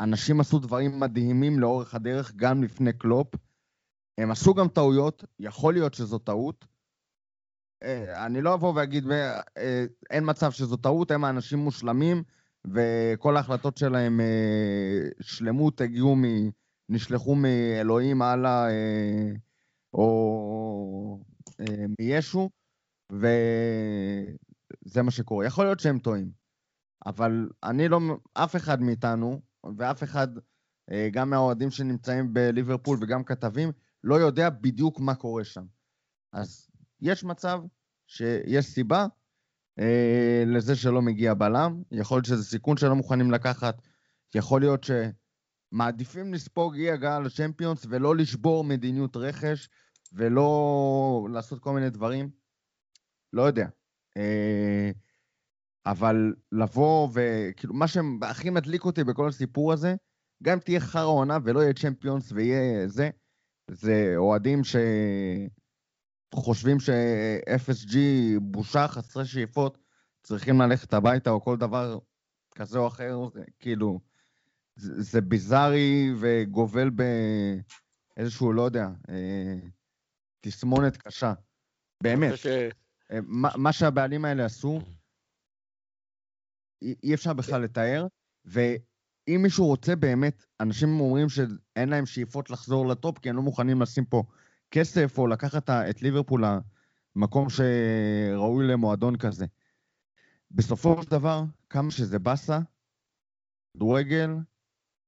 אנשים 0.00 0.40
עשו 0.40 0.58
דברים 0.58 1.00
מדהימים 1.00 1.58
לאורך 1.58 1.94
הדרך, 1.94 2.32
גם 2.36 2.62
לפני 2.62 2.92
קלופ. 2.92 3.34
הם 4.18 4.30
עשו 4.30 4.54
גם 4.54 4.68
טעויות, 4.68 5.24
יכול 5.40 5.74
להיות 5.74 5.94
שזו 5.94 6.18
טעות. 6.18 6.66
אה, 7.82 8.26
אני 8.26 8.42
לא 8.42 8.54
אבוא 8.54 8.72
ואגיד, 8.76 9.10
אה, 9.10 9.84
אין 10.10 10.30
מצב 10.30 10.50
שזו 10.50 10.76
טעות, 10.76 11.10
הם 11.10 11.24
האנשים 11.24 11.58
מושלמים, 11.58 12.22
וכל 12.64 13.36
ההחלטות 13.36 13.76
שלהם 13.76 14.20
אה, 14.20 15.08
שלמות 15.20 15.80
הגיעו 15.80 16.16
מ... 16.16 16.22
נשלחו 16.88 17.34
מאלוהים 17.34 18.22
הלאה, 18.22 18.70
אה, 18.70 19.32
או 19.94 21.20
אה, 21.60 21.84
מישו, 22.00 22.50
וזה 23.12 25.02
מה 25.02 25.10
שקורה. 25.10 25.46
יכול 25.46 25.64
להיות 25.64 25.80
שהם 25.80 25.98
טועים, 25.98 26.30
אבל 27.06 27.48
אני 27.62 27.88
לא, 27.88 28.00
אף 28.34 28.56
אחד 28.56 28.80
מאיתנו, 28.80 29.40
ואף 29.76 30.02
אחד, 30.02 30.28
אה, 30.90 31.08
גם 31.12 31.30
מהאוהדים 31.30 31.70
שנמצאים 31.70 32.34
בליברפול 32.34 32.98
וגם 33.00 33.24
כתבים, 33.24 33.72
לא 34.04 34.14
יודע 34.14 34.50
בדיוק 34.50 35.00
מה 35.00 35.14
קורה 35.14 35.44
שם. 35.44 35.64
אז 36.32 36.70
יש 37.00 37.24
מצב 37.24 37.60
שיש 38.06 38.66
סיבה 38.66 39.06
אה, 39.78 40.44
לזה 40.46 40.76
שלא 40.76 41.02
מגיע 41.02 41.34
בלם, 41.34 41.82
יכול 41.90 42.16
להיות 42.16 42.24
שזה 42.24 42.44
סיכון 42.44 42.76
שלא 42.76 42.94
מוכנים 42.94 43.30
לקחת, 43.30 43.82
יכול 44.34 44.60
להיות 44.60 44.86
שמעדיפים 45.72 46.34
לספוג 46.34 46.74
אי 46.74 46.90
הגעה 46.90 47.20
לשמפיונס 47.20 47.86
ולא 47.88 48.16
לשבור 48.16 48.64
מדיניות 48.64 49.16
רכש 49.16 49.68
ולא 50.12 51.28
לעשות 51.32 51.60
כל 51.60 51.74
מיני 51.74 51.90
דברים. 51.90 52.30
לא 53.32 53.42
יודע. 53.42 53.66
אה, 54.16 54.90
אבל 55.86 56.34
לבוא 56.52 57.08
וכאילו, 57.14 57.74
מה 57.74 57.88
שהכי 57.88 58.50
מדליק 58.50 58.84
אותי 58.84 59.04
בכל 59.04 59.28
הסיפור 59.28 59.72
הזה, 59.72 59.94
גם 60.42 60.52
אם 60.52 60.58
תהיה 60.58 60.80
חרא 60.80 61.04
עונה 61.04 61.38
ולא 61.44 61.60
יהיה 61.60 61.72
צ'מפיונס 61.72 62.32
ויהיה 62.32 62.88
זה, 62.88 63.10
זה 63.70 64.12
אוהדים 64.16 64.60
שחושבים 66.34 66.80
ש-FSG 66.80 67.96
בושה, 68.40 68.88
חסרי 68.88 69.24
שאיפות, 69.24 69.78
צריכים 70.22 70.60
ללכת 70.60 70.94
הביתה 70.94 71.30
או 71.30 71.40
כל 71.40 71.56
דבר 71.56 71.98
כזה 72.54 72.78
או 72.78 72.86
אחר, 72.86 73.18
זה, 73.34 73.44
כאילו, 73.58 74.00
זה, 74.76 75.02
זה 75.02 75.20
ביזארי 75.20 76.10
וגובל 76.20 76.90
באיזשהו, 78.16 78.52
לא 78.52 78.62
יודע, 78.62 78.88
אה, 79.08 79.54
תסמונת 80.40 80.96
קשה. 80.96 81.32
באמת. 82.02 82.36
ש- 82.36 82.46
אה, 83.10 83.18
מה, 83.22 83.48
מה 83.56 83.72
שהבעלים 83.72 84.24
האלה 84.24 84.44
עשו, 84.44 84.80
אי, 86.82 86.94
אי 87.02 87.14
אפשר 87.14 87.32
בכלל 87.32 87.62
לתאר, 87.62 88.06
ואם 89.28 89.42
מישהו 89.42 89.66
רוצה 89.66 89.96
באמת, 89.96 90.44
אנשים 90.60 91.00
אומרים 91.00 91.28
שאין 91.28 91.88
להם 91.88 92.06
שאיפות 92.06 92.50
לחזור 92.50 92.86
לטופ, 92.86 93.18
כי 93.18 93.30
הם 93.30 93.36
לא 93.36 93.42
מוכנים 93.42 93.82
לשים 93.82 94.04
פה 94.04 94.22
כסף, 94.70 95.18
או 95.18 95.26
לקחת 95.26 95.70
את 95.70 96.02
ליברפול 96.02 96.44
למקום 97.16 97.46
שראוי 97.50 98.66
למועדון 98.66 99.16
כזה. 99.16 99.46
בסופו 100.50 101.02
של 101.02 101.10
דבר, 101.10 101.44
כמה 101.70 101.90
שזה 101.90 102.18
באסה, 102.18 102.58
כדורגל, 103.74 104.30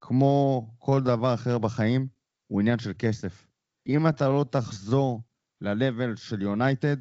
כמו 0.01 0.67
כל 0.79 1.03
דבר 1.03 1.35
אחר 1.35 1.59
בחיים, 1.59 2.09
הוא 2.47 2.61
עניין 2.61 2.79
של 2.79 2.93
כסף. 2.99 3.47
אם 3.87 4.09
אתה 4.09 4.29
לא 4.29 4.45
תחזור 4.51 5.23
ל-level 5.61 6.17
של 6.17 6.43
יונייטד, 6.43 6.97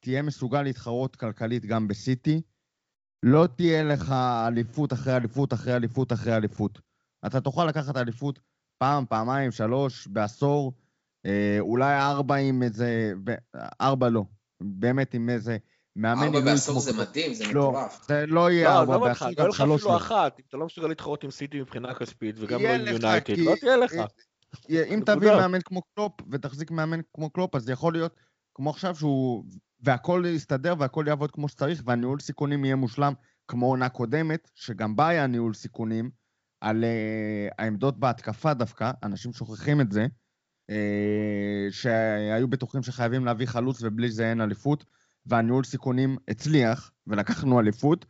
תהיה 0.00 0.22
מסוגל 0.22 0.62
להתחרות 0.62 1.16
כלכלית 1.16 1.66
גם 1.66 1.88
בסיטי, 1.88 2.42
לא 3.22 3.48
תהיה 3.56 3.82
לך 3.82 4.14
אליפות 4.46 4.92
אחרי 4.92 5.16
אליפות 5.16 5.52
אחרי 5.52 5.76
אליפות 5.76 6.12
אחרי 6.12 6.36
אליפות. 6.36 6.80
אתה 7.26 7.40
תוכל 7.40 7.64
לקחת 7.66 7.96
אליפות 7.96 8.38
פעם, 8.78 9.04
פעמיים, 9.08 9.50
שלוש, 9.50 10.06
בעשור, 10.06 10.72
אה, 11.26 11.56
אולי 11.60 11.98
ארבע 11.98 12.34
עם 12.34 12.62
איזה... 12.62 13.12
ארבע 13.80 14.08
לא. 14.08 14.24
באמת 14.60 15.14
עם 15.14 15.30
איזה 15.30 15.56
מאמן... 15.96 16.22
ארבע 16.22 16.40
בעשור 16.40 16.74
כמו- 16.74 16.80
זה 16.80 16.92
מדהים, 16.92 17.34
זה 17.34 17.44
לא, 17.44 17.50
מטורף. 17.50 18.06
זה 18.08 18.26
לא 18.26 18.50
יהיה 18.50 18.68
לא, 18.68 18.78
ארבע 18.78 18.94
אותך, 18.94 19.08
בעשור, 19.08 19.28
לא 19.28 19.34
גם 19.34 19.40
יהיה 19.40 19.48
לך 19.48 19.56
שלוש 19.56 19.80
אפילו 19.80 19.92
לא. 19.92 19.96
אחת. 19.96 20.38
אם 20.38 20.44
אתה 20.48 20.56
לא 20.56 20.66
מסוגל 20.66 20.88
להתחרות 20.88 21.24
עם 21.24 21.30
סיטי 21.30 21.60
מבחינה 21.60 21.94
כספית, 21.94 22.36
וגם 22.38 22.62
לא 22.62 22.68
עם 22.68 22.86
יונייטד, 22.86 23.38
לא 23.38 23.54
תהיה 23.60 23.76
לך. 23.76 23.92
אם 24.70 24.96
נקודה. 24.96 25.16
תביא 25.16 25.30
מאמן 25.30 25.60
כמו 25.64 25.82
קלופ 25.94 26.12
ותחזיק 26.30 26.70
מאמן 26.70 27.00
כמו 27.14 27.30
קלופ, 27.30 27.54
אז 27.54 27.68
יכול 27.70 27.92
להיות 27.92 28.16
כמו 28.58 28.70
עכשיו 28.70 28.94
שהוא... 28.96 29.44
והכל 29.80 30.24
יסתדר 30.26 30.74
והכל 30.78 31.04
יעבוד 31.08 31.30
כמו 31.30 31.48
שצריך, 31.48 31.82
והניהול 31.84 32.20
סיכונים 32.20 32.64
יהיה 32.64 32.76
מושלם 32.76 33.12
כמו 33.48 33.66
עונה 33.66 33.88
קודמת, 33.88 34.50
שגם 34.54 34.96
בה 34.96 35.08
היה 35.08 35.26
ניהול 35.26 35.54
סיכונים, 35.54 36.10
על 36.60 36.84
uh, 36.84 37.54
העמדות 37.58 38.00
בהתקפה 38.00 38.54
דווקא, 38.54 38.90
אנשים 39.02 39.32
שוכחים 39.32 39.80
את 39.80 39.92
זה, 39.92 40.06
uh, 40.70 40.74
שהיו 41.70 42.48
בטוחים 42.48 42.82
שחייבים 42.82 43.24
להביא 43.24 43.46
חלוץ 43.46 43.82
ובלי 43.82 44.10
זה 44.10 44.30
אין 44.30 44.40
אליפות, 44.40 44.84
והניהול 45.26 45.64
סיכונים 45.64 46.16
הצליח, 46.28 46.90
ולקחנו 47.06 47.60
אליפות. 47.60 48.06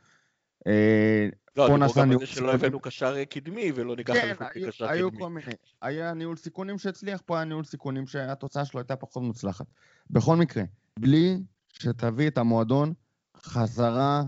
Uh, 0.69 1.35
לא, 1.59 1.67
דיברו 1.67 1.93
גם 1.97 2.13
על 2.13 2.19
זה 2.19 2.27
שלא. 2.27 2.55
הבאנו 2.55 2.81
קשר 2.81 3.25
קדמי 3.25 3.73
ולא 3.75 3.97
ניקח 3.97 4.15
כן, 4.15 4.21
אליפות 4.27 4.47
היו, 4.55 4.67
מקשר 4.69 4.89
היו 4.89 5.11
קדמי. 5.11 5.23
כל 5.23 5.31
מיני. 5.31 5.53
היה 5.83 6.15
ניהול 6.15 6.37
סיכונים 6.37 6.79
שהצליח, 6.79 7.21
פה 7.27 7.37
היה 7.37 7.45
ניהול 7.45 7.65
סיכונים 7.65 8.07
שהתוצאה 8.07 8.65
שלו 8.65 8.81
הייתה 8.81 8.97
פחות 8.97 9.23
מוצלחת. 9.23 9.67
בכל 10.11 10.37
מקרה, 10.37 10.63
בלי 10.99 11.39
שתביא 11.69 12.29
את 12.29 12.39
המועדון 12.39 12.93
חזרה 13.37 14.23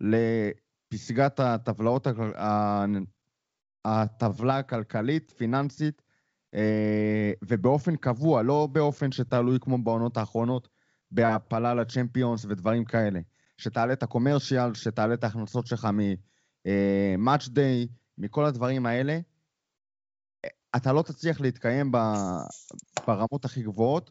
לפסגת 0.00 1.40
הטבלאות, 1.40 2.06
הטבלה 3.84 4.58
הכלכלית, 4.58 5.32
פיננסית, 5.36 6.02
אה, 6.54 7.32
ובאופן 7.42 7.96
קבוע, 7.96 8.42
לא 8.42 8.68
באופן 8.72 9.12
שתלוי 9.12 9.58
כמו 9.60 9.78
בעונות 9.78 10.16
האחרונות, 10.16 10.68
בהעפלה 11.10 11.74
לצ'מפיונס 11.74 12.44
ודברים 12.44 12.84
כאלה. 12.84 13.20
שתעלה 13.58 13.92
את 13.92 14.02
הקומרשיאל, 14.02 14.74
שתעלה 14.74 15.14
את 15.14 15.24
ההכנסות 15.24 15.66
שלך 15.66 15.88
ממאץ' 16.66 17.48
דיי, 17.48 17.88
מכל 18.18 18.44
הדברים 18.44 18.86
האלה, 18.86 19.18
אתה 20.76 20.92
לא 20.92 21.02
תצליח 21.02 21.40
להתקיים 21.40 21.92
ברמות 23.06 23.44
הכי 23.44 23.62
גבוהות 23.62 24.10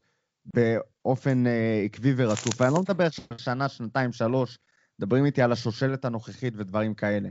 באופן 0.56 1.48
אה, 1.48 1.82
עקבי 1.86 2.14
ורצוף. 2.18 2.62
ואני 2.62 2.74
לא 2.74 2.82
מדבר 2.82 3.06
עכשיו 3.06 3.26
שנה, 3.38 3.70
שנתיים, 3.70 4.12
שלוש, 4.12 4.60
מדברים 5.00 5.26
איתי 5.26 5.42
על 5.42 5.52
השושלת 5.52 6.06
הנוכחית 6.06 6.54
ודברים 6.58 6.94
כאלה. 6.94 7.30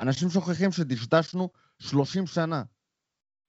אנשים 0.00 0.30
שוכחים 0.30 0.72
שדשדשנו 0.72 1.48
30 1.78 2.26
שנה. 2.26 2.62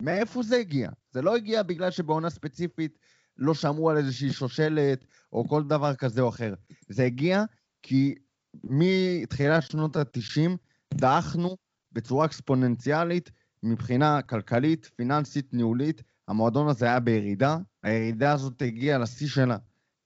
מאיפה 0.02 0.44
זה 0.44 0.58
הגיע? 0.58 0.90
זה 1.12 1.22
לא 1.22 1.36
הגיע 1.36 1.64
בגלל 1.64 1.92
שבעונה 1.92 2.30
ספציפית 2.30 2.98
לא 3.38 3.54
שמעו 3.54 3.90
על 3.90 3.98
איזושהי 3.98 4.34
שושלת 4.34 5.06
או 5.34 5.48
כל 5.48 5.64
דבר 5.64 5.96
כזה 5.96 6.22
או 6.22 6.30
אחר. 6.30 6.54
זה 6.90 7.04
הגיע 7.04 7.44
כי 7.84 8.16
מתחילת 8.64 9.64
שנות 9.64 9.96
ה-90 9.96 10.58
דעכנו 10.96 11.58
בצורה 11.92 12.26
אקספוננציאלית 12.26 13.32
מבחינה 13.64 14.22
כלכלית, 14.22 14.92
פיננסית, 14.96 15.54
ניהולית. 15.54 16.02
המועדון 16.28 16.68
הזה 16.68 16.86
היה 16.86 17.00
בירידה, 17.00 17.58
הירידה 17.84 18.32
הזאת 18.34 18.62
הגיעה 18.62 18.98
לשיא 18.98 19.28
שלה 19.28 19.58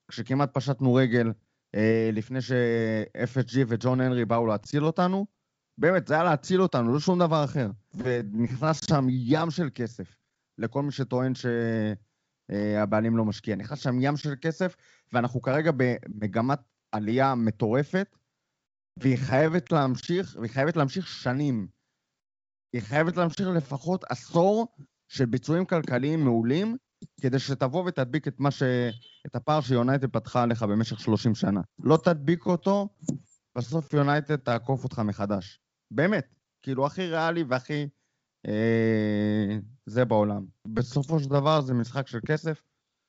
כשכמעט 0.08 0.54
פשטנו 0.54 0.94
רגל 0.94 1.32
אה, 1.74 2.10
לפני 2.12 2.40
ש-FSG 2.40 3.56
וג'ון 3.68 4.00
הנרי 4.00 4.24
באו 4.24 4.46
להציל 4.46 4.84
אותנו. 4.84 5.26
באמת, 5.78 6.06
זה 6.06 6.14
היה 6.14 6.24
להציל 6.24 6.62
אותנו, 6.62 6.92
לא 6.92 7.00
שום 7.00 7.18
דבר 7.18 7.44
אחר. 7.44 7.70
ונכנס 7.94 8.80
שם 8.88 9.06
ים 9.10 9.50
של 9.50 9.68
כסף 9.74 10.16
לכל 10.58 10.82
מי 10.82 10.92
שטוען 10.92 11.32
שהבעלים 12.50 13.16
לא 13.16 13.24
משקיע. 13.24 13.56
נכנס 13.56 13.78
שם 13.78 13.98
ים 14.00 14.16
של 14.16 14.34
כסף, 14.40 14.76
ואנחנו 15.12 15.42
כרגע 15.42 15.70
במגמת 15.76 16.58
עלייה 16.92 17.34
מטורפת, 17.34 18.16
והיא 19.00 19.16
חייבת 19.16 19.72
להמשיך, 19.72 20.36
והיא 20.40 20.50
חייבת 20.50 20.76
להמשיך 20.76 21.08
שנים. 21.08 21.68
היא 22.72 22.82
חייבת 22.82 23.16
להמשיך 23.16 23.48
לפחות 23.48 24.04
עשור 24.08 24.66
של 25.08 25.26
ביצועים 25.26 25.64
כלכליים 25.64 26.24
מעולים, 26.24 26.76
כדי 27.20 27.38
שתבוא 27.38 27.84
ותדביק 27.86 28.28
את 28.28 28.34
ש... 28.50 28.62
את 29.26 29.36
הפער 29.36 29.60
שיונייטד 29.60 30.06
פתחה 30.06 30.42
עליך 30.42 30.62
במשך 30.62 31.00
30 31.00 31.34
שנה. 31.34 31.60
לא 31.78 31.98
תדביק 32.04 32.46
אותו, 32.46 32.88
בסוף 33.58 33.92
יונייטד 33.92 34.36
תעקוף 34.36 34.84
אותך 34.84 34.98
מחדש. 34.98 35.60
באמת. 35.90 36.34
כאילו, 36.62 36.86
הכי 36.86 37.06
ריאלי 37.06 37.42
והכי... 37.42 37.88
אה, 38.46 39.58
זה 39.86 40.04
בעולם. 40.04 40.46
בסופו 40.68 41.20
של 41.20 41.28
דבר 41.28 41.60
זה 41.60 41.74
משחק 41.74 42.06
של 42.06 42.18
כסף, 42.26 42.62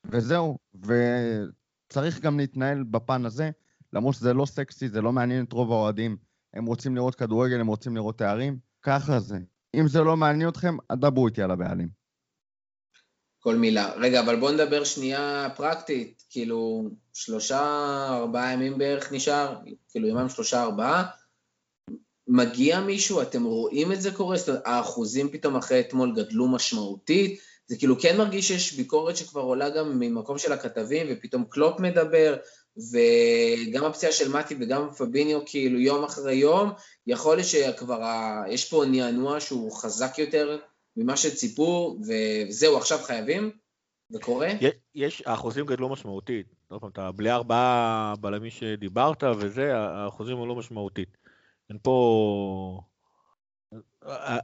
וזהו. 0.06 0.58
וצריך 0.76 2.20
גם 2.20 2.38
להתנהל 2.38 2.84
בפן 2.84 3.26
הזה, 3.26 3.52
למרות 3.94 4.16
שזה 4.16 4.34
לא 4.34 4.46
סקסי, 4.46 4.90
זה 4.90 5.02
לא 5.02 5.12
מעניין 5.12 5.46
את 5.46 5.54
רוב 5.54 5.72
האוהדים. 5.72 6.18
הם 6.54 6.66
רוצים 6.66 6.96
לראות 6.96 7.16
כדורגל, 7.16 7.60
הם 7.60 7.68
רוצים 7.68 7.96
לראות 7.96 8.18
תארים, 8.18 8.58
ככה 8.82 9.20
זה. 9.20 9.38
אם 9.76 9.88
זה 9.88 10.00
לא 10.02 10.18
מעניין 10.18 10.50
אתכם, 10.50 10.78
דברו 10.92 11.28
איתי 11.28 11.42
על 11.42 11.52
הבעלים. 11.52 12.02
כל 13.40 13.56
מילה. 13.56 13.94
רגע, 13.98 14.20
אבל 14.20 14.40
בואו 14.40 14.52
נדבר 14.52 14.84
שנייה 14.84 15.48
פרקטית. 15.56 16.24
כאילו, 16.30 16.90
שלושה, 17.14 17.60
ארבעה 18.10 18.54
ימים 18.54 18.78
בערך 18.78 19.12
נשאר, 19.12 19.56
כאילו 19.90 20.08
יומיים 20.08 20.30
שלושה, 20.30 20.64
ארבעה. 20.64 21.08
מגיע 22.28 22.80
מישהו, 22.80 23.22
אתם 23.22 23.44
רואים 23.44 23.92
את 23.92 24.02
זה 24.02 24.12
קורה? 24.12 24.38
זאת 24.38 24.50
אומרת, 24.50 24.62
האחוזים 24.66 25.30
פתאום 25.30 25.56
אחרי 25.56 25.80
אתמול 25.80 26.16
גדלו 26.16 26.48
משמעותית. 26.48 27.40
זה 27.66 27.78
כאילו 27.78 28.00
כן 28.00 28.18
מרגיש 28.18 28.48
שיש 28.48 28.74
ביקורת 28.74 29.18
שכבר 29.18 29.42
עולה 29.42 29.70
גם 29.70 30.00
ממקום 30.00 30.38
של 30.38 30.54
הכתבים, 30.54 31.08
ופתאום 31.10 31.44
קלופ 31.50 31.80
מדבר, 31.80 32.36
וגם 32.78 33.86
הפציעה 33.86 34.12
של 34.12 34.32
מתי 34.32 34.56
וגם 34.60 34.90
פביניו, 34.98 35.40
כאילו 35.46 35.80
יום 35.80 36.04
אחרי 36.04 36.36
יום, 36.36 36.72
יכול 37.08 37.36
להיות 37.36 37.48
שכבר 37.48 38.04
ה... 38.04 38.44
יש 38.50 38.70
פה 38.70 38.84
נענוע 38.88 39.40
שהוא 39.40 39.72
חזק 39.72 40.20
יותר 40.20 40.58
ממה 40.98 41.18
שציפו, 41.18 41.98
וזהו, 42.08 42.78
עכשיו 42.78 43.00
חייבים, 43.04 43.52
וקורה. 44.14 44.50
יש, 44.96 45.24
האחוזים 45.26 45.66
גדלו 45.66 45.90
משמעותית. 45.90 46.46
עוד 46.70 46.82
פעם, 46.82 46.90
אתה 46.90 47.12
בלי 47.12 47.32
ארבעה 47.32 48.14
בלמים 48.20 48.50
שדיברת 48.50 49.24
וזה, 49.24 49.78
האחוזים 49.78 50.42
עלו 50.42 50.56
משמעותית. 50.56 51.18
אין 51.70 51.78
פה... 51.82 52.82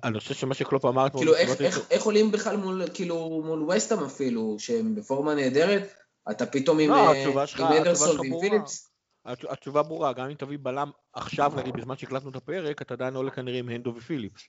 אני 0.03 0.19
חושב 0.19 0.33
שמה 0.33 0.53
שקלופ 0.53 0.85
אמר... 0.85 1.07
כאילו, 1.17 1.35
איך, 1.35 1.61
איך, 1.61 1.91
איך 1.91 2.03
עולים 2.03 2.31
בכלל 2.31 2.57
מול, 2.57 2.81
כאילו, 2.93 3.41
מול 3.45 3.63
וסטאם 3.63 4.03
אפילו, 4.03 4.55
שהם 4.59 4.95
בפורמה 4.95 5.35
נהדרת, 5.35 5.93
אתה 6.31 6.45
פתאום 6.45 6.79
עם, 6.79 6.89
לא, 6.89 7.13
עם 7.59 7.65
אדרסון 7.81 8.19
ועם 8.19 8.39
פיליפס? 8.39 8.91
התשובה 9.25 9.83
ברורה, 9.83 10.13
גם 10.13 10.29
אם 10.29 10.33
תביא 10.33 10.57
בלם 10.61 10.91
עכשיו, 11.13 11.51
נגיד, 11.55 11.73
בזמן 11.73 11.97
שהקלטנו 11.97 12.29
את 12.29 12.35
הפרק, 12.35 12.81
אתה 12.81 12.93
עדיין 12.93 13.15
עולה 13.15 13.31
כנראה 13.31 13.59
עם 13.59 13.69
הנדו 13.69 13.93
ופיליפס, 13.95 14.41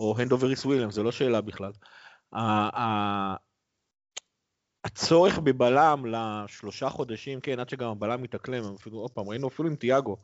או 0.00 0.14
הנדו 0.18 0.40
וריס 0.40 0.64
וויליאם, 0.64 0.90
זה 0.90 1.02
לא 1.02 1.12
שאלה 1.12 1.40
בכלל. 1.40 1.72
הצורך 4.84 5.38
בבלם 5.38 6.06
לשלושה 6.06 6.88
חודשים, 6.88 7.40
כן, 7.40 7.60
עד 7.60 7.68
שגם 7.68 7.90
הבלם 7.90 8.22
מתאקלם, 8.22 8.74
אפילו, 8.74 8.98
עוד 8.98 9.10
פעם, 9.10 9.28
ראינו 9.28 9.48
אפילו 9.48 9.68
עם 9.68 9.76
תיאגו, 9.76 10.16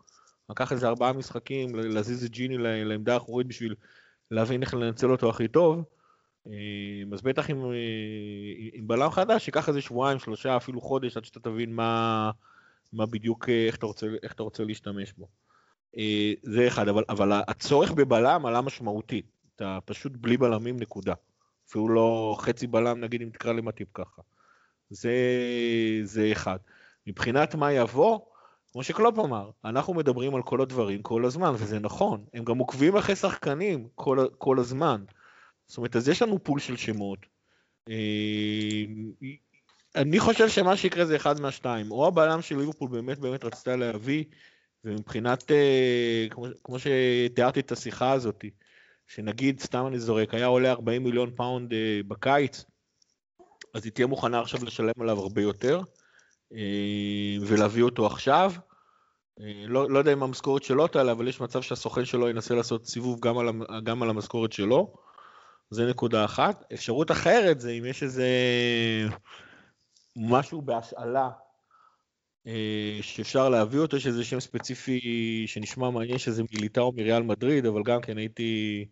לקח 0.51 0.73
איזה 0.73 0.89
ארבעה 0.89 1.13
משחקים 1.13 1.75
להזיז 1.75 2.25
את 2.25 2.31
ג'יני 2.31 2.57
לעמדה 2.59 3.15
האחורית 3.15 3.47
בשביל 3.47 3.75
להבין 4.31 4.63
איך 4.63 4.75
לנצל 4.75 5.11
אותו 5.11 5.31
הכי 5.31 5.49
טוב. 5.49 5.85
אז 7.13 7.23
בטח 7.23 7.51
עם, 7.51 7.65
עם 8.73 8.89
בלם 8.89 9.11
חדש, 9.11 9.49
ייקח 9.49 9.69
איזה 9.69 9.81
שבועיים, 9.81 10.19
שלושה, 10.19 10.57
אפילו 10.57 10.81
חודש, 10.81 11.17
עד 11.17 11.25
שאתה 11.25 11.41
תבין 11.41 11.73
מה, 11.73 12.31
מה 12.93 13.07
בדיוק, 13.07 13.49
איך 13.49 13.77
אתה, 13.77 13.87
רוצה, 13.87 14.07
איך 14.23 14.33
אתה 14.33 14.43
רוצה 14.43 14.65
להשתמש 14.65 15.13
בו. 15.13 15.29
זה 16.43 16.67
אחד, 16.69 16.89
אבל, 16.89 17.05
אבל 17.09 17.33
הצורך 17.49 17.93
בבלם 17.93 18.47
עלה 18.47 18.61
משמעותית. 18.61 19.27
אתה 19.57 19.79
פשוט 19.85 20.13
בלי 20.17 20.37
בלמים 20.37 20.77
נקודה. 20.77 21.15
אפילו 21.69 21.89
לא 21.89 22.37
חצי 22.39 22.67
בלם, 22.67 23.01
נגיד, 23.01 23.23
אם 23.23 23.31
תקרא 23.31 23.53
למטיפ 23.53 23.89
ככה. 23.95 24.23
זה, 24.91 25.15
זה 26.03 26.29
אחד. 26.33 26.59
מבחינת 27.07 27.55
מה 27.55 27.73
יבוא, 27.73 28.21
כמו 28.73 28.83
שקלופ 28.83 29.19
אמר, 29.19 29.51
אנחנו 29.65 29.95
מדברים 29.95 30.35
על 30.35 30.43
כל 30.43 30.61
הדברים 30.61 31.03
כל 31.03 31.25
הזמן, 31.25 31.53
וזה 31.55 31.79
נכון, 31.79 32.25
הם 32.35 32.45
גם 32.45 32.59
עוקבים 32.59 32.97
אחרי 32.97 33.17
שחקנים 33.17 33.89
כל, 33.95 34.27
כל 34.39 34.59
הזמן. 34.59 35.05
זאת 35.71 35.77
אומרת, 35.77 35.97
אז 35.97 36.09
יש 36.09 36.23
לנו 36.23 36.45
פול 36.45 36.61
של 36.61 36.77
שמות. 36.77 37.19
אה, 37.89 38.85
אני 39.97 40.21
חושב 40.21 40.49
שמה 40.49 40.77
שיקרה 40.77 41.05
זה 41.05 41.17
אחד 41.17 41.41
מהשתיים, 41.41 41.91
או 41.91 42.07
הבעלם 42.07 42.43
של 42.43 42.59
ליברפול 42.59 42.89
באמת 42.91 43.19
באמת 43.19 43.45
רצתה 43.45 43.77
להביא, 43.77 44.25
ומבחינת, 44.85 45.51
אה, 45.51 46.27
כמו, 46.31 46.47
כמו 46.65 46.77
שתיארתי 46.79 47.61
את 47.61 47.73
השיחה 47.73 48.13
הזאת, 48.13 48.45
שנגיד, 49.07 49.61
סתם 49.61 49.87
אני 49.87 49.99
זורק, 49.99 50.35
היה 50.35 50.47
עולה 50.47 50.71
40 50.71 51.05
מיליון 51.05 51.31
פאונד 51.37 51.73
אה, 51.73 52.01
בקיץ, 52.09 52.65
אז 53.75 53.85
היא 53.85 53.93
תהיה 53.93 54.07
מוכנה 54.07 54.41
עכשיו 54.41 54.65
לשלם 54.65 54.93
עליו 55.01 55.19
הרבה 55.19 55.43
יותר. 55.43 55.81
ולהביא 57.41 57.83
אותו 57.83 58.07
עכשיו. 58.07 58.53
לא, 59.67 59.91
לא 59.91 59.99
יודע 59.99 60.13
אם 60.13 60.23
המשכורת 60.23 60.63
שלו 60.63 60.87
תעלה, 60.87 61.13
אבל 61.13 61.29
יש 61.29 61.41
מצב 61.41 61.63
שהסוכן 61.63 62.05
שלו 62.05 62.29
ינסה 62.29 62.55
לעשות 62.55 62.87
סיבוב 62.87 63.21
גם 63.21 63.39
על, 63.39 63.49
גם 63.85 64.03
על 64.03 64.11
המשכורת 64.11 64.53
שלו. 64.53 64.95
זה 65.71 65.87
נקודה 65.87 66.25
אחת. 66.25 66.65
אפשרות 66.73 67.11
אחרת 67.11 67.61
זה 67.61 67.71
אם 67.71 67.85
יש 67.85 68.03
איזה 68.03 68.27
משהו 70.17 70.63
בהשאלה 70.63 71.31
אה, 72.47 72.99
שאפשר 73.03 73.49
להביא 73.49 73.79
אותו, 73.79 73.97
יש 73.97 74.07
איזה 74.07 74.25
שם 74.25 74.41
ספציפי 74.41 75.01
שנשמע 75.47 75.91
מעניין, 75.91 76.19
שזה 76.19 76.43
מיליטאו 76.53 76.93
מריאל 76.93 77.23
מדריד, 77.23 77.67
אבל 77.67 77.83
גם 77.83 78.01
כן 78.01 78.19
הייתי 78.19 78.85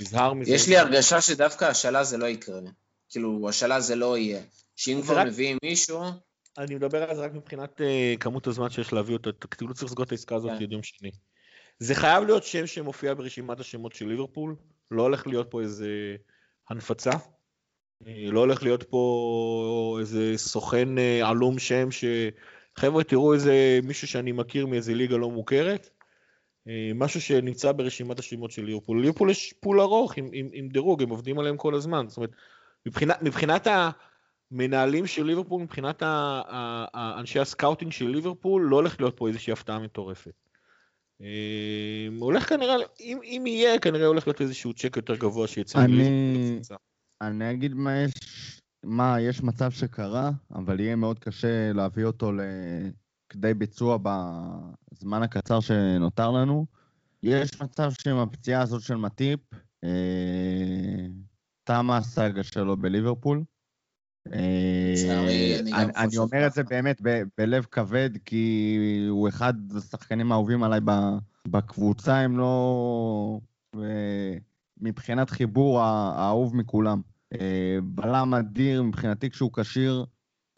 נזהר 0.00 0.34
מזה. 0.34 0.52
יש 0.52 0.68
לי 0.68 0.76
הרגשה 0.76 1.20
שדווקא 1.20 1.64
השאלה 1.64 2.04
זה 2.04 2.16
לא 2.16 2.26
יקרה. 2.26 2.60
כאילו, 3.08 3.48
השאלה 3.48 3.80
זה 3.80 3.96
לא 3.96 4.18
יהיה. 4.18 4.42
שאם 4.76 5.00
כבר 5.02 5.24
מביאים 5.24 5.58
מישהו... 5.64 6.02
אני 6.58 6.74
מדבר 6.74 7.10
על 7.10 7.16
זה 7.16 7.22
רק 7.22 7.32
מבחינת 7.34 7.80
uh, 7.80 8.18
כמות 8.20 8.46
הזמן 8.46 8.70
שיש 8.70 8.92
להביא 8.92 9.14
אותו, 9.16 9.30
כאילו 9.50 9.74
צריך 9.74 9.84
לסגור 9.84 10.04
את 10.04 10.12
העסקה 10.12 10.34
הזאת 10.34 10.50
כן. 10.50 10.64
עד 10.64 10.72
יום 10.72 10.82
שני. 10.82 11.10
זה 11.78 11.94
חייב 11.94 12.24
להיות 12.24 12.44
שם 12.44 12.66
שמופיע 12.66 13.14
ברשימת 13.14 13.60
השמות 13.60 13.94
של 13.94 14.08
ליברפול, 14.08 14.56
לא 14.90 15.02
הולך 15.02 15.26
להיות 15.26 15.50
פה 15.50 15.60
איזה 15.60 16.16
הנפצה, 16.70 17.10
אה, 18.06 18.30
לא 18.30 18.40
הולך 18.40 18.62
להיות 18.62 18.82
פה 18.82 19.96
איזה 20.00 20.32
סוכן 20.36 20.88
uh, 20.98 21.26
עלום 21.26 21.58
שם 21.58 21.90
ש... 21.90 22.04
חבר'ה, 22.78 23.04
תראו 23.04 23.34
איזה 23.34 23.80
מישהו 23.82 24.08
שאני 24.08 24.32
מכיר 24.32 24.66
מאיזה 24.66 24.94
ליגה 24.94 25.16
לא 25.16 25.30
מוכרת, 25.30 25.90
uh, 26.68 26.70
משהו 26.94 27.20
שנמצא 27.20 27.72
ברשימת 27.72 28.18
השמות 28.18 28.50
של 28.50 28.64
ליברפול. 28.64 29.00
ליברפול 29.00 29.30
יש 29.30 29.54
פול 29.60 29.80
ארוך 29.80 30.16
עם, 30.16 30.28
עם, 30.32 30.48
עם 30.52 30.68
דירוג, 30.68 31.02
הם 31.02 31.08
עובדים 31.08 31.38
עליהם 31.38 31.56
כל 31.56 31.74
הזמן. 31.74 32.08
זאת 32.08 32.16
אומרת, 32.16 32.30
מבחינת, 32.86 33.22
מבחינת 33.22 33.66
ה... 33.66 33.90
מנהלים 34.50 35.06
של 35.06 35.24
ליברפול, 35.24 35.62
מבחינת 35.62 36.02
אנשי 36.94 37.38
הסקאוטינג 37.40 37.92
של 37.92 38.08
ליברפול, 38.08 38.62
לא 38.62 38.76
הולך 38.76 39.00
להיות 39.00 39.16
פה 39.16 39.28
איזושהי 39.28 39.52
הפתעה 39.52 39.78
מטורפת. 39.78 40.32
אה, 41.22 42.08
הולך 42.18 42.48
כנראה, 42.48 42.74
אם, 43.00 43.18
אם 43.22 43.44
יהיה, 43.46 43.78
כנראה 43.78 44.06
הולך 44.06 44.26
להיות 44.26 44.40
איזשהו 44.40 44.74
צ'ק 44.74 44.96
יותר 44.96 45.16
גבוה 45.16 45.48
שיצא. 45.48 45.84
אני, 45.84 46.60
אני 47.20 47.50
אגיד 47.50 47.74
מה 47.74 47.98
יש, 47.98 48.12
מה, 48.84 49.20
יש 49.20 49.42
מצב 49.42 49.70
שקרה, 49.70 50.30
אבל 50.54 50.80
יהיה 50.80 50.96
מאוד 50.96 51.18
קשה 51.18 51.72
להביא 51.72 52.04
אותו 52.04 52.32
לכדי 52.32 53.54
ביצוע 53.54 53.98
בזמן 54.02 55.22
הקצר 55.22 55.60
שנותר 55.60 56.30
לנו. 56.30 56.66
יש 57.22 57.60
מצב 57.60 57.90
שעם 58.02 58.16
הפציעה 58.16 58.62
הזאת 58.62 58.82
של 58.82 58.94
מטיפ, 58.94 59.40
אה, 59.84 61.06
תמה 61.64 61.96
הסאגה 61.96 62.42
שלו 62.42 62.76
בליברפול. 62.76 63.44
אה, 64.32 65.60
אני 65.96 66.18
אומר 66.18 66.46
את 66.46 66.52
זה. 66.52 66.62
באמת 66.62 67.02
בלב 67.38 67.66
כבד, 67.70 68.10
כי 68.24 68.76
הוא 69.08 69.28
אחד 69.28 69.54
השחקנים 69.76 70.32
האהובים 70.32 70.62
עליי 70.62 70.80
בקבוצה, 71.48 72.24
אם 72.24 72.38
לא... 72.38 73.40
ו- 73.76 74.36
מבחינת 74.80 75.30
חיבור 75.30 75.80
האהוב 75.80 76.56
מכולם. 76.56 77.00
אה, 77.32 77.78
בלם 77.82 78.34
אדיר, 78.34 78.82
מבחינתי 78.82 79.30
כשהוא 79.30 79.50
כשיר, 79.52 80.04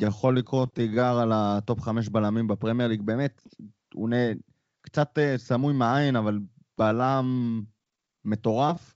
יכול 0.03 0.39
לקרוא 0.39 0.67
תיגר 0.67 1.19
על 1.19 1.33
הטופ 1.35 1.81
חמש 1.81 2.09
בלמים 2.09 2.47
בפרמייר 2.49 2.89
ליג, 2.89 3.03
באמת, 3.03 3.43
הוא 3.95 4.09
נ... 4.09 4.13
קצת 4.83 5.19
אה, 5.19 5.39
סמוי 5.39 5.75
מהעין, 5.75 6.17
אבל 6.17 6.39
בלם 6.79 7.61
מטורף. 8.25 8.95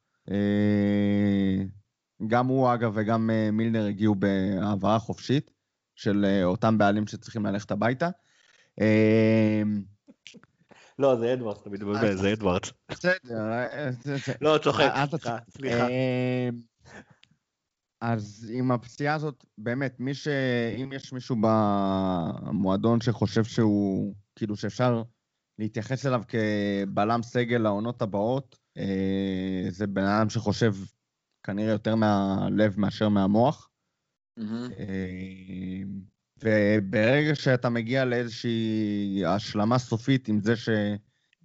גם 2.27 2.47
הוא, 2.47 2.75
אגב, 2.75 2.93
וגם 2.95 3.31
אה, 3.31 3.51
מילנר 3.51 3.87
הגיעו 3.87 4.15
בהעברה 4.15 4.99
חופשית 4.99 5.51
של 5.97 6.25
אה, 6.25 6.45
אותם 6.45 6.79
בעלים 6.79 7.07
שצריכים 7.07 7.47
ללכת 7.47 7.71
הביתה. 7.71 8.09
אה, 8.81 9.63
לא, 10.99 11.17
זה 11.17 11.33
אדוארדס, 11.33 11.61
אתה 11.61 11.71
מתבלבל, 11.71 12.17
זה 12.17 12.33
אדוארדס. 12.33 12.73
בסדר, 12.91 13.53
אה, 13.53 13.91
לא, 14.41 14.59
צוחק, 14.63 14.93
סליחה. 15.51 15.89
אה, 15.89 16.49
אז 18.01 18.53
עם 18.55 18.73
הפציעה 18.73 19.15
הזאת, 19.15 19.45
באמת, 19.59 20.01
מי 20.01 20.15
ש... 20.15 20.29
אם 20.83 20.93
יש 20.93 21.13
מישהו 21.13 21.37
במועדון 21.41 23.01
שחושב 23.01 23.45
שהוא, 23.45 24.15
כאילו 24.37 24.57
שאפשר 24.57 25.03
להתייחס 25.59 26.07
אליו 26.07 26.23
כבלם 26.29 27.23
סגל 27.23 27.59
לעונות 27.59 28.03
הבאות, 28.03 28.59
זה 29.69 29.87
בן 29.87 30.05
אדם 30.05 30.31
שחושב 30.31 30.75
כנראה 31.47 31.73
יותר 31.73 31.95
מהלב 31.95 32.75
מאשר 32.81 33.09
מהמוח. 33.09 33.71
אה, 34.79 35.83
וברגע 36.43 37.35
שאתה 37.35 37.69
מגיע 37.69 38.05
לאיזושהי 38.05 39.23
השלמה 39.27 39.79
סופית 39.79 40.29
עם 40.29 40.41
זה 40.41 40.55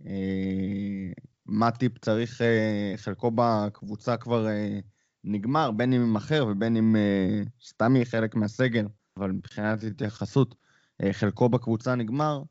אה, 0.06 1.12
מטיפ 1.46 1.98
צריך, 1.98 2.42
אה, 2.42 2.94
חלקו 2.98 3.32
בקבוצה 3.36 4.18
כבר 4.18 4.48
אה, 4.48 4.80
נגמר, 5.24 5.72
בין 5.72 5.94
אם 5.94 6.02
יימכר 6.02 6.48
ובין 6.50 6.76
אם 6.76 6.96
אה, 6.96 7.42
סתם 7.64 7.96
יהיה 7.96 8.06
חלק 8.06 8.36
מהסגל, 8.36 8.88
אבל 9.18 9.32
מבחינת 9.32 9.84
התייחסות, 9.84 10.56
אה, 11.04 11.14
חלקו 11.14 11.50
בקבוצה 11.50 11.96
נגמר, 11.96 12.44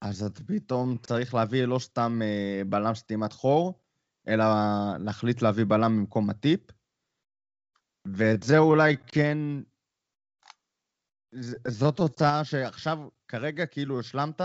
אז 0.00 0.22
אתה 0.22 0.44
פתאום 0.44 0.96
צריך 0.96 1.34
להביא 1.34 1.64
לא 1.64 1.78
סתם 1.78 2.20
אה, 2.22 2.62
בלם 2.66 2.94
סתימת 2.94 3.32
חור, 3.32 3.80
אלא 4.28 4.44
להחליט 4.98 5.42
להביא 5.42 5.64
בלם 5.68 5.96
במקום 5.96 6.30
מטיפ. 6.30 6.60
ואת 8.06 8.42
זה 8.42 8.58
אולי 8.58 8.96
כן... 9.06 9.38
ז- 11.34 11.56
זאת 11.68 11.96
תוצאה 11.96 12.44
שעכשיו, 12.44 12.98
כרגע, 13.28 13.66
כאילו 13.66 14.00
השלמת 14.00 14.40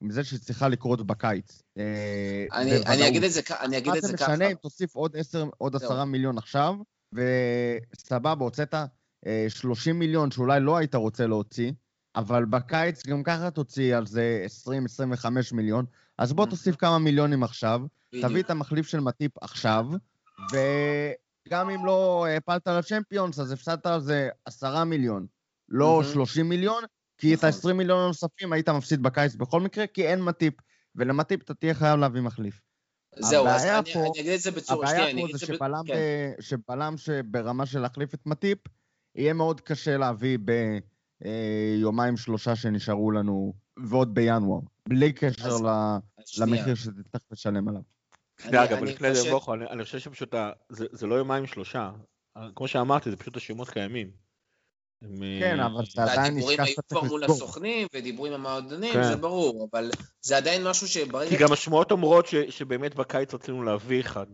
עם 0.00 0.10
זה 0.10 0.24
שצריכה 0.24 0.68
לקרות 0.68 1.06
בקיץ. 1.06 1.62
אה, 1.78 2.46
אני. 2.52 2.76
אני 2.86 3.08
אגיד 3.08 3.24
את 3.24 3.32
זה, 3.32 3.40
אני 3.60 3.78
אגיד 3.78 3.88
מה 3.92 3.96
את 3.96 4.02
זה 4.02 4.08
זה 4.08 4.16
ככה. 4.16 4.32
משנה 4.32 4.46
אם 4.50 4.54
תוסיף 4.54 4.94
עוד 4.94 5.16
10, 5.16 5.48
עוד 5.58 5.76
זהו. 5.76 5.92
10 5.92 6.04
מיליון 6.04 6.38
עכשיו, 6.38 6.74
וסבבה, 7.14 8.44
הוצאת 8.44 8.74
אה, 9.26 9.46
30 9.48 9.98
מיליון 9.98 10.30
שאולי 10.30 10.60
לא 10.60 10.76
היית 10.76 10.94
רוצה 10.94 11.26
להוציא, 11.26 11.72
אבל 12.16 12.44
בקיץ 12.44 13.06
גם 13.06 13.22
ככה 13.22 13.50
תוציא 13.50 13.96
על 13.96 14.06
זה 14.06 14.46
20-25 14.66 14.72
מיליון, 15.52 15.84
אז 16.18 16.32
בוא 16.32 16.46
Mhm. 16.46 16.50
תוסיף 16.50 16.76
כמה 16.76 16.98
מיליונים 16.98 17.42
עכשיו. 17.42 17.80
תביא 18.22 18.42
את 18.42 18.50
המחליף 18.50 18.86
של 18.86 19.00
מטיפ 19.00 19.32
עכשיו, 19.42 19.86
וגם 21.50 21.70
אם 21.70 21.86
לא 21.86 22.26
הפלת 22.36 22.66
לצ'מפיונס, 22.66 23.38
אז 23.38 23.52
הפסדת 23.52 23.86
על 23.86 24.00
זה 24.00 24.28
10 24.44 24.84
מיליון, 24.84 25.26
לא 25.68 26.00
Mhm. 26.00 26.12
30 26.12 26.48
מיליון, 26.48 26.84
כי 27.18 27.34
את 27.34 27.44
נכון. 27.44 27.70
ה-20 27.70 27.76
מיליון 27.76 27.98
הנוספים 28.04 28.52
היית 28.52 28.68
מפסיד 28.68 29.02
בקיץ 29.02 29.34
בכל 29.34 29.60
מקרה, 29.60 29.86
כי 29.86 30.06
אין 30.06 30.22
מטיפ, 30.22 30.54
ולמטיפ 30.94 31.42
אתה 31.42 31.54
תהיה 31.54 31.74
חייב 31.74 31.98
להביא 32.00 32.20
מחליף. 32.20 32.60
זהו, 33.18 33.46
אז 33.46 33.62
הבעיה 33.64 33.78
אני, 33.78 34.08
אגיד 34.20 34.32
את 34.32 34.40
זה 34.40 34.50
בצורה, 34.50 34.88
הבעיה 34.88 35.08
שנייה, 35.10 35.24
אני 35.26 35.32
פה 35.32 35.38
זה. 35.38 35.46
ב- 35.58 35.86
כן. 35.86 36.32
שבלם 36.40 36.94
שברמה 36.96 37.66
של 37.66 37.80
להחליף 37.80 38.14
את 38.14 38.26
מטיפ, 38.26 38.58
יהיה 39.14 39.32
מאוד 39.32 39.60
קשה 39.60 39.96
להביא 39.96 40.38
ביומיים 41.20 42.16
שלושה 42.16 42.56
שנשארו 42.56 43.10
לנו, 43.10 43.54
ועוד 43.88 44.14
בינואר, 44.14 44.60
בלי 44.88 45.12
קשר 45.12 45.48
אז- 45.48 45.60
ל... 45.62 45.66
אז 45.66 46.00
שנייה. 46.26 46.58
למחיר 46.58 46.74
שתצטרך 46.74 47.22
לשלם 47.30 47.68
עליו. 47.68 47.82
שנייה, 48.42 48.64
אגב, 48.64 48.84
לפני 48.84 49.14
זה, 49.14 49.30
בוכו, 49.30 49.54
אני 49.54 49.84
חושב 49.84 49.98
שפשוט, 49.98 50.34
זה 50.68 50.86
זה 50.92 51.06
לא 51.06 51.14
יומיים 51.14 51.46
שלושה. 51.46 51.90
כמו 52.56 52.68
שאמרתי, 52.68 53.10
זה 53.10 53.16
פשוט 53.16 53.36
השמות 53.36 53.70
קיימים. 53.70 54.10
הם, 55.02 55.16
כן, 55.40 55.60
אה, 55.60 55.66
אבל 55.66 55.84
זה 55.94 56.02
עדיין 56.02 56.34
נשכח 56.36 56.48
היו 56.48 56.66
שאתה 56.66 56.82
כבר 56.82 57.00
צריך 57.00 57.10
מול 57.10 57.20
לסגור. 57.20 57.36
הסוכנים, 57.36 57.86
ודיבורים 57.94 58.32
עם 58.32 58.40
המועדונים, 58.40 58.92
כן. 58.92 59.02
זה 59.02 59.16
ברור, 59.16 59.68
אבל 59.72 59.90
זה 60.22 60.36
עדיין 60.36 60.64
משהו 60.64 60.88
שברגע... 60.88 61.30
כי 61.30 61.36
גם 61.36 61.52
השמועות 61.52 61.90
אומרות 61.90 62.26
ש- 62.26 62.34
שבאמת 62.34 62.94
בקיץ 62.94 63.34
רצינו 63.34 63.62
להביא 63.62 64.00
אחד. 64.00 64.26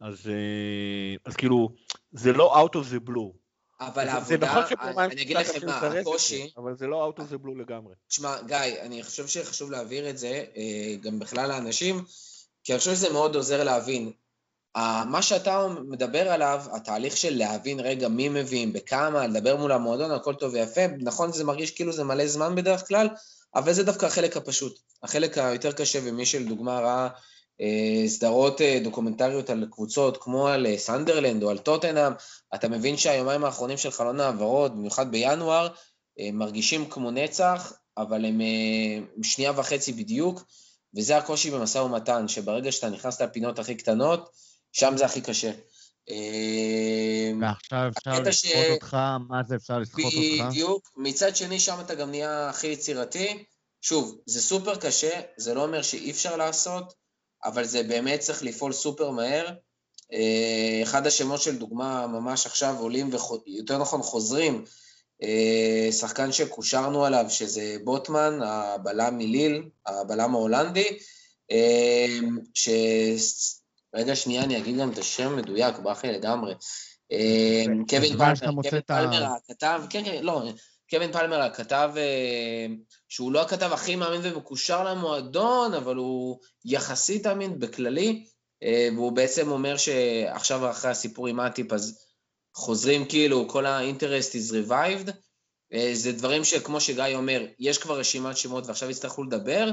אז 0.00 0.30
אה, 0.30 1.16
אז 1.24 1.36
כאילו, 1.36 1.68
זה 2.12 2.32
לא 2.32 2.64
out 2.64 2.76
of 2.76 2.92
the 2.92 3.08
blue. 3.08 3.38
אבל 3.80 4.08
העבודה, 4.08 4.26
זה 4.28 4.36
נכון 4.38 4.62
אני 4.98 5.22
אגיד 5.22 5.36
לכם 5.36 5.66
מה, 5.66 5.78
הקושי, 5.78 6.50
אבל 6.56 6.76
זה 6.76 6.86
לא 6.86 7.12
out 7.12 7.20
of 7.20 7.24
the 7.24 7.44
blue 7.44 7.58
לגמרי. 7.58 7.94
תשמע, 8.08 8.42
גיא, 8.46 8.56
אני 8.82 9.02
חושב 9.02 9.26
שחשוב 9.26 9.70
להעביר 9.70 10.10
את 10.10 10.18
זה, 10.18 10.44
אה, 10.56 10.94
גם 11.00 11.18
בכלל 11.18 11.48
לאנשים, 11.48 12.04
כי 12.68 12.72
אני 12.72 12.78
חושב 12.78 12.94
שזה 12.94 13.10
מאוד 13.10 13.36
עוזר 13.36 13.64
להבין. 13.64 14.12
מה 15.06 15.22
שאתה 15.22 15.66
מדבר 15.88 16.28
עליו, 16.28 16.62
התהליך 16.72 17.16
של 17.16 17.36
להבין 17.36 17.80
רגע 17.80 18.08
מי 18.08 18.28
מביאים, 18.28 18.72
בכמה, 18.72 19.26
לדבר 19.26 19.56
מול 19.56 19.72
המועדון, 19.72 20.10
הכל 20.10 20.34
טוב 20.34 20.54
ויפה, 20.54 20.80
נכון, 21.00 21.32
זה 21.32 21.44
מרגיש 21.44 21.70
כאילו 21.70 21.92
זה 21.92 22.04
מלא 22.04 22.26
זמן 22.26 22.54
בדרך 22.54 22.88
כלל, 22.88 23.08
אבל 23.54 23.72
זה 23.72 23.84
דווקא 23.84 24.06
החלק 24.06 24.36
הפשוט. 24.36 24.78
החלק 25.02 25.38
היותר 25.38 25.72
קשה, 25.72 25.98
ומי 26.02 26.26
שלדוגמה 26.26 26.80
ראה 26.80 27.08
אה, 27.60 28.08
סדרות 28.08 28.60
אה, 28.60 28.80
דוקומנטריות 28.84 29.50
על 29.50 29.66
קבוצות 29.70 30.16
כמו 30.22 30.48
על 30.48 30.66
אה, 30.66 30.78
סנדרלנד 30.78 31.42
או 31.42 31.50
על 31.50 31.58
טוטנאם, 31.58 32.12
אתה 32.54 32.68
מבין 32.68 32.96
שהיומיים 32.96 33.44
האחרונים 33.44 33.76
של 33.76 33.90
חלון 33.90 34.20
העברות, 34.20 34.76
במיוחד 34.76 35.10
בינואר, 35.10 35.68
מרגישים 36.32 36.90
כמו 36.90 37.10
נצח, 37.10 37.72
אבל 37.98 38.24
הם 38.24 38.40
שנייה 39.22 39.52
וחצי 39.56 39.92
בדיוק, 39.92 40.42
וזה 40.96 41.16
הקושי 41.16 41.50
במשא 41.50 41.78
ומתן, 41.78 42.28
שברגע 42.28 42.72
שאתה 42.72 42.90
נכנס 42.90 43.22
לפינות 43.22 43.58
הכי 43.58 43.74
קטנות, 43.74 44.30
שם 44.72 44.94
זה 44.96 45.04
הכי 45.04 45.20
קשה. 45.20 45.50
אה, 46.10 47.32
ועכשיו 47.40 47.88
אפשר 47.98 48.20
לסחוט 48.22 48.52
ש- 48.52 48.70
אותך, 48.70 48.96
מה 49.28 49.42
זה 49.48 49.56
אפשר 49.56 49.78
לסחוט 49.78 50.04
אותך? 50.04 50.46
בדיוק. 50.48 50.90
מצד 50.96 51.36
שני, 51.36 51.60
שם 51.60 51.80
אתה 51.80 51.94
גם 51.94 52.10
נהיה 52.10 52.48
הכי 52.48 52.66
יצירתי. 52.66 53.44
שוב, 53.80 54.18
זה 54.26 54.42
סופר 54.42 54.76
קשה, 54.76 55.20
זה 55.36 55.54
לא 55.54 55.62
אומר 55.64 55.82
שאי 55.82 56.10
אפשר 56.10 56.36
לעשות, 56.36 56.94
אבל 57.44 57.64
זה 57.64 57.82
באמת 57.82 58.20
צריך 58.20 58.42
לפעול 58.42 58.72
סופר 58.72 59.10
מהר. 59.10 59.46
אה, 60.12 60.80
אחד 60.82 61.06
השמות 61.06 61.42
של 61.42 61.58
דוגמה 61.58 62.06
ממש 62.06 62.46
עכשיו 62.46 62.76
עולים, 62.78 63.10
ויותר 63.46 63.78
נכון 63.78 64.02
חוזרים, 64.02 64.64
שחקן 65.90 66.32
שקושרנו 66.32 67.04
עליו, 67.04 67.24
שזה 67.28 67.76
בוטמן, 67.84 68.38
הבלם 68.42 69.18
מליל, 69.18 69.62
הבלם 69.86 70.34
ההולנדי, 70.34 70.98
אה, 71.50 72.18
ש... 72.54 72.68
רגע, 73.94 74.16
שנייה, 74.16 74.44
אני 74.44 74.58
אגיד 74.58 74.76
גם 74.76 74.90
את 74.90 74.98
השם 74.98 75.36
מדויק, 75.36 75.74
לי 76.04 76.12
לגמרי. 76.12 76.54
אה, 77.12 77.64
קווין 77.88 78.12
פלמר, 78.12 78.32
קווין 78.86 79.22
הכתב, 79.22 79.82
כן, 79.90 80.04
כן, 80.04 80.24
לא, 80.24 80.42
קווין 80.90 81.12
פלמר 81.12 81.40
הכתב, 81.40 81.90
אה, 81.96 82.66
שהוא 83.08 83.32
לא 83.32 83.42
הכתב 83.42 83.72
הכי 83.72 83.96
מאמין 83.96 84.20
ומקושר 84.24 84.84
למועדון, 84.84 85.74
אבל 85.74 85.96
הוא 85.96 86.38
יחסית 86.64 87.26
אמין 87.26 87.58
בכללי, 87.58 88.24
אה, 88.62 88.88
והוא 88.94 89.12
בעצם 89.12 89.50
אומר 89.50 89.76
שעכשיו 89.76 90.70
אחרי 90.70 90.90
הסיפור 90.90 91.26
עם 91.26 91.36
מאטיפ, 91.36 91.72
אז 91.72 91.98
חוזרים 92.58 93.04
כאילו, 93.04 93.48
כל 93.48 93.66
ה-interest 93.66 94.32
is 94.32 94.52
revived. 94.52 95.10
אה, 95.72 95.90
זה 95.92 96.12
דברים 96.12 96.44
שכמו 96.44 96.80
שגיא 96.80 97.04
אומר, 97.14 97.46
יש 97.58 97.78
כבר 97.78 97.98
רשימת 97.98 98.36
שמות 98.36 98.66
ועכשיו 98.66 98.90
יצטרכו 98.90 99.24
לדבר, 99.24 99.70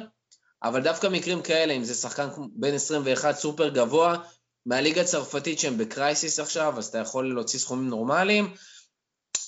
אבל 0.64 0.82
דווקא 0.82 1.08
מקרים 1.08 1.42
כאלה, 1.42 1.74
אם 1.74 1.84
זה 1.84 1.94
שחקן 1.94 2.28
בן 2.56 2.74
21 2.74 3.38
סופר 3.38 3.70
גבוה, 3.70 4.18
מהליגה 4.66 5.02
הצרפתית 5.02 5.60
שהם 5.60 5.78
ב 5.78 5.86
crisis 5.86 6.40
עכשיו, 6.40 6.74
אז 6.78 6.88
אתה 6.88 6.98
יכול 6.98 7.34
להוציא 7.34 7.60
סכומים 7.60 7.90
נורמליים, 7.90 8.54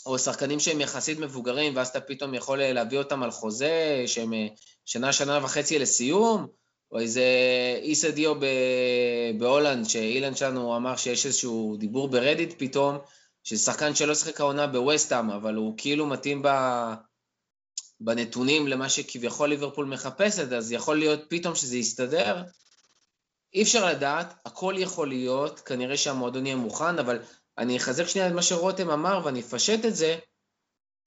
או 0.05 0.19
שחקנים 0.19 0.59
שהם 0.59 0.81
יחסית 0.81 1.19
מבוגרים, 1.19 1.75
ואז 1.75 1.87
אתה 1.87 2.01
פתאום 2.01 2.33
יכול 2.33 2.61
אה, 2.61 2.73
להביא 2.73 2.97
אותם 2.97 3.23
על 3.23 3.31
חוזה 3.31 4.03
שהם 4.07 4.33
אה, 4.33 4.47
שנה, 4.85 5.13
שנה 5.13 5.39
וחצי 5.43 5.79
לסיום, 5.79 6.47
או 6.91 6.99
איזה 6.99 7.23
איסה 7.81 8.11
דיו 8.11 8.35
ב- 8.35 9.39
בהולנד, 9.39 9.89
שאילן 9.89 10.35
שלנו 10.35 10.75
אמר 10.75 10.95
שיש 10.95 11.25
איזשהו 11.25 11.75
דיבור 11.79 12.07
ברדיט 12.07 12.53
פתאום, 12.57 12.97
שזה 13.47 13.63
שחקן 13.63 13.95
שלא 13.95 14.15
שיחק 14.15 14.39
העונה 14.39 14.67
בווסטהאם, 14.67 15.29
אבל 15.29 15.55
הוא 15.55 15.73
כאילו 15.77 16.05
מתאים 16.05 16.41
ב... 16.41 16.47
בנתונים 17.99 18.67
למה 18.67 18.89
שכביכול 18.89 19.49
ליברפול 19.49 19.85
מחפשת, 19.85 20.51
אז 20.51 20.71
יכול 20.71 20.97
להיות 20.97 21.19
פתאום 21.29 21.55
שזה 21.55 21.77
יסתדר. 21.77 22.43
אי 23.53 23.63
אפשר 23.63 23.85
לדעת, 23.85 24.33
הכל 24.45 24.75
יכול 24.77 25.07
להיות, 25.07 25.59
כנראה 25.59 25.97
שהמועדון 25.97 26.45
יהיה 26.45 26.55
מוכן, 26.55 26.99
אבל 26.99 27.19
אני 27.57 27.77
אחזק 27.77 28.07
שנייה 28.07 28.27
את 28.27 28.33
מה 28.33 28.41
שרותם 28.41 28.89
אמר 28.89 29.21
ואני 29.25 29.39
אפשט 29.39 29.85
את 29.85 29.95
זה. 29.95 30.17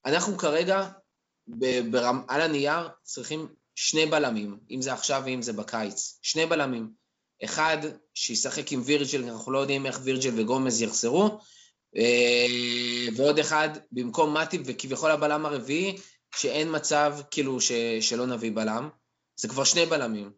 אנחנו 0.07 0.39
כרגע, 0.39 0.89
ברמ, 1.91 2.25
על 2.29 2.41
הנייר, 2.41 2.89
צריכים 3.03 3.49
שני 3.75 4.07
בלמים, 4.07 4.59
אם 4.71 4.83
זה 4.83 4.93
עכשיו 4.93 5.23
ואם 5.25 5.43
זה 5.43 5.53
בקיץ. 5.53 6.19
שני 6.23 6.47
בלמים. 6.47 6.91
אחד, 7.45 7.79
שישחק 8.15 8.73
עם 8.73 8.83
וירג'ל, 8.85 9.25
אנחנו 9.25 9.53
לא 9.53 9.59
יודעים 9.59 9.87
איך 9.87 10.01
וירג'ל 10.03 10.41
וגומז 10.41 10.83
יחזרו, 10.83 11.39
ועוד 13.17 13.39
אחד, 13.39 13.69
במקום 13.93 14.35
מאטיב 14.35 14.63
וכביכול 14.65 15.11
הבלם 15.11 15.47
הרביעי, 15.47 15.97
שאין 16.37 16.69
מצב 16.77 17.15
כאילו 17.31 17.61
ש, 17.61 17.73
שלא 18.01 18.27
נביא 18.27 18.51
בלם. 18.55 18.89
זה 19.37 19.49
כבר 19.49 19.65
שני 19.65 19.87
בלמים. 19.87 20.33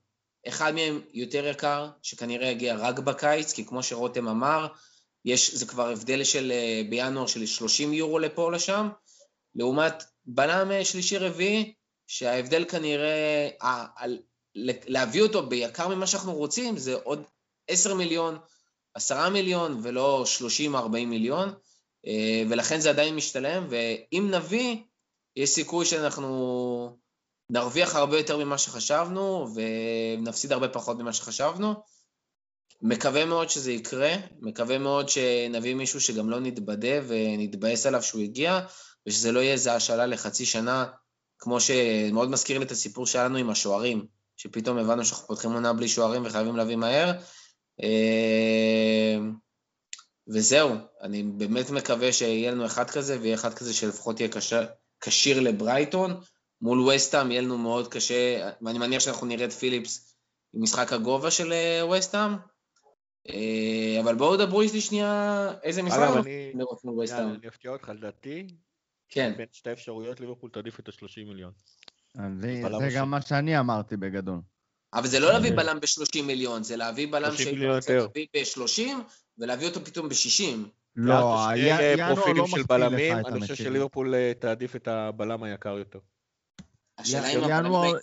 אחד 0.49 0.75
מהם 0.75 1.01
יותר 1.13 1.47
יקר, 1.47 1.89
שכנראה 2.03 2.49
יגיע 2.49 2.77
רק 2.79 2.99
בקיץ, 2.99 3.53
כי 3.53 3.67
כמו 3.67 3.83
שרותם 3.83 4.29
אמר, 4.29 4.67
יש, 5.25 5.55
זה 5.55 5.67
כבר 5.67 5.89
הבדל 5.89 6.25
של 6.25 6.53
אה, 6.53 6.83
בינואר 6.91 7.27
של 7.27 7.47
30 7.47 7.93
יורו 7.93 8.19
לפה 8.19 8.43
או 8.43 8.51
לשם, 8.51 8.89
לעומת 9.55 10.03
בלם 10.25 10.71
אה, 10.71 10.85
שלישי-רביעי, 10.85 11.75
שההבדל 12.07 12.65
כנראה, 12.69 13.49
ה- 13.63 14.03
על- 14.03 14.19
להביא 14.87 15.23
אותו 15.23 15.47
ביקר 15.47 15.89
ממה 15.89 16.07
שאנחנו 16.07 16.35
רוצים, 16.35 16.77
זה 16.77 16.95
עוד 16.95 17.23
10 17.69 17.95
מיליון, 17.95 18.39
10 18.95 19.29
מיליון, 19.29 19.81
ולא 19.83 20.25
30-40 20.71 20.75
מיליון, 21.07 21.55
אה, 22.07 22.43
ולכן 22.51 22.81
זה 22.81 22.91
עדיין 22.91 23.17
משתלם, 23.17 23.67
ואם 23.71 24.29
נביא, 24.35 24.77
יש 25.37 25.51
סיכוי 25.51 25.87
שאנחנו 25.87 26.99
נרוויח 27.51 27.95
הרבה 27.95 28.19
יותר 28.19 28.45
ממה 28.45 28.59
שחשבנו, 28.59 29.47
ונפסיד 29.55 30.53
הרבה 30.53 30.69
פחות 30.69 30.99
ממה 30.99 31.13
שחשבנו. 31.13 31.75
מקווה 32.83 33.25
מאוד 33.25 33.51
שזה 33.51 33.73
יקרה, 33.73 34.15
מקווה 34.41 34.79
מאוד 34.79 35.09
שנביא 35.09 35.75
מישהו 35.75 36.01
שגם 36.01 36.31
לא 36.31 36.41
נתבדה 36.41 37.01
ונתבאס 37.07 37.87
עליו 37.87 38.03
שהוא 38.03 38.23
הגיע, 38.23 38.61
ושזה 39.07 39.33
לא 39.33 39.41
יהיה 39.41 39.53
איזה 39.53 39.75
השאלה 39.75 40.07
לחצי 40.07 40.47
שנה, 40.47 40.87
כמו 41.39 41.61
שמאוד 41.61 42.31
מזכיר 42.31 42.59
לי 42.59 42.65
את 42.65 42.71
הסיפור 42.71 43.07
שהיה 43.07 43.25
לנו 43.25 43.39
עם 43.39 43.51
השוערים. 43.51 44.07
שפתאום 44.37 44.79
הבנו 44.79 45.05
שאנחנו 45.05 45.27
פותחים 45.27 45.53
עונה 45.53 45.73
בלי 45.73 45.89
שוערים 45.89 46.23
וחייבים 46.27 46.57
להביא 46.57 46.77
מהר. 46.77 47.13
אה, 47.83 49.19
וזהו, 50.29 50.71
אני 51.03 51.23
באמת 51.23 51.71
מקווה 51.71 52.13
שיהיה 52.13 52.51
לנו 52.51 52.67
אחד 52.67 52.91
כזה, 52.91 53.21
ויהיה 53.21 53.35
אחד 53.35 53.55
כזה 53.55 53.75
שלפחות 53.75 54.21
יהיה 54.21 54.31
כשיר 55.01 55.41
לברייטון. 55.41 56.21
מול 56.63 56.81
וסטהאם 56.81 57.31
יהיה 57.31 57.43
לנו 57.43 57.59
מאוד 57.59 57.89
קשה, 57.89 58.51
ואני 58.63 58.79
מניח 58.79 59.01
שאנחנו 59.01 59.27
נראה 59.27 59.45
את 59.45 59.53
פיליפס 59.53 60.17
עם 60.55 60.63
משחק 60.63 60.93
הגובה 60.93 61.31
של 61.31 61.53
אה, 61.53 61.87
וסטהאם. 61.87 62.33
אה, 63.29 64.01
אבל 64.01 64.15
בואו 64.15 64.37
דברו 64.37 64.63
איתי 64.63 64.81
שנייה 64.81 65.53
איזה 65.63 65.83
משחק 65.83 65.99
אנחנו 65.99 66.31
לראות 66.55 66.85
מול 66.85 67.05
וסטהאם. 67.05 67.35
אני 67.35 67.49
אפתיע 67.49 67.71
אותך, 67.71 67.89
לדעתי, 67.89 68.47
כן, 69.09 69.33
בין 69.37 69.47
שתי 69.53 69.73
אפשרויות 69.73 70.21
ליברפול 70.21 70.51
תעדיף 70.51 70.81
את 70.81 70.89
ה-30 70.89 71.25
מיליון. 71.27 71.53
זה. 72.41 72.63
גם 72.95 73.11
מה 73.11 73.23
שאני 73.23 73.59
אמרתי 73.59 73.97
בגדול. 73.97 74.41
אבל 74.95 75.07
זה 75.07 75.21
לא 75.21 75.33
להביא 75.33 75.51
בלם 75.51 75.81
ב-30 75.81 76.23
מיליון, 76.23 76.63
זה 76.63 76.77
להביא 76.77 77.07
בלם 77.13 77.29
30 77.31 77.37
שהיית 77.45 77.55
מיליון 77.59 77.77
רוצה. 77.77 77.95
להביא 77.97 78.27
ב-30 78.35 78.81
ולהביא 79.39 79.67
אותו 79.69 79.85
פתאום 79.85 80.09
ב-60. 80.09 80.57
לא, 80.97 81.15
אה, 81.49 81.57
ינואר 81.57 82.15
פרופילים 82.15 82.37
לא 82.43 82.47
של 82.47 82.61
לך 82.61 82.67
בלמים, 82.67 83.13
אני 83.27 83.41
חושב. 83.41 83.55
שליברפול 83.55 84.15
אה, 84.15 84.33
תעדיף 84.39 84.77
את 84.77 84.89
הבלם 84.89 85.43
היקר 85.43 85.79
יותר. 85.79 85.99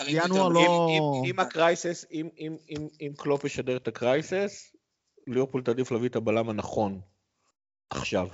ינואר- 0.08 0.50
לא... 0.50 1.22
אם- 1.26 1.40
ה 1.40 1.48
crisis, 1.48 2.06
אם- 2.12 2.30
אם- 2.40 2.58
אם- 2.70 2.88
אם 3.02 3.12
קלופ 3.18 3.46
ישדר 3.46 3.78
את 3.78 3.88
ה 3.88 3.99
crisis, 3.99 4.76
ליברפול 5.28 5.62
תעדיף 5.64 5.92
להביא 5.92 6.10
את 6.10 6.16
הבלם 6.16 6.50
הנכון 6.50 7.02
עכשיו. 7.90 8.28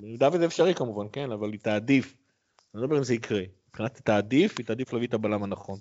במידה 0.00 0.28
וזה 0.32 0.46
אפשרי 0.46 0.74
כמובן, 0.74 1.06
כן, 1.12 1.32
אבל 1.32 1.52
היא 1.52 1.60
תעדיף. 1.60 2.14
אני 2.74 2.82
לא 2.82 2.86
מדבר 2.88 2.98
אם 2.98 3.04
זה 3.04 3.14
יקרה. 3.14 3.42
מבחינת 3.68 4.00
תעדיף, 4.04 4.54
היא 4.58 4.66
תעדיף 4.66 4.92
להביא 4.92 5.08
את 5.08 5.14
הבלם 5.14 5.42
הנכון. 5.42 5.78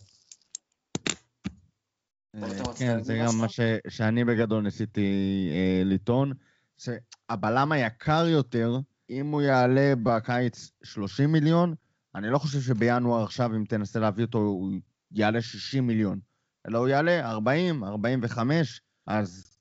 רוצה 2.43 2.73
כן, 2.73 3.03
זה 3.03 3.17
גם? 3.17 3.37
מה 3.37 3.47
שאני 3.87 4.25
בגדול 4.25 4.63
ניסיתי 4.63 5.49
אה, 5.51 5.81
לטעון, 5.85 6.31
שהבלם 6.77 7.71
היקר 7.71 8.25
יותר, 8.27 8.79
אם 9.09 9.31
הוא 9.31 9.41
יעלה 9.41 9.93
בקיץ 10.03 10.71
30 10.83 11.31
מיליון, 11.31 11.73
אני 12.15 12.29
לא 12.29 12.37
חושב 12.37 12.61
שבינואר 12.61 13.23
עכשיו, 13.23 13.55
אם 13.55 13.63
תנסה 13.69 13.99
להביא 13.99 14.25
אותו, 14.25 14.37
הוא 14.37 14.71
יעלה 15.11 15.41
60 15.41 15.87
מיליון. 15.87 16.19
אלא 16.67 16.77
הוא 16.77 16.87
יעלה 16.87 17.29
40, 17.31 17.83
45, 17.83 18.81
אז 19.07 19.57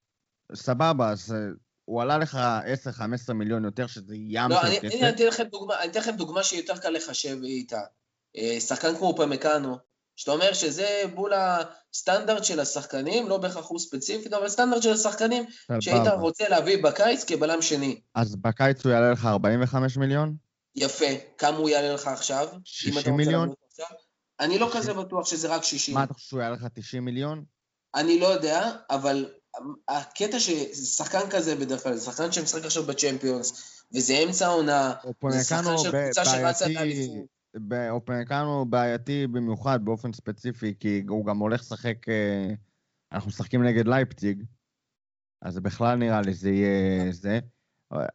סבבה, 0.55 1.11
אז 1.11 1.33
אה, 1.33 1.39
הוא 1.85 2.03
עלה 2.03 2.19
לך 2.19 2.39
10-15 3.29 3.33
מיליון 3.33 3.65
יותר, 3.65 3.87
שזה 3.87 4.15
ים 4.17 4.51
לא, 4.51 4.61
של 4.61 4.67
אני, 4.67 4.81
כסף. 4.81 4.95
הנה, 4.95 5.09
אני 5.09 5.17
אתן 5.17 5.27
לכם 5.27 5.45
דוגמה, 5.45 5.81
אני 5.83 5.91
אתן 5.91 6.01
לכם 6.01 6.17
דוגמה 6.17 6.43
שהיא 6.43 6.61
יותר 6.61 6.77
קל 6.79 6.91
לחשב 6.91 7.37
איתה. 7.45 7.81
אה, 8.37 8.61
שחקן 8.61 8.97
כמו 8.99 9.15
פמקאנו, 9.17 9.77
שאתה 10.17 10.33
אומר 10.33 10.53
שזה 10.53 11.03
בול 11.15 11.33
הסטנדרט 11.35 12.45
של 12.45 12.61
השחקנים, 12.61 13.29
לא 13.29 13.37
בהכרח 13.37 13.67
הוא 13.69 13.79
ספציפית, 13.79 14.33
אבל 14.33 14.49
סטנדרט 14.49 14.83
של 14.83 14.93
השחקנים 14.93 15.45
שהיית. 15.81 16.09
רוצה 16.21 16.49
להביא 16.49 16.83
בקיץ 16.83 17.25
כבלם 17.25 17.63
שני. 17.63 18.01
אז 18.15 18.37
בקיץ 18.37 18.85
הוא 18.85 18.93
יעלה 18.93 19.11
לך 19.11 19.27
45 19.27 19.97
מיליון? 19.97 20.35
יפה. 20.77 21.07
כמה 21.39 21.57
הוא 21.57 21.69
יעלה 21.69 21.95
לך 21.95 22.07
עכשיו? 22.07 22.49
אם 22.53 22.59
אתה 22.59 22.61
60 22.65 22.95
רוצה 22.97 23.11
מיליון? 23.11 23.53
עכשיו? 23.71 23.87
אני 24.41 24.59
לא 24.59 24.71
כזה 24.73 24.95
בטוח 24.95 25.27
שזה 25.27 25.49
רק 25.49 25.65
60. 25.65 25.95
מה 25.95 26.05
אתה 26.05 26.15
חושב 26.15 26.29
שהוא 26.29 26.41
יעלה 26.41 26.55
לך 26.55 26.67
90 26.75 27.05
מיליון? 27.05 27.45
אני 27.95 28.21
לא 28.21 28.27
יודע, 28.27 28.71
אבל 28.91 29.31
הקטע 29.89 30.41
ששחקן 30.41 31.31
כזה 31.31 31.57
בדרך 31.57 31.83
כלל, 31.83 31.97
זה 31.97 32.05
שחקן 32.05 32.33
שמשחק 32.33 32.65
עכשיו 32.65 32.83
בצ'מפיונס, 32.83 33.53
וזה 33.95 34.13
אמצע 34.13 34.47
העונה, 34.47 34.95
זה 35.29 35.45
שחקן 35.45 35.79
של 35.79 35.91
קבוצה 35.91 36.25
שרצה 36.25 36.69
לאליפות. 36.69 37.34
אופמקנו 37.91 38.65
בעייתי 38.65 39.27
במיוחד 39.27 39.85
באופן 39.85 40.13
ספציפי, 40.13 40.75
כי 40.81 41.03
הוא 41.09 41.27
גם 41.27 41.39
הולך 41.39 41.61
לשחק, 41.61 42.09
אה, 42.09 42.55
אנחנו 43.13 43.29
משחקים 43.29 43.63
נגד 43.63 43.89
לייפציג, 43.89 44.43
אז 45.43 45.59
בכלל 45.59 45.99
נראה 45.99 46.21
לי 46.21 46.35
זה 46.35 46.51
יהיה 46.51 47.13
זה. 47.13 47.39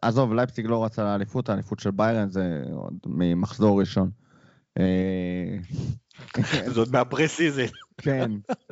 עזוב, 0.01 0.33
לייפציג 0.33 0.65
לא 0.65 0.85
רצה 0.85 1.03
לאליפות, 1.03 1.49
האליפות 1.49 1.79
של 1.79 1.91
ביירן 1.91 2.29
זה 2.29 2.63
עוד 2.71 2.93
ממחזור 3.05 3.79
ראשון. 3.79 4.11
אה, 4.79 5.57
זה 6.73 6.79
עוד 6.79 6.91
מה 6.91 7.06
pre 7.06 7.27
season. 7.27 7.65
כן, 7.97 8.31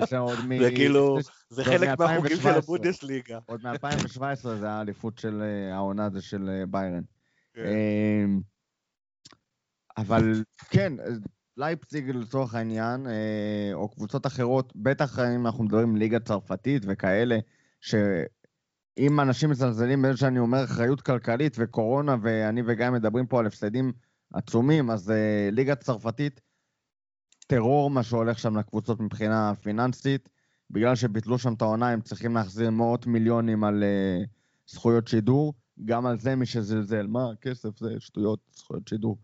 זה 0.09 0.17
עוד 0.17 0.39
מ... 0.47 0.59
זה 0.59 0.71
כאילו, 0.71 1.17
זה 1.49 1.63
חלק 1.63 1.99
מהחוקים 1.99 2.37
של 2.37 2.49
מ- 2.49 2.55
2017. 2.55 2.57
הבונדסליגה. 2.57 3.39
עוד 3.45 3.61
מ-2017 3.63 4.47
זה 4.59 4.69
האליפות 4.69 5.17
של 5.17 5.41
אה, 5.41 5.75
העונה 5.75 6.09
זה 6.09 6.21
של 6.21 6.63
ביירן. 6.69 7.03
אבל 9.97 10.43
כן, 10.69 10.93
לייפציג 11.57 12.09
לצורך 12.09 12.55
העניין, 12.55 13.07
אה, 13.07 13.69
או 13.73 13.89
קבוצות 13.89 14.25
אחרות, 14.25 14.73
בטח 14.75 15.19
אם 15.19 15.45
אנחנו 15.45 15.63
מדברים 15.63 15.95
ליגה 15.95 16.19
צרפתית 16.19 16.83
וכאלה, 16.87 17.37
שאם 17.81 19.19
אנשים 19.19 19.49
מזלזלים 19.49 20.01
באיזה 20.01 20.17
שאני 20.17 20.39
אומר 20.39 20.63
אחריות 20.63 21.01
כלכלית 21.01 21.55
וקורונה, 21.59 22.15
ואני 22.21 22.61
וגיא 22.65 22.89
מדברים 22.89 23.27
פה 23.27 23.39
על 23.39 23.45
הפסדים 23.45 23.93
עצומים, 24.33 24.89
אז 24.89 25.11
אה, 25.11 25.49
ליגה 25.51 25.75
צרפתית, 25.75 26.41
טרור 27.47 27.89
מה 27.89 28.03
שהולך 28.03 28.39
שם 28.39 28.57
לקבוצות 28.57 28.99
מבחינה 28.99 29.55
פיננסית. 29.55 30.29
בגלל 30.69 30.95
שביטלו 30.95 31.39
שם 31.39 31.53
את 31.53 31.61
העונה, 31.61 31.89
הם 31.89 32.01
צריכים 32.01 32.35
להחזיר 32.35 32.69
מאות 32.69 33.07
מיליונים 33.07 33.63
על 33.63 33.83
uh, 33.83 34.27
זכויות 34.67 35.07
שידור. 35.07 35.53
גם 35.85 36.05
על 36.05 36.17
זה 36.17 36.35
מי 36.35 36.45
שזלזל, 36.45 37.07
מה, 37.07 37.29
כסף 37.41 37.79
זה 37.79 37.95
שטויות, 37.99 38.39
זכויות 38.55 38.87
שידור. 38.87 39.17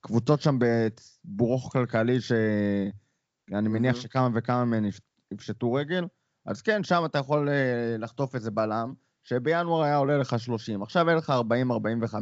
קבוצות 0.00 0.40
שם 0.40 0.58
בברוך 0.58 1.72
כלכלי, 1.72 2.20
שאני 2.20 3.68
מניח 3.68 3.92
מהמם. 3.94 4.02
שכמה 4.02 4.28
וכמה 4.34 4.64
מהן 4.64 4.84
יפ- 4.84 5.00
יפשטו 5.34 5.72
רגל, 5.72 6.04
אז 6.46 6.62
כן, 6.62 6.84
שם 6.84 7.02
אתה 7.04 7.18
יכול 7.18 7.48
uh, 7.48 7.52
לחטוף 7.98 8.34
איזה 8.34 8.50
בלם, 8.50 8.94
שבינואר 9.24 9.82
היה 9.82 9.96
עולה 9.96 10.18
לך 10.18 10.38
30, 10.38 10.82
עכשיו 10.82 11.06
יהיה 11.06 11.16
לך 11.16 11.30
40-45, 11.30 12.14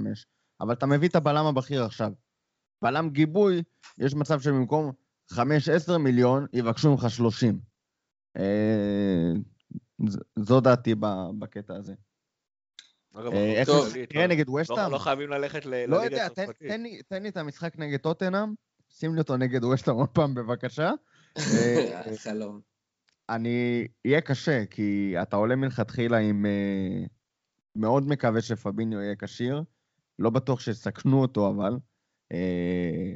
אבל 0.61 0.73
אתה 0.73 0.87
מביא 0.87 1.09
את 1.09 1.17
הבלם 1.17 1.47
הבכיר 1.47 1.85
עכשיו. 1.85 2.13
בלם 2.83 3.11
גיבוי, 3.11 3.63
יש 3.99 4.15
מצב 4.15 4.41
שבמקום 4.41 4.93
5-10 5.33 5.39
מיליון, 5.99 6.47
יבקשו 6.53 6.91
ממך 6.91 7.11
30. 7.11 7.61
אה, 8.37 9.33
ז- 10.09 10.19
זו 10.39 10.61
דעתי 10.61 10.95
בקטע 11.39 11.75
הזה. 11.77 11.95
אגב, 13.21 13.33
אה, 13.33 13.53
איך 13.53 13.71
זה 13.71 14.27
נגד 14.29 14.47
לא- 14.49 14.53
ווסטהאם? 14.53 14.93
לא 14.93 14.99
חייבים 14.99 15.31
ללכת 15.31 15.67
ל- 15.67 15.71
לא 15.71 15.99
לליגה 15.99 16.05
יודע, 16.05 16.29
תן- 16.29 16.43
הצרפתית. 16.43 16.69
תן 16.69 16.83
לי- 16.83 17.03
תן 17.09 17.23
לי 17.23 17.29
את 17.29 17.37
המשחק 17.37 17.79
נגד 17.79 17.99
טוטנאם, 17.99 18.55
שים 18.91 19.15
לי 19.15 19.21
אותו 19.21 19.37
נגד 19.37 19.65
ווסטהאם 19.65 19.97
עוד 19.97 20.09
פעם 20.09 20.35
בבקשה. 20.35 20.91
אה, 21.37 22.03
חלום. 22.17 22.61
אני... 23.29 23.87
יהיה 24.05 24.21
קשה, 24.21 24.67
כי 24.71 25.15
אתה 25.23 25.37
עולה 25.37 25.57
מלכתחילה 25.57 26.19
עם... 26.19 26.47
אה, 26.47 27.05
מאוד 27.77 28.09
מקווה 28.09 28.41
שפביניו 28.41 29.01
יהיה 29.01 29.15
כשיר. 29.19 29.63
לא 30.19 30.31
בטוח 30.31 30.61
שיסכנו 30.61 31.21
אותו, 31.21 31.49
אבל... 31.49 31.77
אה, 32.33 33.15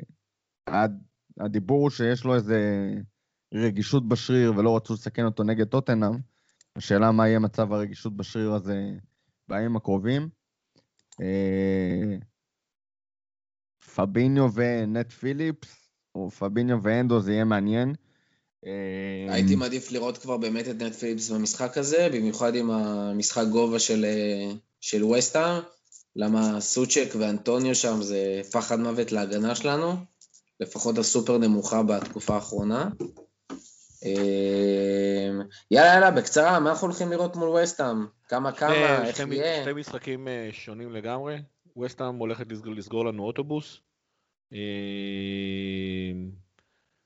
הד- 0.66 1.02
הדיבור 1.40 1.80
הוא 1.82 1.90
שיש 1.90 2.24
לו 2.24 2.34
איזה 2.34 2.90
רגישות 3.54 4.08
בשריר 4.08 4.52
ולא 4.56 4.76
רצו 4.76 4.94
לסכן 4.94 5.24
אותו 5.24 5.42
נגד 5.42 5.66
טוטנאם. 5.66 6.12
השאלה 6.76 7.12
מה 7.12 7.28
יהיה 7.28 7.38
מצב 7.38 7.72
הרגישות 7.72 8.16
בשריר 8.16 8.52
הזה 8.52 8.90
בימים 9.50 9.76
הקרובים. 9.76 10.28
אה, 11.20 12.16
פביניו 13.94 14.52
ונט 14.54 15.12
פיליפס, 15.12 15.90
או 16.14 16.30
פביניו 16.30 16.78
ואנדו, 16.82 17.20
זה 17.20 17.32
יהיה 17.32 17.44
מעניין. 17.44 17.94
אה, 18.66 19.34
הייתי 19.34 19.56
מעדיף 19.56 19.92
לראות 19.92 20.18
כבר 20.18 20.36
באמת 20.36 20.68
את 20.68 20.82
נט 20.82 20.94
פיליפס 20.94 21.30
במשחק 21.30 21.78
הזה, 21.78 22.08
במיוחד 22.12 22.54
עם 22.54 22.70
המשחק 22.70 23.44
גובה 23.52 23.78
של, 23.78 24.04
אה, 24.04 24.52
של 24.80 25.04
וסטהאם, 25.04 25.62
למה 26.16 26.60
סוצ'ק 26.60 27.08
ואנטוניו 27.18 27.74
שם 27.74 28.02
זה 28.02 28.40
פחד 28.52 28.80
מוות 28.80 29.12
להגנה 29.12 29.54
שלנו, 29.54 29.92
לפחות 30.60 30.98
הסופר 30.98 31.38
נמוכה 31.38 31.82
בתקופה 31.82 32.34
האחרונה. 32.34 32.88
אה, 34.04 35.30
יאללה, 35.70 35.94
יאללה, 35.94 36.10
בקצרה, 36.10 36.60
מה 36.60 36.70
אנחנו 36.70 36.86
הולכים 36.86 37.10
לראות 37.10 37.36
מול 37.36 37.48
וסטהאם? 37.48 38.06
כמה 38.28 38.52
כמה, 38.52 39.06
איך 39.06 39.18
יהיה? 39.18 39.64
שני 39.64 39.72
משחקים 39.72 40.28
אה, 40.28 40.48
שונים 40.52 40.92
לגמרי. 40.92 41.38
ווסטהאם 41.76 42.14
הולכת 42.14 42.46
לסגור, 42.76 43.04
לנו 43.04 43.22
אוטובוס. 43.22 43.80
אה, 44.52 44.58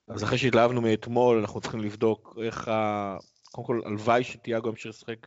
אז 0.08 0.24
אחרי 0.24 0.38
שהתלהבנו 0.38 0.80
מאתמול, 0.80 1.38
אנחנו 1.38 1.60
צריכים 1.60 1.80
לבדוק 1.80 2.38
איך 2.42 2.68
ה... 2.68 3.16
קודם 3.52 3.66
כל, 3.66 3.80
הלוואי 3.84 4.24
שתיאגו 4.24 4.68
ימשיך 4.68 4.90
לשחק. 4.90 5.26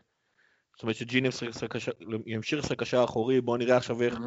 זאת 0.75 0.83
אומרת 0.83 0.95
שג'יני 0.95 1.27
ימשיך 1.27 1.49
לשחק 1.49 1.71
קשר- 1.71 1.91
ימשיך 2.25 2.59
לשחק 2.59 2.79
קשר 2.79 3.03
אחורי, 3.03 3.41
בואו 3.41 3.57
נראה 3.57 3.77
עכשיו 3.77 4.01
איך. 4.01 4.19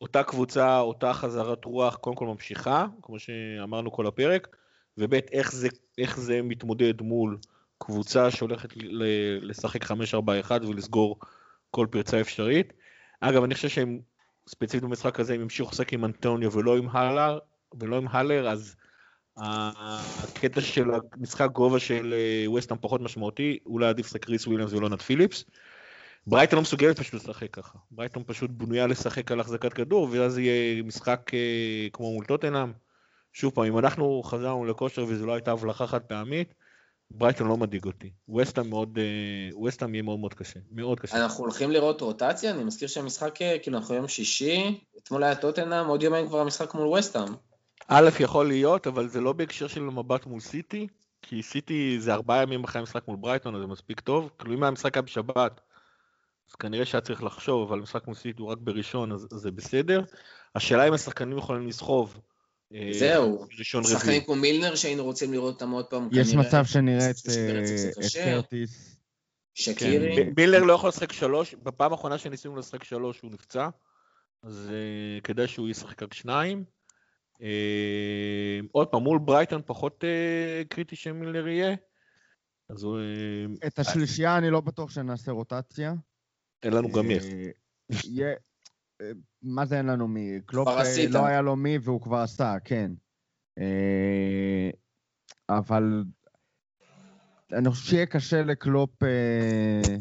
אותה 0.00 0.22
קבוצה, 0.22 0.78
אותה 0.80 1.12
חזרת 1.12 1.64
רוח, 1.64 1.96
קודם 1.96 2.16
כל 2.16 2.26
ממשיכה, 2.26 2.86
כמו 3.02 3.18
שאמרנו 3.18 3.92
כל 3.92 4.06
הפרק, 4.06 4.56
וב' 5.00 5.14
איך 5.14 5.52
זה, 5.52 5.68
איך 5.98 6.20
זה 6.20 6.42
מתמודד 6.42 7.02
מול 7.02 7.38
קבוצה 7.78 8.30
שהולכת 8.30 8.68
לשחק 9.42 9.84
5-4-1 9.84 9.92
ולסגור 10.68 11.20
כל 11.70 11.86
פרצה 11.90 12.20
אפשרית. 12.20 12.72
אגב, 13.20 13.44
אני 13.44 13.54
חושב 13.54 13.68
שהם, 13.68 14.00
ספציפית 14.48 14.82
במשחק 14.82 15.20
הזה, 15.20 15.34
אם 15.34 15.40
ימשיכו 15.40 15.70
לשחק 15.70 15.92
עם 15.92 16.04
אנטוניו 16.04 16.52
ולא 16.52 16.76
עם 16.76 16.88
הלר, 16.88 17.38
ולא 17.80 17.96
עם 17.96 18.08
הלר, 18.08 18.48
אז 18.48 18.76
הקטע 19.36 20.60
של 20.60 20.84
המשחק 21.14 21.50
גובה 21.52 21.78
של 21.78 22.14
אה, 22.16 22.50
ווסטהאם 22.50 22.78
פחות 22.80 23.00
משמעותי, 23.00 23.58
אולי 23.66 23.88
עדיף 23.88 24.06
לשחק 24.06 24.28
ריס 24.28 24.46
וויליאמס 24.46 24.72
ולונד 24.72 25.02
פיליפס. 25.02 25.44
ברייטון 26.26 26.56
לא 26.56 26.62
מסוגלת 26.62 26.98
פשוט 26.98 27.14
לשחק 27.14 27.50
ככה. 27.50 27.78
ברייטון 27.90 28.22
פשוט 28.26 28.50
בנויה 28.50 28.86
לשחק 28.86 29.32
על 29.32 29.40
החזקת 29.40 29.72
כדור, 29.72 30.08
ואז 30.10 30.38
יהיה 30.38 30.82
משחק 30.82 31.30
אה, 31.34 31.88
כמו 31.92 32.12
מול 32.12 32.24
טוטנאם. 32.24 32.72
שוב 33.32 33.52
פעם, 33.54 33.64
אם 33.64 33.78
אנחנו 33.78 34.22
חזרנו 34.24 34.64
לכושר 34.64 35.04
וזו 35.08 35.26
לא 35.26 35.32
הייתה 35.32 35.52
הבלחה 35.52 35.86
חד 35.86 36.00
פעמית, 36.00 36.54
ברייטון 37.10 37.48
לא 37.48 37.56
מדאיג 37.56 37.84
אותי. 37.84 38.10
ווסטהאם 38.28 38.70
מאוד, 38.70 38.98
אה, 38.98 39.56
ווסטהאם 39.56 39.94
יהיה 39.94 40.02
מאוד 40.02 40.18
מאוד 40.18 40.34
קשה. 40.34 40.60
מאוד 40.72 41.00
קשה. 41.00 41.22
אנחנו 41.22 41.44
הולכים 41.44 41.70
לראות 41.70 42.00
רוטציה, 42.00 42.50
אני 42.50 42.64
מזכיר 42.64 42.88
שהמשחק, 42.88 43.42
אה, 43.42 43.56
כאילו, 43.62 43.78
אנחנו 43.78 43.94
יום 43.94 44.08
שישי, 44.08 44.80
אתמול 44.98 45.22
היה 45.22 45.34
טוטנאם, 45.34 45.86
עוד 45.86 46.02
יומיים 46.02 46.26
כבר 46.26 46.40
המשחק 46.40 46.74
מול 46.74 46.86
וסטהאם. 46.86 47.34
א', 47.88 48.10
יכול 48.20 48.48
להיות, 48.48 48.86
אבל 48.86 49.08
זה 49.08 49.20
לא 49.20 49.32
בהקשר 49.32 49.68
של 49.68 49.80
מבט 49.80 50.26
מול 50.26 50.40
סיטי, 50.40 50.86
כי 51.22 51.42
סיטי 51.42 51.96
זה 52.00 52.14
ארבעה 52.14 52.42
ימים 52.42 52.64
אחרי 52.64 52.80
המשחק 52.80 53.08
מול 53.08 53.16
ברייטון, 53.16 53.54
אז 53.54 53.60
זה 53.60 53.66
מספיק 53.66 54.00
טוב. 54.00 54.30
כאילו 54.38 54.54
אם 54.54 54.64
המשחק 54.64 54.94
היה 54.94 55.02
בשבת, 55.02 55.60
אז 56.50 56.54
כנראה 56.54 56.84
שהיה 56.84 57.00
צריך 57.00 57.22
לחשוב, 57.22 57.68
אבל 57.68 57.78
המשחק 57.78 58.06
מול 58.06 58.16
סיטי 58.16 58.42
הוא 58.42 58.50
רק 58.50 58.58
בראשון, 58.60 59.12
אז 59.12 59.26
זה 59.30 59.50
בסדר. 59.50 60.02
השאלה 60.54 60.88
אם 60.88 60.92
השחקנים 60.92 61.38
יכולים 61.38 61.68
לסחוב. 61.68 62.20
אה, 62.74 62.90
זהו, 62.98 63.46
שחקנים. 63.62 64.24
כמו 64.24 64.34
מילנר 64.34 64.74
שהיינו 64.74 65.04
רוצים 65.04 65.32
לראות 65.32 65.54
אותם 65.54 65.70
עוד 65.70 65.86
פעם. 65.86 66.08
יש 66.12 66.34
מצב 66.34 66.64
שנראה 66.64 67.10
את 67.10 67.16
אה. 67.28 68.24
קרטיס. 68.24 68.96
שקירי. 69.54 70.16
כן, 70.16 70.30
מילר 70.36 70.62
לא 70.62 70.72
יכול 70.72 70.88
לשחק 70.88 71.12
שלוש, 71.12 71.54
בפעם 71.54 71.92
האחרונה 71.92 72.18
שניסינו 72.18 72.56
לשחק 72.56 72.84
שלוש 72.84 73.20
הוא 73.20 73.30
נפצע, 73.30 73.68
אז 74.42 74.70
uh, 74.70 75.22
כדאי 75.22 75.48
שהוא 75.48 75.68
ישחק 75.68 76.02
רק 76.02 76.14
שניים. 76.14 76.64
Uh, 77.34 77.42
עוד 78.72 78.88
פעם, 78.88 79.02
מול 79.02 79.18
ברייטון 79.18 79.62
פחות 79.66 80.04
קריטי 80.68 80.96
שמילר 80.96 81.48
יהיה, 81.48 81.74
אז 82.68 82.82
הוא... 82.82 82.98
את 83.66 83.78
השלישייה 83.78 84.38
אני 84.38 84.50
לא 84.50 84.60
בטוח 84.60 84.90
שנעשה 84.90 85.32
רוטציה. 85.32 85.94
אין 86.62 86.72
לנו 86.72 86.92
גם 86.92 87.10
איך. 87.10 87.24
מה 89.42 89.66
זה 89.66 89.78
אין 89.78 89.86
לנו 89.86 90.08
מי? 90.08 90.40
קלופ. 90.46 90.68
לא 91.10 91.26
היה 91.26 91.40
לו 91.40 91.56
מי 91.56 91.78
והוא 91.82 92.00
כבר 92.00 92.16
עשה, 92.16 92.56
כן. 92.64 92.92
אה, 93.58 94.70
אבל 95.48 96.04
אני 97.52 97.70
חושב 97.70 97.86
שיהיה 97.86 98.06
קשה 98.06 98.42
לקלופ 98.42 99.02
אה, 99.02 99.96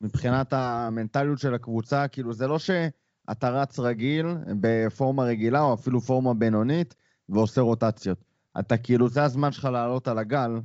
מבחינת 0.00 0.52
המנטליות 0.52 1.38
של 1.38 1.54
הקבוצה, 1.54 2.08
כאילו 2.08 2.32
זה 2.32 2.46
לא 2.46 2.58
שאתה 2.58 3.50
רץ 3.50 3.78
רגיל, 3.78 4.26
בפורמה 4.60 5.22
רגילה 5.22 5.60
או 5.60 5.74
אפילו 5.74 6.00
פורמה 6.00 6.34
בינונית, 6.34 6.94
ועושה 7.28 7.60
רוטציות. 7.60 8.24
אתה 8.58 8.76
כאילו, 8.76 9.08
זה 9.08 9.22
הזמן 9.22 9.52
שלך 9.52 9.64
לעלות 9.64 10.08
על 10.08 10.18
הגל, 10.18 10.60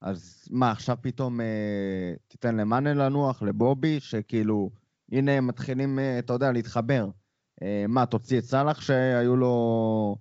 אז 0.00 0.48
מה, 0.50 0.70
עכשיו 0.70 0.96
פתאום 1.00 1.40
אה, 1.40 2.14
תיתן 2.28 2.56
למאנה 2.56 2.94
לנוח, 2.94 3.42
לבובי, 3.42 4.00
שכאילו, 4.00 4.70
הנה 5.12 5.32
הם 5.32 5.46
מתחילים, 5.46 5.98
אה, 5.98 6.18
אתה 6.18 6.32
יודע, 6.32 6.52
להתחבר. 6.52 7.06
אה, 7.62 7.84
מה, 7.88 8.06
תוציא 8.06 8.38
את 8.38 8.44
סאלח 8.44 8.80
שהיו 8.80 9.36
לו... 9.36 10.16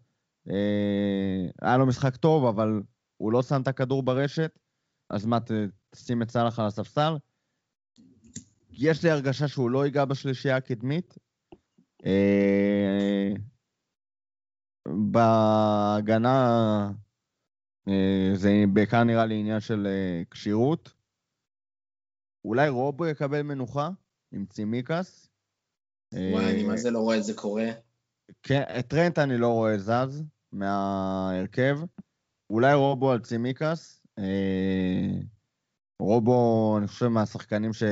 אה, 0.49 1.45
היה 1.61 1.77
לו 1.77 1.85
משחק 1.85 2.15
טוב, 2.15 2.45
אבל 2.45 2.81
הוא 3.17 3.31
לא 3.31 3.43
שם 3.43 3.61
את 3.61 3.67
הכדור 3.67 4.03
ברשת, 4.03 4.59
אז 5.09 5.25
מה, 5.25 5.37
תשים 5.91 6.21
את 6.21 6.31
סאלח 6.31 6.59
על 6.59 6.65
הספסל? 6.65 7.13
יש 8.71 9.03
לי 9.03 9.09
הרגשה 9.09 9.47
שהוא 9.47 9.69
לא 9.69 9.85
ייגע 9.85 10.05
בשלישייה 10.05 10.55
הקדמית. 10.55 11.17
בהגנה 14.87 16.91
זה 18.33 18.63
בעיקר 18.73 19.03
נראה 19.03 19.25
לי 19.25 19.39
עניין 19.39 19.59
של 19.59 19.87
כשירות. 20.31 20.93
אולי 22.45 22.69
רובו 22.69 23.05
יקבל 23.05 23.41
מנוחה 23.41 23.89
עם 24.31 24.45
צימקס. 24.45 25.29
וואי, 26.13 26.45
אני 26.51 26.61
אה, 26.63 26.67
מה 26.67 26.77
זה 26.77 26.91
לא 26.91 26.99
רואה 26.99 27.17
את 27.17 27.23
זה 27.23 27.33
קורה. 27.33 27.65
כן, 28.43 28.61
את 28.79 28.87
טרנט 28.87 29.19
אני 29.19 29.37
לא 29.37 29.47
רואה 29.47 29.77
זז 29.77 30.23
מההרכב. 30.51 31.79
אולי 32.49 32.73
רובו 32.73 33.11
על 33.11 33.19
צימקס. 33.19 34.01
אה, 34.19 35.19
רובו, 36.01 36.75
אני 36.77 36.87
חושב, 36.87 37.07
מהשחקנים 37.07 37.73
ש... 37.73 37.83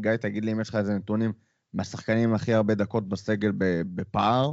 גיא, 0.00 0.16
תגיד 0.16 0.44
לי 0.44 0.52
אם 0.52 0.60
יש 0.60 0.68
לך 0.68 0.74
איזה 0.76 0.94
נתונים, 0.94 1.32
מהשחקנים 1.74 2.28
עם 2.28 2.34
הכי 2.34 2.54
הרבה 2.54 2.74
דקות 2.74 3.08
בסגל 3.08 3.52
בפער. 3.94 4.52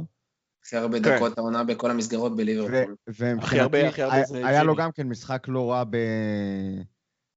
הכי 0.64 0.76
הרבה 0.76 1.00
כן. 1.02 1.16
דקות 1.16 1.38
העונה 1.38 1.64
בכל 1.64 1.90
המסגרות 1.90 2.36
בליברפול. 2.36 2.74
ו- 3.08 3.12
ומבחינתי, 3.18 3.38
הכי 3.46 3.60
הרבה- 3.60 3.88
הכי 3.88 4.02
הרבה 4.02 4.14
היה- 4.14 4.26
זה 4.26 4.46
היה 4.46 4.62
לו 4.62 4.72
ג'ימי. 4.74 4.84
גם 4.84 4.92
כן 4.92 5.08
משחק 5.08 5.48
לא 5.48 5.70
רע 5.72 5.84
ב... 5.84 5.96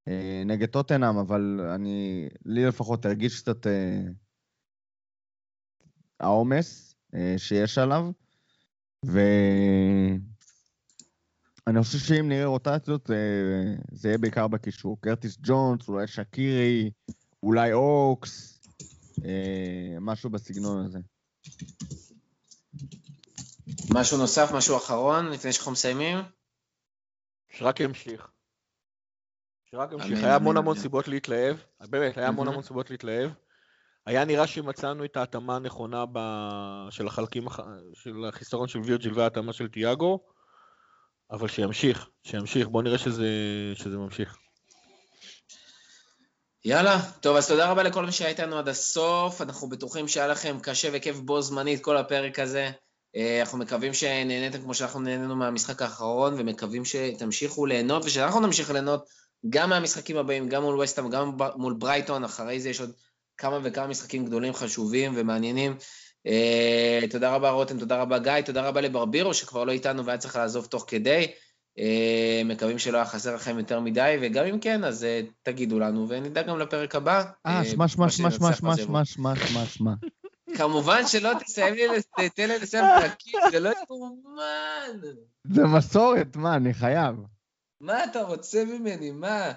אה, 0.07 0.43
נגד 0.45 0.69
טוטנאם, 0.69 1.17
אבל 1.17 1.59
אני, 1.75 2.29
לי 2.45 2.65
לפחות 2.65 3.05
הרגיש 3.05 3.41
קצת 3.41 3.67
אה, 3.67 4.01
העומס 6.19 6.95
אה, 7.15 7.33
שיש 7.37 7.77
עליו, 7.77 8.11
ואני 9.05 10.19
חושב 11.83 11.97
שאם 11.97 12.29
נראה 12.29 12.45
רוטציות, 12.45 13.11
אה, 13.11 13.15
זה 13.91 14.07
יהיה 14.07 14.17
בעיקר 14.17 14.47
בקישור. 14.47 14.97
קרטיס 15.01 15.37
ג'ונס, 15.41 15.87
אולי 15.87 16.07
שקירי, 16.07 16.91
אולי 17.43 17.73
אוקס, 17.73 18.61
אה, 19.25 19.97
משהו 20.01 20.29
בסגנון 20.29 20.85
הזה. 20.85 20.99
משהו 23.93 24.17
נוסף, 24.17 24.49
משהו 24.53 24.77
אחרון, 24.77 25.29
לפני 25.29 25.53
שאנחנו 25.53 25.71
מסיימים? 25.71 26.17
שרק 27.49 27.79
ימשיך. 27.79 28.31
שרק 29.71 29.91
ימשיך. 29.91 30.11
אמן, 30.11 30.23
היה 30.25 30.35
המון 30.35 30.57
המון. 30.57 30.77
סיבות 30.77 31.07
להתלהב, 31.07 31.57
באמת, 31.81 32.17
היה 32.17 32.27
המון. 32.27 32.47
המון 32.47 32.63
סיבות 32.63 32.89
להתלהב. 32.89 33.29
היה 34.05 34.25
נראה 34.25 34.47
שמצאנו 34.47 35.05
את 35.05 35.17
ההתאמה 35.17 35.55
הנכונה 35.55 36.05
ב... 36.13 36.19
של 36.89 37.07
החלקים, 37.07 37.47
הח- 37.47 37.59
של 37.93 38.25
החיסרון 38.29 38.67
של 38.67 38.79
וירג'יל 38.79 39.19
וההתאמה 39.19 39.53
של 39.53 39.67
תיאגו, 39.67 40.19
אבל 41.31 41.47
שימשיך, 41.47 42.09
שימשיך, 42.23 42.67
בואו 42.67 42.83
נראה 42.83 42.97
שזה, 42.97 43.27
שזה 43.75 43.97
ממשיך. 43.97 44.37
יאללה, 46.65 46.99
טוב, 47.21 47.37
אז 47.37 47.47
תודה 47.47 47.71
רבה 47.71 47.83
לכל 47.83 48.05
מי 48.05 48.11
שהיה 48.11 48.29
איתנו 48.29 48.57
עד 48.57 48.67
הסוף. 48.67 49.41
אנחנו 49.41 49.69
בטוחים 49.69 50.07
שהיה 50.07 50.27
לכם 50.27 50.57
קשה 50.63 50.89
וכיף 50.93 51.19
בו 51.19 51.41
זמנית 51.41 51.83
כל 51.83 51.97
הפרק 51.97 52.39
הזה. 52.39 52.71
אה, 53.15 53.39
אנחנו 53.41 53.57
מקווים 53.57 53.93
שנהניתם 53.93 54.61
כמו 54.61 54.73
שאנחנו 54.73 54.99
נהנינו 54.99 55.35
מהמשחק 55.35 55.81
האחרון, 55.81 56.33
ומקווים 56.37 56.85
שתמשיכו 56.85 57.65
ליהנות, 57.65 58.05
ושאנחנו 58.05 58.39
נמשיך 58.39 58.71
ליהנות 58.71 59.20
גם 59.49 59.69
מהמשחקים 59.69 60.17
הבאים, 60.17 60.49
גם 60.49 60.63
מול 60.63 60.79
וסטהאם, 60.79 61.09
גם 61.09 61.37
מול 61.55 61.73
ברייטון, 61.73 62.23
אחרי 62.23 62.59
זה 62.59 62.69
יש 62.69 62.79
עוד 62.79 62.91
כמה 63.37 63.59
וכמה 63.63 63.87
משחקים 63.87 64.25
גדולים, 64.25 64.53
חשובים 64.53 65.13
ומעניינים. 65.15 65.75
אה, 66.27 66.99
תודה 67.09 67.35
רבה 67.35 67.49
רותם, 67.49 67.79
תודה 67.79 68.01
רבה 68.01 68.19
גיא, 68.19 68.41
תודה 68.41 68.67
רבה 68.67 68.81
לברבירו 68.81 69.33
שכבר 69.33 69.63
לא 69.63 69.71
איתנו 69.71 70.05
והיה 70.05 70.17
צריך 70.17 70.35
לעזוב 70.35 70.65
תוך 70.65 70.85
כדי. 70.87 71.27
אה, 71.79 72.41
מקווים 72.45 72.79
שלא 72.79 72.97
היה 72.97 73.05
חסר 73.05 73.35
לכם 73.35 73.59
יותר 73.59 73.79
מדי, 73.79 74.17
וגם 74.21 74.45
אם 74.45 74.59
כן, 74.59 74.83
אז 74.83 75.03
אה, 75.03 75.21
תגידו 75.43 75.79
לנו, 75.79 76.09
ונדע 76.09 76.41
גם 76.41 76.59
לפרק 76.59 76.95
הבא. 76.95 77.23
אה, 77.45 77.65
שמע, 77.65 77.87
שמע, 77.87 78.05
מה 78.05 78.11
שמע, 78.11 78.31
שננצח 78.31 78.59
שמע, 78.59 78.71
בזה. 78.71 78.83
שמע, 78.83 79.05
שמע, 79.05 79.35
שמע, 79.35 79.65
שמע. 79.65 79.93
כמובן 80.57 81.07
שלא 81.07 81.31
תסיים 81.39 81.73
לי, 81.73 82.29
תתן 82.29 82.47
לי 82.47 82.59
לסיים 82.59 82.85
פרקים, 82.99 83.39
זה 83.51 83.59
לא 83.59 83.69
יאומן. 83.69 85.09
זה 85.43 85.65
מסורת, 85.65 86.35
מה, 86.35 86.55
אני 86.55 86.73
חייב. 86.73 87.15
מה 87.81 88.03
אתה 88.03 88.21
רוצה 88.21 88.65
ממני, 88.65 89.11
מה? 89.11 89.51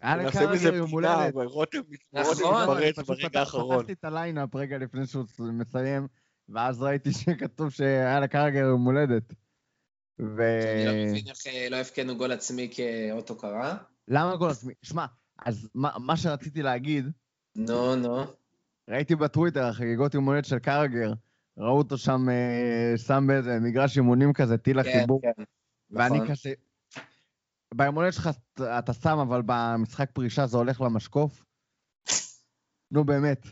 היה 0.00 0.16
נעשה 0.16 0.50
מזה 0.52 0.70
פינה. 0.90 1.28
אבל 1.28 1.46
רותם 1.46 1.78
נכון, 2.12 2.32
מתפרץ 2.32 2.98
פשוט 2.98 3.22
ברגע 3.22 3.40
האחרון. 3.40 3.76
פתחתי 3.76 3.92
את 3.92 4.04
הליינאפ 4.04 4.54
רגע 4.54 4.78
לפני 4.78 5.06
שהוא 5.06 5.24
מסיים, 5.38 6.08
ואז 6.48 6.82
ראיתי 6.82 7.12
שכתוב 7.12 7.70
שהיה 7.70 8.20
לקרגר 8.20 8.58
יום 8.58 8.84
הולדת. 8.84 9.34
ו... 10.20 10.42
אני 10.74 10.86
לא 10.86 10.92
מבין 10.92 11.24
איך 11.28 11.46
אה, 11.46 11.68
לא 11.70 11.76
הבקענו 11.76 12.16
גול 12.16 12.32
עצמי 12.32 12.70
כאוטוקרה. 12.72 13.76
למה 14.08 14.36
גול 14.36 14.50
עצמי? 14.50 14.74
שמע, 14.82 15.06
אז 15.38 15.68
מה 15.74 15.90
מה 15.98 16.16
שרציתי 16.16 16.62
להגיד, 16.62 17.10
נו, 17.56 17.96
נו. 17.96 18.24
ראיתי 18.88 19.16
בטוויטר, 19.16 19.64
החגיגות 19.64 20.14
יום 20.14 20.24
הולדת 20.24 20.44
של 20.44 20.58
קרגר, 20.58 21.12
ראו 21.58 21.78
אותו 21.78 21.98
שם 21.98 22.28
אה, 22.28 22.98
שם 22.98 23.24
באיזה 23.28 23.58
מגרש 23.60 23.96
אימונים 23.96 24.32
כזה, 24.32 24.58
טיל 24.58 24.82
כן, 24.82 24.88
החיבור, 24.88 25.20
כן. 25.22 25.42
ואני 25.90 26.16
נכון. 26.16 26.28
כזה... 26.28 26.52
ביום 27.74 27.94
הולדת 27.94 28.12
שלך 28.12 28.30
אתה- 28.78 28.92
שם, 28.92 29.18
אבל 29.18 29.42
במשחק 29.46 30.10
פרישה 30.12 30.46
זה 30.46 30.56
הולך 30.56 30.80
למשקוף? 30.80 31.44
נו 32.90 33.04
באמת. 33.04 33.46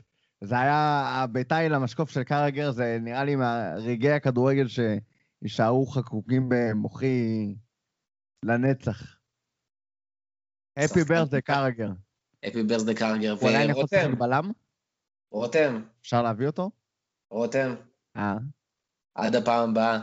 זה 0.44 0.58
היה, 0.58 1.02
הביתה 1.22 1.56
היא 1.56 1.68
למשקוף 1.68 2.10
של 2.10 2.22
קרגר, 2.24 2.70
זה 2.70 2.98
נראה 3.00 3.24
לי 3.24 3.36
מהרגעי 3.36 4.12
הכדורגל 4.12 4.66
שיישארו 4.68 5.86
חקוקים 5.86 6.48
במוחי 6.48 7.54
לנצח. 8.44 9.16
הפי 10.76 11.04
ברסדה 11.08 11.40
קרגר. 11.40 11.88
אפי 12.48 12.62
ברסדה 12.62 12.94
קרגר. 12.94 13.32
הוא 13.40 13.48
עדיין 13.48 13.70
יכול 13.70 13.84
לשחק 13.84 14.18
בלם? 14.18 14.50
רותם, 15.30 15.82
אפשר 16.00 16.22
להביא 16.22 16.46
אותו? 16.46 16.70
רותם, 17.30 17.74
אה. 18.16 18.34
עד 19.14 19.34
הפעם 19.36 19.70
הבאה. 19.70 19.98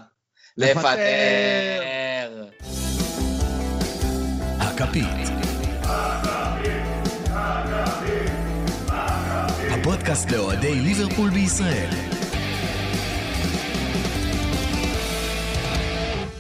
לפטר! 0.58 2.50
הכפית. 4.84 5.30
הפודקאסט 9.72 10.32
לאוהדי 10.32 10.76
ליברפול 10.76 11.30
בישראל. 11.30 12.13